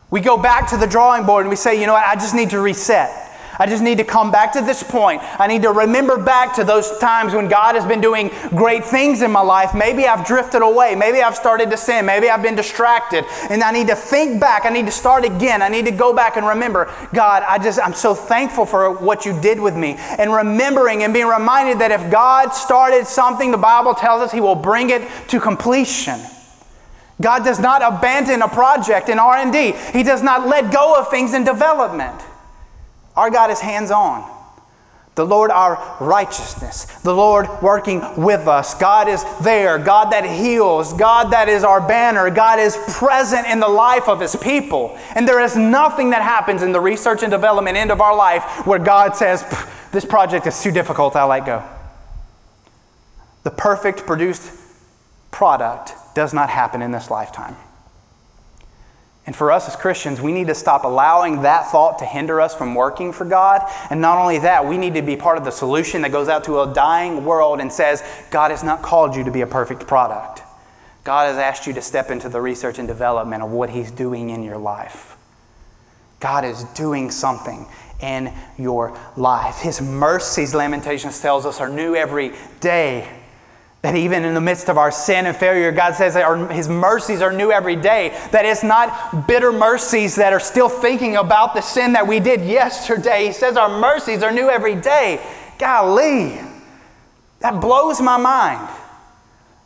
We 0.09 0.21
go 0.21 0.37
back 0.41 0.69
to 0.69 0.77
the 0.77 0.87
drawing 0.87 1.23
board 1.27 1.41
and 1.41 1.51
we 1.51 1.55
say, 1.55 1.79
you 1.79 1.85
know 1.85 1.93
what, 1.93 2.03
I 2.03 2.15
just 2.15 2.33
need 2.33 2.49
to 2.49 2.59
reset. 2.59 3.28
I 3.59 3.65
just 3.65 3.83
need 3.83 3.97
to 3.97 4.05
come 4.05 4.31
back 4.31 4.53
to 4.53 4.61
this 4.61 4.83
point. 4.83 5.21
I 5.37 5.45
need 5.45 5.63
to 5.63 5.71
remember 5.71 6.17
back 6.17 6.55
to 6.55 6.63
those 6.63 6.97
times 6.99 7.33
when 7.33 7.49
God 7.49 7.75
has 7.75 7.85
been 7.85 7.99
doing 7.99 8.31
great 8.51 8.85
things 8.85 9.21
in 9.21 9.31
my 9.31 9.41
life. 9.41 9.75
Maybe 9.75 10.07
I've 10.07 10.25
drifted 10.25 10.61
away. 10.61 10.95
Maybe 10.95 11.21
I've 11.21 11.35
started 11.35 11.69
to 11.71 11.75
sin. 11.75 12.05
Maybe 12.05 12.29
I've 12.29 12.41
been 12.41 12.55
distracted. 12.55 13.25
And 13.49 13.61
I 13.61 13.71
need 13.71 13.87
to 13.87 13.97
think 13.97 14.39
back. 14.39 14.65
I 14.65 14.69
need 14.69 14.85
to 14.85 14.93
start 14.93 15.25
again. 15.25 15.61
I 15.61 15.67
need 15.67 15.85
to 15.85 15.91
go 15.91 16.13
back 16.13 16.37
and 16.37 16.47
remember, 16.47 16.89
God, 17.13 17.43
I 17.43 17.57
just, 17.61 17.79
I'm 17.83 17.93
so 17.93 18.15
thankful 18.15 18.65
for 18.65 18.93
what 18.93 19.25
you 19.25 19.39
did 19.41 19.59
with 19.59 19.75
me. 19.75 19.95
And 19.97 20.31
remembering 20.31 21.03
and 21.03 21.13
being 21.13 21.27
reminded 21.27 21.79
that 21.79 21.91
if 21.91 22.09
God 22.09 22.51
started 22.51 23.07
something, 23.07 23.51
the 23.51 23.57
Bible 23.57 23.93
tells 23.93 24.21
us 24.21 24.31
he 24.31 24.39
will 24.39 24.55
bring 24.55 24.89
it 24.89 25.05
to 25.27 25.39
completion. 25.41 26.21
God 27.21 27.43
does 27.43 27.59
not 27.59 27.81
abandon 27.81 28.41
a 28.41 28.47
project 28.47 29.09
in 29.09 29.19
R&D. 29.19 29.73
He 29.91 30.03
does 30.03 30.23
not 30.23 30.47
let 30.47 30.71
go 30.71 30.97
of 30.97 31.09
things 31.09 31.33
in 31.33 31.43
development. 31.43 32.21
Our 33.15 33.29
God 33.29 33.51
is 33.51 33.59
hands 33.59 33.91
on. 33.91 34.29
The 35.15 35.25
Lord, 35.25 35.51
our 35.51 35.97
righteousness. 35.99 36.85
The 37.01 37.13
Lord 37.13 37.45
working 37.61 38.01
with 38.15 38.47
us. 38.47 38.73
God 38.75 39.09
is 39.09 39.21
there. 39.41 39.77
God 39.77 40.13
that 40.13 40.23
heals. 40.23 40.93
God 40.93 41.31
that 41.31 41.49
is 41.49 41.65
our 41.65 41.85
banner. 41.85 42.29
God 42.29 42.57
is 42.57 42.77
present 42.97 43.45
in 43.45 43.59
the 43.59 43.67
life 43.67 44.07
of 44.07 44.21
His 44.21 44.37
people. 44.37 44.97
And 45.15 45.27
there 45.27 45.41
is 45.41 45.57
nothing 45.57 46.11
that 46.11 46.21
happens 46.21 46.63
in 46.63 46.71
the 46.71 46.79
research 46.79 47.21
and 47.21 47.29
development 47.29 47.75
end 47.75 47.91
of 47.91 47.99
our 47.99 48.15
life 48.15 48.65
where 48.65 48.79
God 48.79 49.13
says, 49.13 49.43
This 49.91 50.05
project 50.05 50.47
is 50.47 50.63
too 50.63 50.71
difficult, 50.71 51.17
I 51.17 51.25
let 51.25 51.45
go. 51.45 51.65
The 53.43 53.51
perfect 53.51 54.05
produced 54.05 54.53
product 55.31 55.91
does 56.15 56.33
not 56.33 56.49
happen 56.49 56.81
in 56.81 56.91
this 56.91 57.11
lifetime. 57.11 57.57
And 59.29 59.35
for 59.35 59.51
us 59.51 59.67
as 59.67 59.75
Christians, 59.75 60.19
we 60.19 60.31
need 60.31 60.47
to 60.47 60.55
stop 60.55 60.85
allowing 60.85 61.43
that 61.43 61.69
thought 61.69 61.99
to 61.99 62.05
hinder 62.05 62.41
us 62.41 62.55
from 62.55 62.73
working 62.73 63.13
for 63.13 63.25
God. 63.25 63.61
And 63.91 64.01
not 64.01 64.17
only 64.17 64.39
that, 64.39 64.65
we 64.65 64.75
need 64.75 64.95
to 64.95 65.03
be 65.03 65.15
part 65.15 65.37
of 65.37 65.45
the 65.45 65.51
solution 65.51 66.01
that 66.01 66.11
goes 66.11 66.27
out 66.27 66.45
to 66.45 66.61
a 66.61 66.73
dying 66.73 67.23
world 67.23 67.59
and 67.59 67.71
says, 67.71 68.01
God 68.31 68.49
has 68.49 68.63
not 68.63 68.81
called 68.81 69.15
you 69.15 69.23
to 69.23 69.29
be 69.29 69.41
a 69.41 69.45
perfect 69.45 69.85
product. 69.85 70.41
God 71.03 71.27
has 71.27 71.37
asked 71.37 71.67
you 71.67 71.73
to 71.73 71.81
step 71.83 72.09
into 72.09 72.27
the 72.27 72.41
research 72.41 72.79
and 72.79 72.87
development 72.87 73.43
of 73.43 73.51
what 73.51 73.69
He's 73.69 73.91
doing 73.91 74.31
in 74.31 74.41
your 74.41 74.57
life. 74.57 75.15
God 76.19 76.43
is 76.43 76.63
doing 76.73 77.11
something 77.11 77.67
in 78.01 78.33
your 78.57 78.97
life. 79.15 79.59
His 79.59 79.79
mercies, 79.79 80.55
Lamentations 80.55 81.21
tells 81.21 81.45
us, 81.45 81.59
are 81.59 81.69
new 81.69 81.93
every 81.93 82.31
day. 82.61 83.07
That 83.81 83.95
even 83.95 84.25
in 84.25 84.33
the 84.33 84.41
midst 84.41 84.67
of 84.67 84.77
our 84.77 84.91
sin 84.91 85.25
and 85.25 85.35
failure, 85.35 85.71
God 85.71 85.95
says 85.95 86.13
that 86.15 86.23
our, 86.23 86.51
His 86.51 86.67
mercies 86.67 87.21
are 87.21 87.31
new 87.31 87.49
every 87.51 87.77
day. 87.77 88.09
That 88.31 88.43
it's 88.43 88.63
not 88.63 89.25
bitter 89.25 89.53
mercies 89.53 90.15
that 90.15 90.33
are 90.33 90.39
still 90.39 90.67
thinking 90.67 91.15
about 91.15 91.53
the 91.53 91.61
sin 91.61 91.93
that 91.93 92.05
we 92.05 92.19
did 92.19 92.41
yesterday. 92.41 93.27
He 93.27 93.31
says 93.31 93.55
our 93.55 93.79
mercies 93.79 94.21
are 94.21 94.31
new 94.31 94.49
every 94.49 94.75
day. 94.75 95.25
Golly, 95.57 96.41
that 97.39 97.61
blows 97.61 98.01
my 98.01 98.17
mind. 98.17 98.69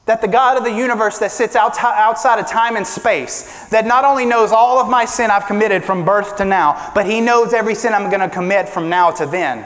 That 0.05 0.22
the 0.22 0.28
God 0.28 0.57
of 0.57 0.64
the 0.64 0.72
universe 0.72 1.18
that 1.20 1.32
sits 1.32 1.55
out, 1.55 1.82
outside 1.82 2.38
of 2.38 2.45
time 2.45 2.76
and 2.76 2.86
space, 2.86 3.68
that 3.70 3.88
not 3.88 4.05
only 4.05 4.26
knows 4.26 4.51
all 4.51 4.78
of 4.78 4.89
my 4.89 5.05
sin 5.05 5.32
I've 5.32 5.47
committed 5.47 5.84
from 5.84 6.05
birth 6.05 6.36
to 6.38 6.45
now, 6.45 6.91
but 6.93 7.07
He 7.07 7.20
knows 7.20 7.51
every 7.51 7.74
sin 7.74 7.93
I'm 7.93 8.09
going 8.11 8.20
to 8.20 8.30
commit 8.30 8.70
from 8.70 8.89
now 8.89 9.09
to 9.11 9.26
then. 9.26 9.66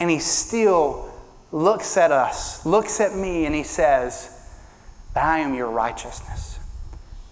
And 0.00 0.10
He 0.10 0.18
still 0.18 1.11
looks 1.52 1.96
at 1.96 2.10
us, 2.10 2.64
looks 2.66 3.00
at 3.00 3.14
me, 3.14 3.44
and 3.46 3.54
he 3.54 3.62
says, 3.62 4.30
That 5.14 5.24
I 5.24 5.38
am 5.38 5.54
your 5.54 5.70
righteousness, 5.70 6.58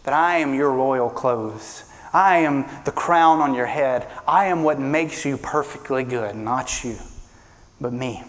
that 0.05 0.15
I 0.15 0.37
am 0.37 0.55
your 0.55 0.71
royal 0.71 1.11
clothes. 1.11 1.85
I 2.13 2.39
am 2.39 2.67
the 2.85 2.91
crown 2.91 3.39
on 3.39 3.55
your 3.55 3.67
head. 3.67 4.09
I 4.27 4.47
am 4.47 4.65
what 4.65 4.81
makes 4.81 5.25
you 5.25 5.37
perfectly 5.37 6.03
good, 6.03 6.35
not 6.35 6.83
you, 6.83 6.97
but 7.81 7.93
me. 7.93 8.25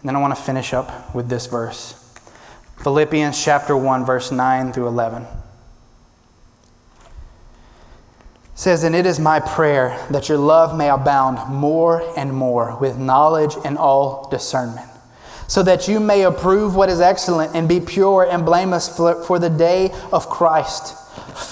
And 0.00 0.08
then 0.08 0.16
I 0.16 0.20
want 0.20 0.34
to 0.34 0.42
finish 0.42 0.72
up 0.72 1.14
with 1.14 1.28
this 1.28 1.46
verse 1.46 2.04
Philippians 2.82 3.44
chapter 3.44 3.76
1, 3.76 4.06
verse 4.06 4.30
9 4.32 4.72
through 4.72 4.86
11. 4.86 5.26
Says, 8.58 8.82
And 8.82 8.94
it 8.94 9.06
is 9.06 9.20
my 9.20 9.38
prayer 9.38 10.04
that 10.10 10.28
your 10.28 10.36
love 10.36 10.76
may 10.76 10.90
abound 10.90 11.48
more 11.48 12.02
and 12.18 12.32
more 12.32 12.76
with 12.80 12.98
knowledge 12.98 13.54
and 13.64 13.78
all 13.78 14.28
discernment, 14.30 14.90
so 15.46 15.62
that 15.62 15.86
you 15.86 16.00
may 16.00 16.22
approve 16.22 16.74
what 16.74 16.88
is 16.88 17.00
excellent 17.00 17.54
and 17.54 17.68
be 17.68 17.78
pure 17.78 18.26
and 18.28 18.44
blameless 18.44 18.88
for, 18.88 19.38
the 19.38 19.48
day 19.48 19.92
of 20.12 20.28
Christ, 20.28 20.96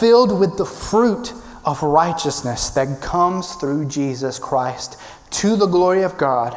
filled 0.00 0.36
with 0.36 0.58
the 0.58 0.66
fruit 0.66 1.32
of 1.64 1.80
righteousness 1.84 2.70
that 2.70 3.00
comes 3.00 3.54
through 3.54 3.84
Jesus 3.84 4.40
Christ, 4.40 4.98
to 5.30 5.54
the 5.54 5.66
glory 5.66 6.02
of 6.02 6.18
God, 6.18 6.56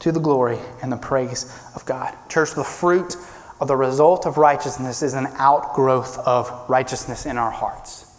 to 0.00 0.12
the 0.12 0.20
glory 0.20 0.58
and 0.82 0.92
the 0.92 0.98
praise 0.98 1.50
of 1.74 1.86
God. 1.86 2.14
Church, 2.28 2.52
the 2.52 2.62
fruit 2.62 3.16
of 3.58 3.68
the 3.68 3.76
result 3.76 4.26
of 4.26 4.36
righteousness 4.36 5.02
is 5.02 5.14
an 5.14 5.28
outgrowth 5.38 6.18
of 6.18 6.68
righteousness 6.68 7.24
in 7.24 7.38
our 7.38 7.50
hearts. 7.50 8.11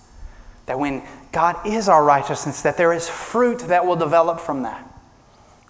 That 0.66 0.80
when 0.80 1.04
God 1.32 1.66
is 1.66 1.90
our 1.90 2.04
righteousness, 2.04 2.62
that 2.62 2.78
there 2.78 2.94
is 2.94 3.10
fruit 3.10 3.60
that 3.60 3.86
will 3.86 3.96
develop 3.96 4.40
from 4.40 4.64
that. 4.64 4.88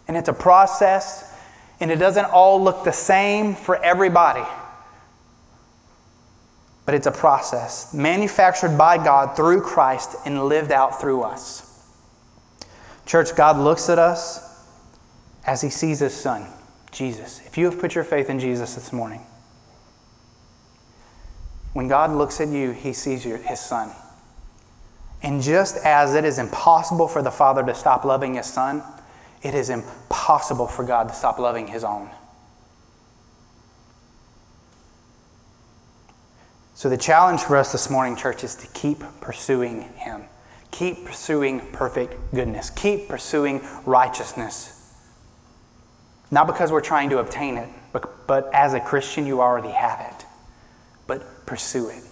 And 0.07 0.17
it's 0.17 0.29
a 0.29 0.33
process, 0.33 1.33
and 1.79 1.89
it 1.89 1.97
doesn't 1.97 2.25
all 2.25 2.61
look 2.63 2.83
the 2.83 2.91
same 2.91 3.55
for 3.55 3.81
everybody. 3.83 4.45
but 6.85 6.95
it's 6.95 7.07
a 7.07 7.11
process 7.11 7.93
manufactured 7.93 8.77
by 8.77 8.97
God 8.97 9.35
through 9.35 9.61
Christ 9.61 10.15
and 10.25 10.45
lived 10.45 10.71
out 10.71 10.99
through 10.99 11.21
us. 11.21 11.69
Church, 13.05 13.35
God 13.35 13.57
looks 13.57 13.89
at 13.89 13.99
us 13.99 14.65
as 15.45 15.61
He 15.61 15.69
sees 15.69 15.99
His 15.99 16.13
Son, 16.13 16.47
Jesus. 16.91 17.41
If 17.45 17.57
you 17.57 17.65
have 17.65 17.79
put 17.79 17.95
your 17.95 18.03
faith 18.03 18.29
in 18.29 18.39
Jesus 18.39 18.75
this 18.75 18.91
morning, 18.91 19.21
when 21.73 21.87
God 21.87 22.11
looks 22.11 22.39
at 22.39 22.49
you, 22.49 22.71
He 22.71 22.93
sees 22.93 23.25
your, 23.25 23.37
His 23.37 23.59
Son. 23.59 23.91
And 25.23 25.41
just 25.41 25.77
as 25.77 26.15
it 26.15 26.25
is 26.25 26.37
impossible 26.37 27.07
for 27.07 27.21
the 27.21 27.31
Father 27.31 27.63
to 27.63 27.73
stop 27.73 28.03
loving 28.03 28.35
His 28.35 28.45
Son, 28.45 28.83
it 29.41 29.55
is 29.55 29.69
impossible 29.69 30.67
for 30.67 30.83
God 30.83 31.07
to 31.07 31.15
stop 31.15 31.39
loving 31.39 31.67
His 31.67 31.85
own. 31.85 32.09
So, 36.75 36.89
the 36.89 36.97
challenge 36.97 37.41
for 37.41 37.55
us 37.55 37.71
this 37.71 37.89
morning, 37.89 38.17
church, 38.17 38.43
is 38.43 38.55
to 38.55 38.67
keep 38.67 38.99
pursuing 39.21 39.83
Him. 39.95 40.23
Keep 40.71 41.05
pursuing 41.05 41.61
perfect 41.71 42.15
goodness. 42.33 42.69
Keep 42.71 43.07
pursuing 43.07 43.61
righteousness. 43.85 44.91
Not 46.31 46.47
because 46.47 46.71
we're 46.71 46.81
trying 46.81 47.11
to 47.11 47.19
obtain 47.19 47.57
it, 47.57 47.69
but, 47.93 48.27
but 48.27 48.53
as 48.53 48.73
a 48.73 48.79
Christian, 48.79 49.25
you 49.25 49.39
already 49.39 49.69
have 49.69 50.01
it. 50.01 50.25
But 51.07 51.45
pursue 51.45 51.89
it. 51.89 52.03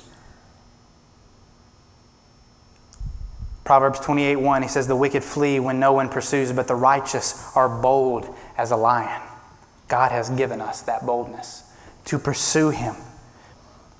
Proverbs 3.71 4.01
28 4.01 4.35
1, 4.35 4.63
he 4.63 4.67
says, 4.67 4.85
The 4.85 4.97
wicked 4.97 5.23
flee 5.23 5.57
when 5.57 5.79
no 5.79 5.93
one 5.93 6.09
pursues, 6.09 6.51
but 6.51 6.67
the 6.67 6.75
righteous 6.75 7.55
are 7.55 7.69
bold 7.69 8.27
as 8.57 8.71
a 8.71 8.75
lion. 8.75 9.21
God 9.87 10.11
has 10.11 10.29
given 10.29 10.59
us 10.59 10.81
that 10.81 11.05
boldness 11.05 11.63
to 12.03 12.19
pursue 12.19 12.71
him. 12.71 12.95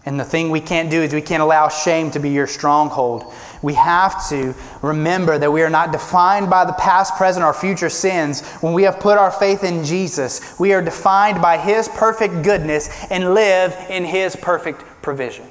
And 0.06 0.20
the 0.20 0.26
thing 0.26 0.50
we 0.50 0.60
can't 0.60 0.92
do 0.92 1.02
is 1.02 1.14
we 1.14 1.22
can't 1.22 1.42
allow 1.42 1.70
shame 1.70 2.12
to 2.12 2.20
be 2.20 2.32
your 2.32 2.48
stronghold. 2.48 3.34
We 3.62 3.76
have 3.76 4.28
to 4.28 4.54
remember 4.82 5.38
that 5.38 5.50
we 5.50 5.62
are 5.62 5.70
not 5.70 5.94
defined 5.94 6.50
by 6.50 6.66
the 6.66 6.74
past, 6.74 7.16
present, 7.16 7.46
or 7.46 7.54
future 7.54 7.90
sins. 7.90 8.46
When 8.60 8.74
we 8.74 8.84
have 8.84 9.00
put 9.00 9.18
our 9.18 9.32
faith 9.32 9.64
in 9.64 9.86
Jesus, 9.86 10.60
we 10.60 10.74
are 10.74 10.82
defined 10.82 11.42
by 11.42 11.58
His 11.58 11.88
perfect 11.88 12.44
goodness 12.44 12.90
and 13.10 13.34
live 13.34 13.74
in 13.90 14.04
His 14.04 14.36
perfect 14.36 14.82
provision. 15.02 15.46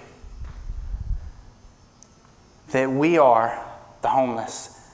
That 2.73 2.91
we 2.91 3.17
are 3.17 3.67
the 4.03 4.09
homeless, 4.09 4.89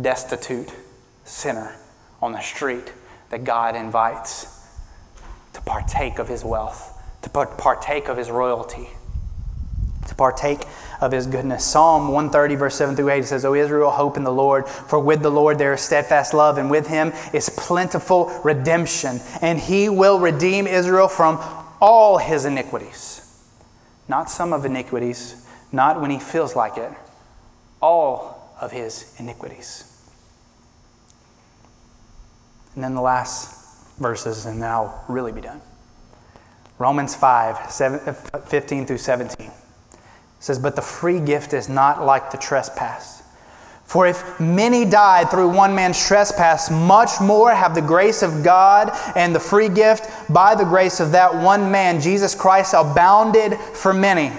destitute 0.00 0.72
sinner 1.24 1.74
on 2.20 2.32
the 2.32 2.40
street 2.40 2.92
that 3.30 3.44
God 3.44 3.76
invites 3.76 4.66
to 5.52 5.60
partake 5.62 6.18
of 6.18 6.28
His 6.28 6.44
wealth 6.44 6.92
to 7.22 7.30
partake 7.30 8.08
of 8.08 8.16
his 8.16 8.30
royalty, 8.30 8.88
to 10.08 10.14
partake 10.14 10.60
of 11.00 11.12
his 11.12 11.26
goodness. 11.26 11.64
Psalm 11.64 12.08
130, 12.08 12.56
verse 12.56 12.74
7 12.74 12.96
through 12.96 13.10
8 13.10 13.24
says, 13.24 13.44
O 13.44 13.54
Israel, 13.54 13.90
hope 13.90 14.16
in 14.16 14.24
the 14.24 14.32
Lord, 14.32 14.68
for 14.68 14.98
with 14.98 15.22
the 15.22 15.30
Lord 15.30 15.58
there 15.58 15.72
is 15.72 15.80
steadfast 15.80 16.34
love, 16.34 16.58
and 16.58 16.70
with 16.70 16.88
him 16.88 17.12
is 17.32 17.48
plentiful 17.48 18.26
redemption, 18.44 19.20
and 19.40 19.58
he 19.58 19.88
will 19.88 20.18
redeem 20.18 20.66
Israel 20.66 21.08
from 21.08 21.40
all 21.80 22.18
his 22.18 22.44
iniquities. 22.44 23.20
Not 24.08 24.28
some 24.28 24.52
of 24.52 24.64
iniquities, 24.64 25.46
not 25.70 26.00
when 26.00 26.10
he 26.10 26.18
feels 26.18 26.56
like 26.56 26.76
it, 26.76 26.92
all 27.80 28.31
of 28.62 28.70
his 28.70 29.14
iniquities. 29.18 29.84
And 32.74 32.82
then 32.82 32.94
the 32.94 33.02
last 33.02 33.98
verses, 33.98 34.46
and 34.46 34.62
then 34.62 34.70
I'll 34.70 35.04
really 35.08 35.32
be 35.32 35.42
done. 35.42 35.60
Romans 36.78 37.14
5, 37.14 37.70
7, 37.70 38.00
uh, 38.06 38.12
15 38.38 38.86
through 38.86 38.98
17 38.98 39.50
says, 40.40 40.58
But 40.58 40.76
the 40.76 40.82
free 40.82 41.20
gift 41.20 41.52
is 41.52 41.68
not 41.68 42.04
like 42.04 42.30
the 42.30 42.38
trespass. 42.38 43.22
For 43.84 44.06
if 44.06 44.40
many 44.40 44.86
died 44.86 45.30
through 45.30 45.50
one 45.50 45.74
man's 45.74 46.02
trespass, 46.02 46.70
much 46.70 47.20
more 47.20 47.50
have 47.50 47.74
the 47.74 47.82
grace 47.82 48.22
of 48.22 48.42
God 48.42 48.90
and 49.16 49.34
the 49.34 49.40
free 49.40 49.68
gift 49.68 50.08
by 50.32 50.54
the 50.54 50.64
grace 50.64 50.98
of 50.98 51.12
that 51.12 51.34
one 51.34 51.70
man, 51.70 52.00
Jesus 52.00 52.34
Christ, 52.34 52.74
abounded 52.74 53.58
for 53.74 53.92
many. 53.92 54.32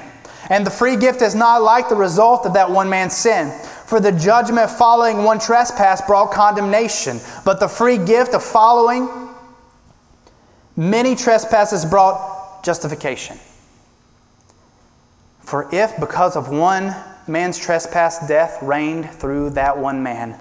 And 0.49 0.65
the 0.65 0.71
free 0.71 0.95
gift 0.95 1.21
is 1.21 1.35
not 1.35 1.61
like 1.61 1.87
the 1.87 1.95
result 1.95 2.45
of 2.45 2.53
that 2.53 2.69
one 2.69 2.89
man's 2.89 3.15
sin. 3.15 3.53
For 3.93 3.99
the 3.99 4.11
judgment 4.11 4.71
following 4.71 5.23
one 5.23 5.37
trespass 5.37 6.01
brought 6.01 6.31
condemnation, 6.31 7.19
but 7.45 7.59
the 7.59 7.67
free 7.67 7.99
gift 7.99 8.33
of 8.33 8.41
following 8.41 9.07
many 10.75 11.15
trespasses 11.15 11.85
brought 11.85 12.63
justification. 12.63 13.37
For 15.41 15.69
if, 15.71 15.95
because 15.99 16.35
of 16.35 16.49
one 16.49 16.95
man's 17.27 17.59
trespass, 17.59 18.27
death 18.27 18.63
reigned 18.63 19.11
through 19.11 19.51
that 19.51 19.77
one 19.77 20.01
man, 20.01 20.39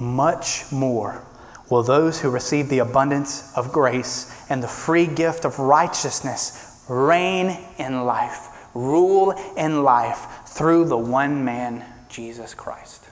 much 0.00 0.64
more 0.72 1.24
will 1.70 1.84
those 1.84 2.20
who 2.20 2.30
receive 2.30 2.68
the 2.68 2.80
abundance 2.80 3.56
of 3.56 3.70
grace 3.70 4.44
and 4.50 4.60
the 4.60 4.66
free 4.66 5.06
gift 5.06 5.44
of 5.44 5.60
righteousness 5.60 6.82
reign 6.88 7.56
in 7.78 8.04
life, 8.04 8.48
rule 8.74 9.30
in 9.56 9.84
life 9.84 10.26
through 10.46 10.86
the 10.86 10.98
one 10.98 11.44
man, 11.44 11.84
Jesus 12.12 12.54
Christ. 12.54 13.08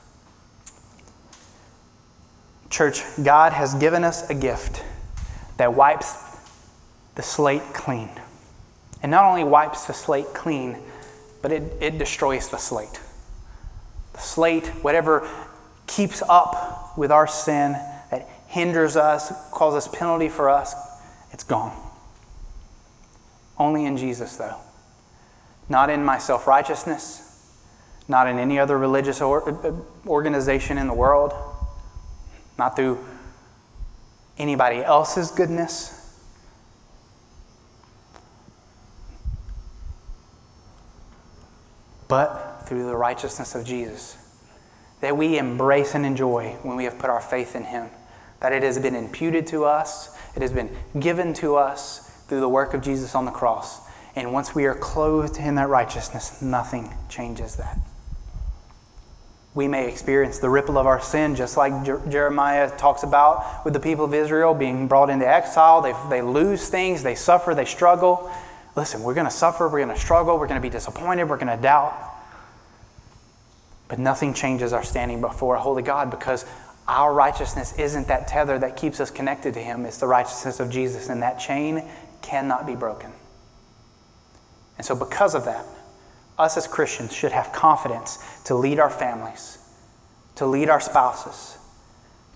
Church, 2.69 3.03
God 3.23 3.53
has 3.53 3.75
given 3.75 4.05
us 4.05 4.31
a 4.31 4.35
gift 4.35 4.85
that 5.57 5.75
wipes 5.75 6.15
the 7.17 7.23
slate 7.23 7.63
clean. 7.75 8.09
And 9.03 9.11
not 9.11 9.25
only 9.25 9.43
wipes 9.43 9.87
the 9.87 9.93
slate 9.93 10.33
clean, 10.35 10.79
but 11.43 11.51
it, 11.51 11.63
it 11.81 11.99
destroys 11.99 12.49
the 12.49 12.59
slate. 12.59 13.01
The 14.13 14.21
slate, 14.21 14.69
whatever 14.83 15.29
keeps 15.87 16.23
up 16.29 16.97
with 16.97 17.11
our 17.11 17.27
sin, 17.27 17.73
that 18.11 18.29
hinders 18.47 18.97
us, 18.97 19.33
causes 19.51 19.89
penalty 19.89 20.29
for 20.29 20.49
us, 20.49 20.75
it's 21.33 21.45
gone. 21.45 21.77
Only 23.59 23.85
in 23.85 23.97
Jesus, 23.97 24.37
though. 24.37 24.57
Not 25.69 25.91
in 25.91 26.05
my 26.05 26.19
self 26.19 26.47
righteousness, 26.47 27.30
not 28.11 28.27
in 28.27 28.39
any 28.39 28.59
other 28.59 28.77
religious 28.77 29.21
or, 29.21 29.49
uh, 29.49 29.73
organization 30.07 30.77
in 30.77 30.89
the 30.89 30.93
world, 30.93 31.33
not 32.59 32.75
through 32.75 32.99
anybody 34.37 34.83
else's 34.83 35.31
goodness 35.31 35.97
but 42.09 42.65
through 42.67 42.87
the 42.87 42.97
righteousness 42.97 43.55
of 43.55 43.65
Jesus 43.65 44.17
that 45.01 45.17
we 45.17 45.39
embrace 45.39 45.95
and 45.95 46.05
enjoy 46.05 46.57
when 46.63 46.77
we 46.77 46.85
have 46.85 46.99
put 46.99 47.09
our 47.09 47.21
faith 47.21 47.55
in 47.55 47.63
Him. 47.65 47.89
That 48.41 48.53
it 48.53 48.65
has 48.65 48.79
been 48.79 48.97
imputed 48.97 49.47
to 49.49 49.65
us, 49.65 50.17
it 50.35 50.43
has 50.43 50.53
been 50.53 50.75
given 50.99 51.33
to 51.35 51.55
us 51.55 52.01
through 52.27 52.41
the 52.41 52.49
work 52.49 52.75
of 52.75 52.83
Jesus 52.83 53.15
on 53.15 53.27
the 53.27 53.31
cross. 53.31 53.81
And 54.17 54.33
once 54.33 54.55
we 54.55 54.67
are 54.67 54.75
clothed 54.75 55.39
in 55.39 55.55
that 55.55 55.69
righteousness, 55.69 56.43
nothing 56.43 56.93
changes 57.09 57.57
that. 57.57 57.79
We 59.61 59.69
may 59.69 59.91
experience 59.91 60.39
the 60.39 60.49
ripple 60.49 60.79
of 60.79 60.87
our 60.87 61.03
sin, 61.03 61.37
just 61.37 61.59
like 61.59 61.85
Jeremiah 61.85 62.75
talks 62.79 63.03
about 63.03 63.63
with 63.63 63.75
the 63.75 63.79
people 63.79 64.07
of 64.07 64.15
Israel 64.15 64.55
being 64.55 64.89
brought 64.89 65.11
into 65.11 65.29
exile. 65.29 65.83
They, 65.83 65.95
they 66.09 66.23
lose 66.23 66.71
things, 66.71 67.03
they 67.03 67.15
suffer, 67.15 67.55
they 67.55 67.67
struggle. 67.67 68.33
Listen, 68.75 69.03
we're 69.03 69.13
going 69.13 69.27
to 69.27 69.31
suffer, 69.31 69.69
we're 69.69 69.85
going 69.85 69.95
to 69.95 70.01
struggle, 70.01 70.39
we're 70.39 70.47
going 70.47 70.59
to 70.59 70.67
be 70.67 70.71
disappointed, 70.71 71.29
we're 71.29 71.37
going 71.37 71.55
to 71.55 71.63
doubt. 71.63 71.93
But 73.89 73.99
nothing 73.99 74.33
changes 74.33 74.73
our 74.73 74.83
standing 74.83 75.21
before 75.21 75.57
a 75.57 75.61
holy 75.61 75.83
God 75.83 76.11
because 76.11 76.47
our 76.89 77.13
righteousness 77.13 77.75
isn't 77.79 78.09
that 78.09 78.29
tether 78.29 78.59
that 78.59 78.79
keeps 78.79 78.99
us 78.99 79.11
connected 79.11 79.53
to 79.53 79.61
Him. 79.61 79.85
It's 79.85 79.99
the 79.99 80.07
righteousness 80.07 80.59
of 80.59 80.71
Jesus, 80.71 81.11
and 81.11 81.21
that 81.21 81.39
chain 81.39 81.85
cannot 82.23 82.67
be 82.67 82.77
broken. 82.77 83.13
And 84.79 84.87
so, 84.87 84.95
because 84.95 85.35
of 85.35 85.45
that, 85.45 85.67
us 86.41 86.57
as 86.57 86.67
Christians 86.67 87.15
should 87.15 87.33
have 87.33 87.53
confidence 87.53 88.19
to 88.45 88.55
lead 88.55 88.79
our 88.79 88.91
families, 88.91 89.59
to 90.37 90.47
lead 90.47 90.69
our 90.69 90.81
spouses, 90.81 91.59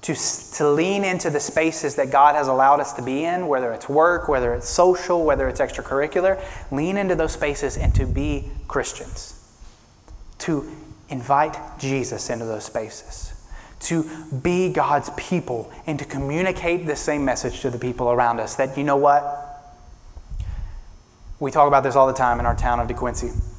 to, 0.04 0.14
to 0.56 0.70
lean 0.70 1.02
into 1.02 1.30
the 1.30 1.40
spaces 1.40 1.94
that 1.94 2.10
God 2.10 2.34
has 2.34 2.46
allowed 2.46 2.78
us 2.78 2.92
to 2.92 3.02
be 3.02 3.24
in, 3.24 3.48
whether 3.48 3.72
it's 3.72 3.88
work, 3.88 4.28
whether 4.28 4.52
it's 4.52 4.68
social, 4.68 5.24
whether 5.24 5.48
it's 5.48 5.60
extracurricular, 5.60 6.38
lean 6.70 6.98
into 6.98 7.14
those 7.14 7.32
spaces 7.32 7.78
and 7.78 7.94
to 7.94 8.04
be 8.04 8.50
Christians. 8.68 9.40
To 10.40 10.70
invite 11.08 11.56
Jesus 11.78 12.28
into 12.28 12.44
those 12.44 12.64
spaces. 12.64 13.32
To 13.80 14.04
be 14.42 14.70
God's 14.70 15.08
people 15.16 15.72
and 15.86 15.98
to 15.98 16.04
communicate 16.04 16.84
the 16.84 16.96
same 16.96 17.24
message 17.24 17.60
to 17.60 17.70
the 17.70 17.78
people 17.78 18.10
around 18.10 18.40
us 18.40 18.56
that, 18.56 18.76
you 18.76 18.84
know 18.84 18.96
what? 18.96 19.40
We 21.40 21.50
talk 21.50 21.66
about 21.66 21.82
this 21.82 21.96
all 21.96 22.06
the 22.06 22.12
time 22.12 22.40
in 22.40 22.46
our 22.46 22.54
town 22.54 22.78
of 22.78 22.88
De 22.88 22.94
DeQuincy. 22.94 23.53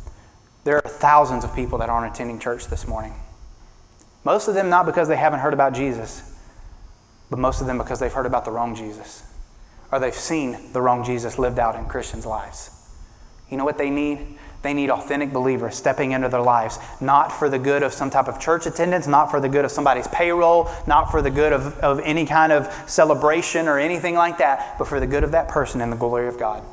There 0.65 0.75
are 0.75 0.89
thousands 0.89 1.43
of 1.43 1.55
people 1.55 1.77
that 1.77 1.89
aren't 1.89 2.13
attending 2.13 2.39
church 2.39 2.67
this 2.67 2.87
morning. 2.87 3.13
Most 4.23 4.47
of 4.47 4.55
them 4.55 4.67
not 4.67 4.87
because 4.87 5.07
they 5.07 5.15
haven't 5.15 5.39
heard 5.39 5.53
about 5.53 5.73
Jesus, 5.73 6.33
but 7.29 7.37
most 7.37 7.61
of 7.61 7.67
them 7.67 7.77
because 7.77 7.99
they've 7.99 8.11
heard 8.11 8.25
about 8.25 8.45
the 8.45 8.51
wrong 8.51 8.75
Jesus 8.75 9.23
or 9.91 9.99
they've 9.99 10.13
seen 10.13 10.73
the 10.73 10.81
wrong 10.81 11.03
Jesus 11.03 11.37
lived 11.37 11.59
out 11.59 11.75
in 11.75 11.85
Christians' 11.85 12.25
lives. 12.25 12.71
You 13.49 13.57
know 13.57 13.63
what 13.63 13.77
they 13.77 13.91
need? 13.91 14.39
They 14.63 14.73
need 14.73 14.89
authentic 14.89 15.31
believers 15.31 15.75
stepping 15.75 16.13
into 16.13 16.29
their 16.29 16.41
lives, 16.41 16.79
not 16.99 17.31
for 17.31 17.47
the 17.47 17.59
good 17.59 17.83
of 17.83 17.93
some 17.93 18.09
type 18.09 18.27
of 18.27 18.39
church 18.39 18.65
attendance, 18.65 19.05
not 19.05 19.29
for 19.29 19.39
the 19.39 19.47
good 19.47 19.65
of 19.65 19.69
somebody's 19.69 20.07
payroll, 20.07 20.67
not 20.87 21.11
for 21.11 21.21
the 21.21 21.29
good 21.29 21.53
of, 21.53 21.77
of 21.81 21.99
any 21.99 22.25
kind 22.25 22.51
of 22.51 22.73
celebration 22.89 23.67
or 23.67 23.77
anything 23.77 24.15
like 24.15 24.39
that, 24.39 24.79
but 24.79 24.87
for 24.87 24.99
the 24.99 25.05
good 25.05 25.23
of 25.23 25.31
that 25.33 25.47
person 25.47 25.79
and 25.81 25.91
the 25.91 25.97
glory 25.97 26.27
of 26.27 26.39
God. 26.39 26.63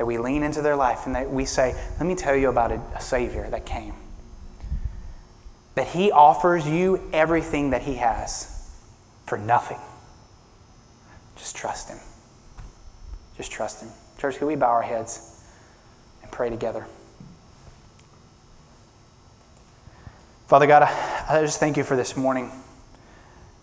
That 0.00 0.06
we 0.06 0.16
lean 0.16 0.42
into 0.42 0.62
their 0.62 0.76
life 0.76 1.04
and 1.04 1.14
that 1.14 1.30
we 1.30 1.44
say, 1.44 1.74
Let 1.98 2.06
me 2.06 2.14
tell 2.14 2.34
you 2.34 2.48
about 2.48 2.72
a, 2.72 2.80
a 2.96 3.02
Savior 3.02 3.46
that 3.50 3.66
came. 3.66 3.92
That 5.74 5.88
He 5.88 6.10
offers 6.10 6.66
you 6.66 7.06
everything 7.12 7.68
that 7.68 7.82
He 7.82 7.96
has 7.96 8.66
for 9.26 9.36
nothing. 9.36 9.76
Just 11.36 11.54
trust 11.54 11.90
Him. 11.90 11.98
Just 13.36 13.52
trust 13.52 13.82
Him. 13.82 13.90
Church, 14.16 14.38
can 14.38 14.46
we 14.46 14.56
bow 14.56 14.70
our 14.70 14.80
heads? 14.80 15.44
And 16.22 16.32
pray 16.32 16.48
together. 16.48 16.86
Father 20.46 20.66
God, 20.66 20.84
I 20.84 21.42
just 21.42 21.60
thank 21.60 21.76
you 21.76 21.84
for 21.84 21.94
this 21.94 22.16
morning. 22.16 22.50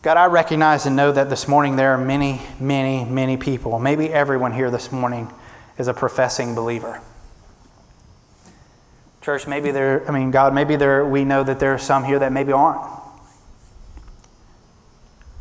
God, 0.03 0.17
I 0.17 0.27
recognize 0.27 0.85
and 0.85 0.95
know 0.95 1.11
that 1.11 1.31
this 1.31 1.47
morning 1.47 1.77
there 1.77 1.93
are 1.93 1.97
many, 1.97 2.43
many, 2.59 3.05
many 3.05 3.37
people, 3.37 3.79
maybe 3.79 4.13
everyone 4.13 4.53
here 4.53 4.69
this 4.69 4.91
morning 4.91 5.33
is 5.77 5.87
a 5.87 5.93
professing 5.93 6.55
believer. 6.55 7.01
Church, 9.21 9.45
maybe 9.45 9.71
there, 9.71 10.07
I 10.07 10.11
mean, 10.11 10.31
God, 10.31 10.53
maybe 10.53 10.75
there, 10.75 11.05
we 11.05 11.25
know 11.25 11.43
that 11.43 11.59
there 11.59 11.73
are 11.73 11.77
some 11.77 12.05
here 12.05 12.19
that 12.19 12.31
maybe 12.31 12.51
aren't. 12.51 12.81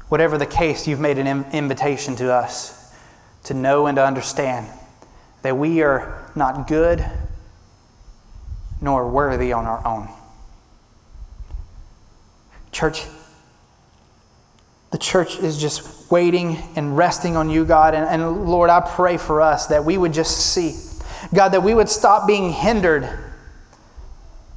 Whatever 0.09 0.39
the 0.39 0.47
case, 0.47 0.87
you've 0.87 1.01
made 1.01 1.18
an 1.18 1.45
invitation 1.53 2.16
to 2.16 2.32
us 2.32 2.93
to 3.45 3.55
know 3.55 3.87
and 3.87 3.97
to 3.97 4.05
understand 4.05 4.68
that 5.43 5.57
we 5.57 5.82
are 5.82 6.30
not 6.34 6.66
good 6.66 7.05
nor 8.80 9.09
worthy 9.09 9.53
on 9.53 9.66
our 9.66 9.87
own. 9.87 10.09
Church, 12.72 13.05
the 14.97 15.03
church 15.03 15.38
is 15.40 15.59
just 15.59 16.11
waiting 16.11 16.57
and 16.74 16.97
resting 16.97 17.36
on 17.36 17.51
you, 17.51 17.66
God. 17.66 17.94
And, 17.94 18.07
and, 18.07 18.47
Lord, 18.47 18.70
I 18.70 18.80
pray 18.80 19.18
for 19.18 19.42
us 19.42 19.66
that 19.66 19.84
we 19.84 19.99
would 19.99 20.14
just 20.14 20.55
see, 20.55 20.74
God, 21.34 21.51
that 21.51 21.62
we 21.62 21.74
would 21.74 21.90
stop 21.90 22.26
being 22.26 22.51
hindered 22.51 23.07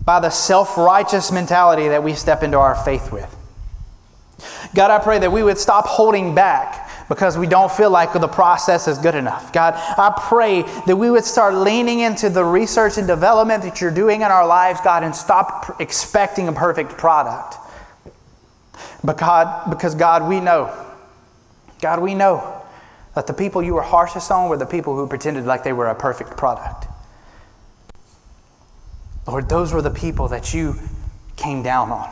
by 0.05 0.21
the 0.21 0.29
self 0.29 0.77
righteous 0.77 1.29
mentality 1.29 1.89
that 1.89 2.03
we 2.03 2.13
step 2.13 2.41
into 2.41 2.57
our 2.57 2.73
faith 2.73 3.11
with. 3.11 3.35
God, 4.73 4.91
I 4.91 4.99
pray 4.99 5.19
that 5.19 5.29
we 5.29 5.43
would 5.43 5.57
stop 5.57 5.85
holding 5.85 6.33
back 6.33 6.89
because 7.09 7.37
we 7.37 7.45
don't 7.45 7.69
feel 7.69 7.89
like 7.89 8.13
the 8.13 8.25
process 8.25 8.87
is 8.87 8.97
good 8.97 9.15
enough. 9.15 9.51
God, 9.51 9.73
I 9.75 10.17
pray 10.29 10.61
that 10.87 10.95
we 10.95 11.11
would 11.11 11.25
start 11.25 11.53
leaning 11.53 11.99
into 11.99 12.29
the 12.29 12.45
research 12.45 12.97
and 12.97 13.05
development 13.05 13.63
that 13.63 13.81
you're 13.81 13.91
doing 13.91 14.21
in 14.21 14.31
our 14.31 14.47
lives, 14.47 14.79
God, 14.85 15.03
and 15.03 15.13
stop 15.13 15.81
expecting 15.81 16.47
a 16.47 16.53
perfect 16.53 16.91
product. 16.91 17.57
But 19.03 19.17
God, 19.17 19.69
because 19.69 19.95
God, 19.95 20.27
we 20.27 20.39
know, 20.39 20.73
God, 21.81 22.01
we 22.01 22.13
know 22.13 22.61
that 23.15 23.27
the 23.27 23.33
people 23.33 23.61
you 23.61 23.73
were 23.73 23.81
harshest 23.81 24.31
on 24.31 24.49
were 24.49 24.57
the 24.57 24.65
people 24.65 24.95
who 24.95 25.07
pretended 25.07 25.45
like 25.45 25.63
they 25.63 25.73
were 25.73 25.87
a 25.87 25.95
perfect 25.95 26.37
product. 26.37 26.87
Lord, 29.27 29.49
those 29.49 29.73
were 29.73 29.81
the 29.81 29.91
people 29.91 30.27
that 30.29 30.53
you 30.53 30.75
came 31.35 31.61
down 31.63 31.91
on. 31.91 32.09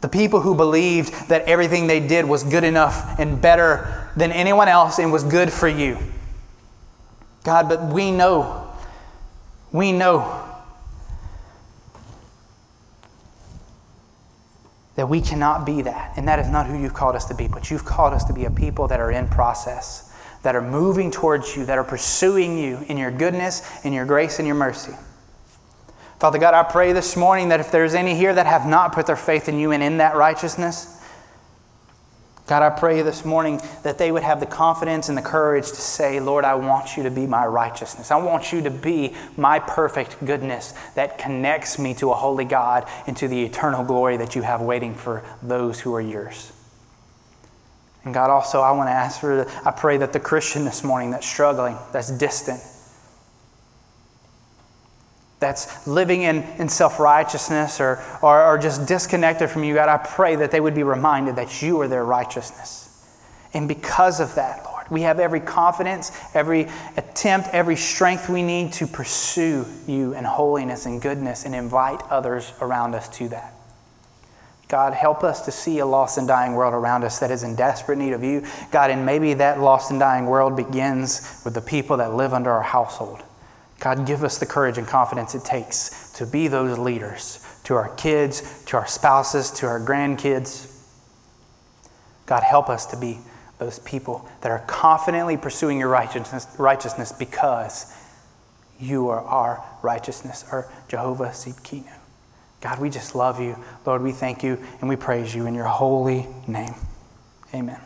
The 0.00 0.08
people 0.08 0.40
who 0.40 0.54
believed 0.54 1.28
that 1.28 1.42
everything 1.42 1.86
they 1.86 2.00
did 2.00 2.24
was 2.24 2.44
good 2.44 2.64
enough 2.64 3.18
and 3.18 3.40
better 3.40 4.10
than 4.16 4.30
anyone 4.30 4.68
else 4.68 4.98
and 4.98 5.10
was 5.10 5.24
good 5.24 5.52
for 5.52 5.68
you. 5.68 5.98
God, 7.44 7.68
but 7.68 7.82
we 7.86 8.10
know, 8.10 8.70
we 9.72 9.92
know 9.92 10.44
that 14.96 15.08
we 15.08 15.20
cannot 15.20 15.64
be 15.64 15.82
that. 15.82 16.14
And 16.16 16.26
that 16.26 16.38
is 16.38 16.48
not 16.48 16.66
who 16.66 16.78
you've 16.78 16.94
called 16.94 17.14
us 17.14 17.26
to 17.26 17.34
be, 17.34 17.48
but 17.48 17.70
you've 17.70 17.84
called 17.84 18.12
us 18.12 18.24
to 18.24 18.32
be 18.32 18.46
a 18.46 18.50
people 18.50 18.88
that 18.88 18.98
are 18.98 19.10
in 19.10 19.28
process, 19.28 20.12
that 20.42 20.56
are 20.56 20.62
moving 20.62 21.10
towards 21.10 21.54
you, 21.54 21.66
that 21.66 21.78
are 21.78 21.84
pursuing 21.84 22.58
you 22.58 22.78
in 22.88 22.96
your 22.96 23.10
goodness, 23.10 23.84
in 23.84 23.92
your 23.92 24.06
grace, 24.06 24.38
and 24.38 24.46
your 24.46 24.56
mercy. 24.56 24.94
Father 26.18 26.38
God, 26.38 26.54
I 26.54 26.62
pray 26.62 26.92
this 26.92 27.14
morning 27.14 27.50
that 27.50 27.60
if 27.60 27.70
there's 27.70 27.94
any 27.94 28.14
here 28.14 28.34
that 28.34 28.46
have 28.46 28.66
not 28.66 28.92
put 28.92 29.06
their 29.06 29.16
faith 29.16 29.50
in 29.50 29.58
you 29.58 29.72
and 29.72 29.82
in 29.82 29.98
that 29.98 30.16
righteousness, 30.16 30.98
God, 32.46 32.62
I 32.62 32.70
pray 32.70 33.02
this 33.02 33.24
morning 33.24 33.60
that 33.82 33.98
they 33.98 34.12
would 34.12 34.22
have 34.22 34.38
the 34.38 34.46
confidence 34.46 35.08
and 35.08 35.18
the 35.18 35.22
courage 35.22 35.66
to 35.66 35.80
say, 35.80 36.20
Lord, 36.20 36.44
I 36.44 36.54
want 36.54 36.96
you 36.96 37.02
to 37.02 37.10
be 37.10 37.26
my 37.26 37.44
righteousness. 37.44 38.12
I 38.12 38.16
want 38.16 38.52
you 38.52 38.62
to 38.62 38.70
be 38.70 39.14
my 39.36 39.58
perfect 39.58 40.24
goodness 40.24 40.72
that 40.94 41.18
connects 41.18 41.76
me 41.76 41.92
to 41.94 42.12
a 42.12 42.14
holy 42.14 42.44
God 42.44 42.88
and 43.08 43.16
to 43.16 43.26
the 43.26 43.42
eternal 43.42 43.84
glory 43.84 44.16
that 44.18 44.36
you 44.36 44.42
have 44.42 44.60
waiting 44.60 44.94
for 44.94 45.24
those 45.42 45.80
who 45.80 45.92
are 45.94 46.00
yours. 46.00 46.52
And 48.04 48.14
God, 48.14 48.30
also, 48.30 48.60
I 48.60 48.70
want 48.70 48.86
to 48.86 48.92
ask 48.92 49.20
for, 49.20 49.50
I 49.64 49.72
pray 49.72 49.96
that 49.96 50.12
the 50.12 50.20
Christian 50.20 50.64
this 50.64 50.84
morning 50.84 51.10
that's 51.10 51.26
struggling, 51.26 51.76
that's 51.92 52.12
distant, 52.12 52.60
that's 55.46 55.86
living 55.86 56.22
in, 56.22 56.42
in 56.58 56.68
self 56.68 56.98
righteousness 56.98 57.80
or, 57.80 58.02
or, 58.22 58.42
or 58.42 58.58
just 58.58 58.86
disconnected 58.86 59.48
from 59.48 59.64
you, 59.64 59.74
God, 59.74 59.88
I 59.88 59.98
pray 59.98 60.36
that 60.36 60.50
they 60.50 60.60
would 60.60 60.74
be 60.74 60.82
reminded 60.82 61.36
that 61.36 61.62
you 61.62 61.80
are 61.80 61.88
their 61.88 62.04
righteousness. 62.04 62.82
And 63.54 63.68
because 63.68 64.20
of 64.20 64.34
that, 64.34 64.64
Lord, 64.64 64.86
we 64.90 65.02
have 65.02 65.20
every 65.20 65.40
confidence, 65.40 66.12
every 66.34 66.66
attempt, 66.96 67.48
every 67.52 67.76
strength 67.76 68.28
we 68.28 68.42
need 68.42 68.72
to 68.74 68.86
pursue 68.86 69.64
you 69.86 70.14
in 70.14 70.24
holiness 70.24 70.84
and 70.84 71.00
goodness 71.00 71.44
and 71.46 71.54
invite 71.54 72.02
others 72.10 72.52
around 72.60 72.94
us 72.94 73.08
to 73.18 73.28
that. 73.28 73.54
God, 74.68 74.94
help 74.94 75.22
us 75.22 75.44
to 75.44 75.52
see 75.52 75.78
a 75.78 75.86
lost 75.86 76.18
and 76.18 76.26
dying 76.26 76.54
world 76.54 76.74
around 76.74 77.04
us 77.04 77.20
that 77.20 77.30
is 77.30 77.44
in 77.44 77.54
desperate 77.54 77.98
need 77.98 78.12
of 78.12 78.24
you. 78.24 78.44
God, 78.72 78.90
and 78.90 79.06
maybe 79.06 79.34
that 79.34 79.60
lost 79.60 79.92
and 79.92 80.00
dying 80.00 80.26
world 80.26 80.56
begins 80.56 81.40
with 81.44 81.54
the 81.54 81.60
people 81.60 81.98
that 81.98 82.14
live 82.14 82.34
under 82.34 82.50
our 82.50 82.62
household. 82.62 83.22
God, 83.80 84.06
give 84.06 84.24
us 84.24 84.38
the 84.38 84.46
courage 84.46 84.78
and 84.78 84.86
confidence 84.86 85.34
it 85.34 85.44
takes 85.44 86.12
to 86.12 86.26
be 86.26 86.48
those 86.48 86.78
leaders 86.78 87.42
to 87.64 87.74
our 87.74 87.88
kids, 87.96 88.64
to 88.66 88.76
our 88.76 88.86
spouses, 88.86 89.50
to 89.50 89.66
our 89.66 89.80
grandkids. 89.80 90.72
God, 92.26 92.42
help 92.42 92.68
us 92.68 92.86
to 92.86 92.96
be 92.96 93.18
those 93.58 93.78
people 93.80 94.28
that 94.42 94.50
are 94.52 94.60
confidently 94.60 95.36
pursuing 95.36 95.78
your 95.78 95.88
righteousness, 95.88 96.46
righteousness 96.58 97.12
because 97.12 97.92
you 98.78 99.08
are 99.08 99.20
our 99.20 99.64
righteousness, 99.82 100.44
our 100.52 100.70
Jehovah 100.88 101.28
Tsidkenu. 101.28 101.92
God, 102.60 102.80
we 102.80 102.90
just 102.90 103.14
love 103.14 103.40
you. 103.40 103.56
Lord, 103.84 104.02
we 104.02 104.12
thank 104.12 104.42
you 104.42 104.62
and 104.80 104.88
we 104.88 104.96
praise 104.96 105.34
you 105.34 105.46
in 105.46 105.54
your 105.54 105.64
holy 105.64 106.26
name. 106.46 106.74
Amen. 107.54 107.85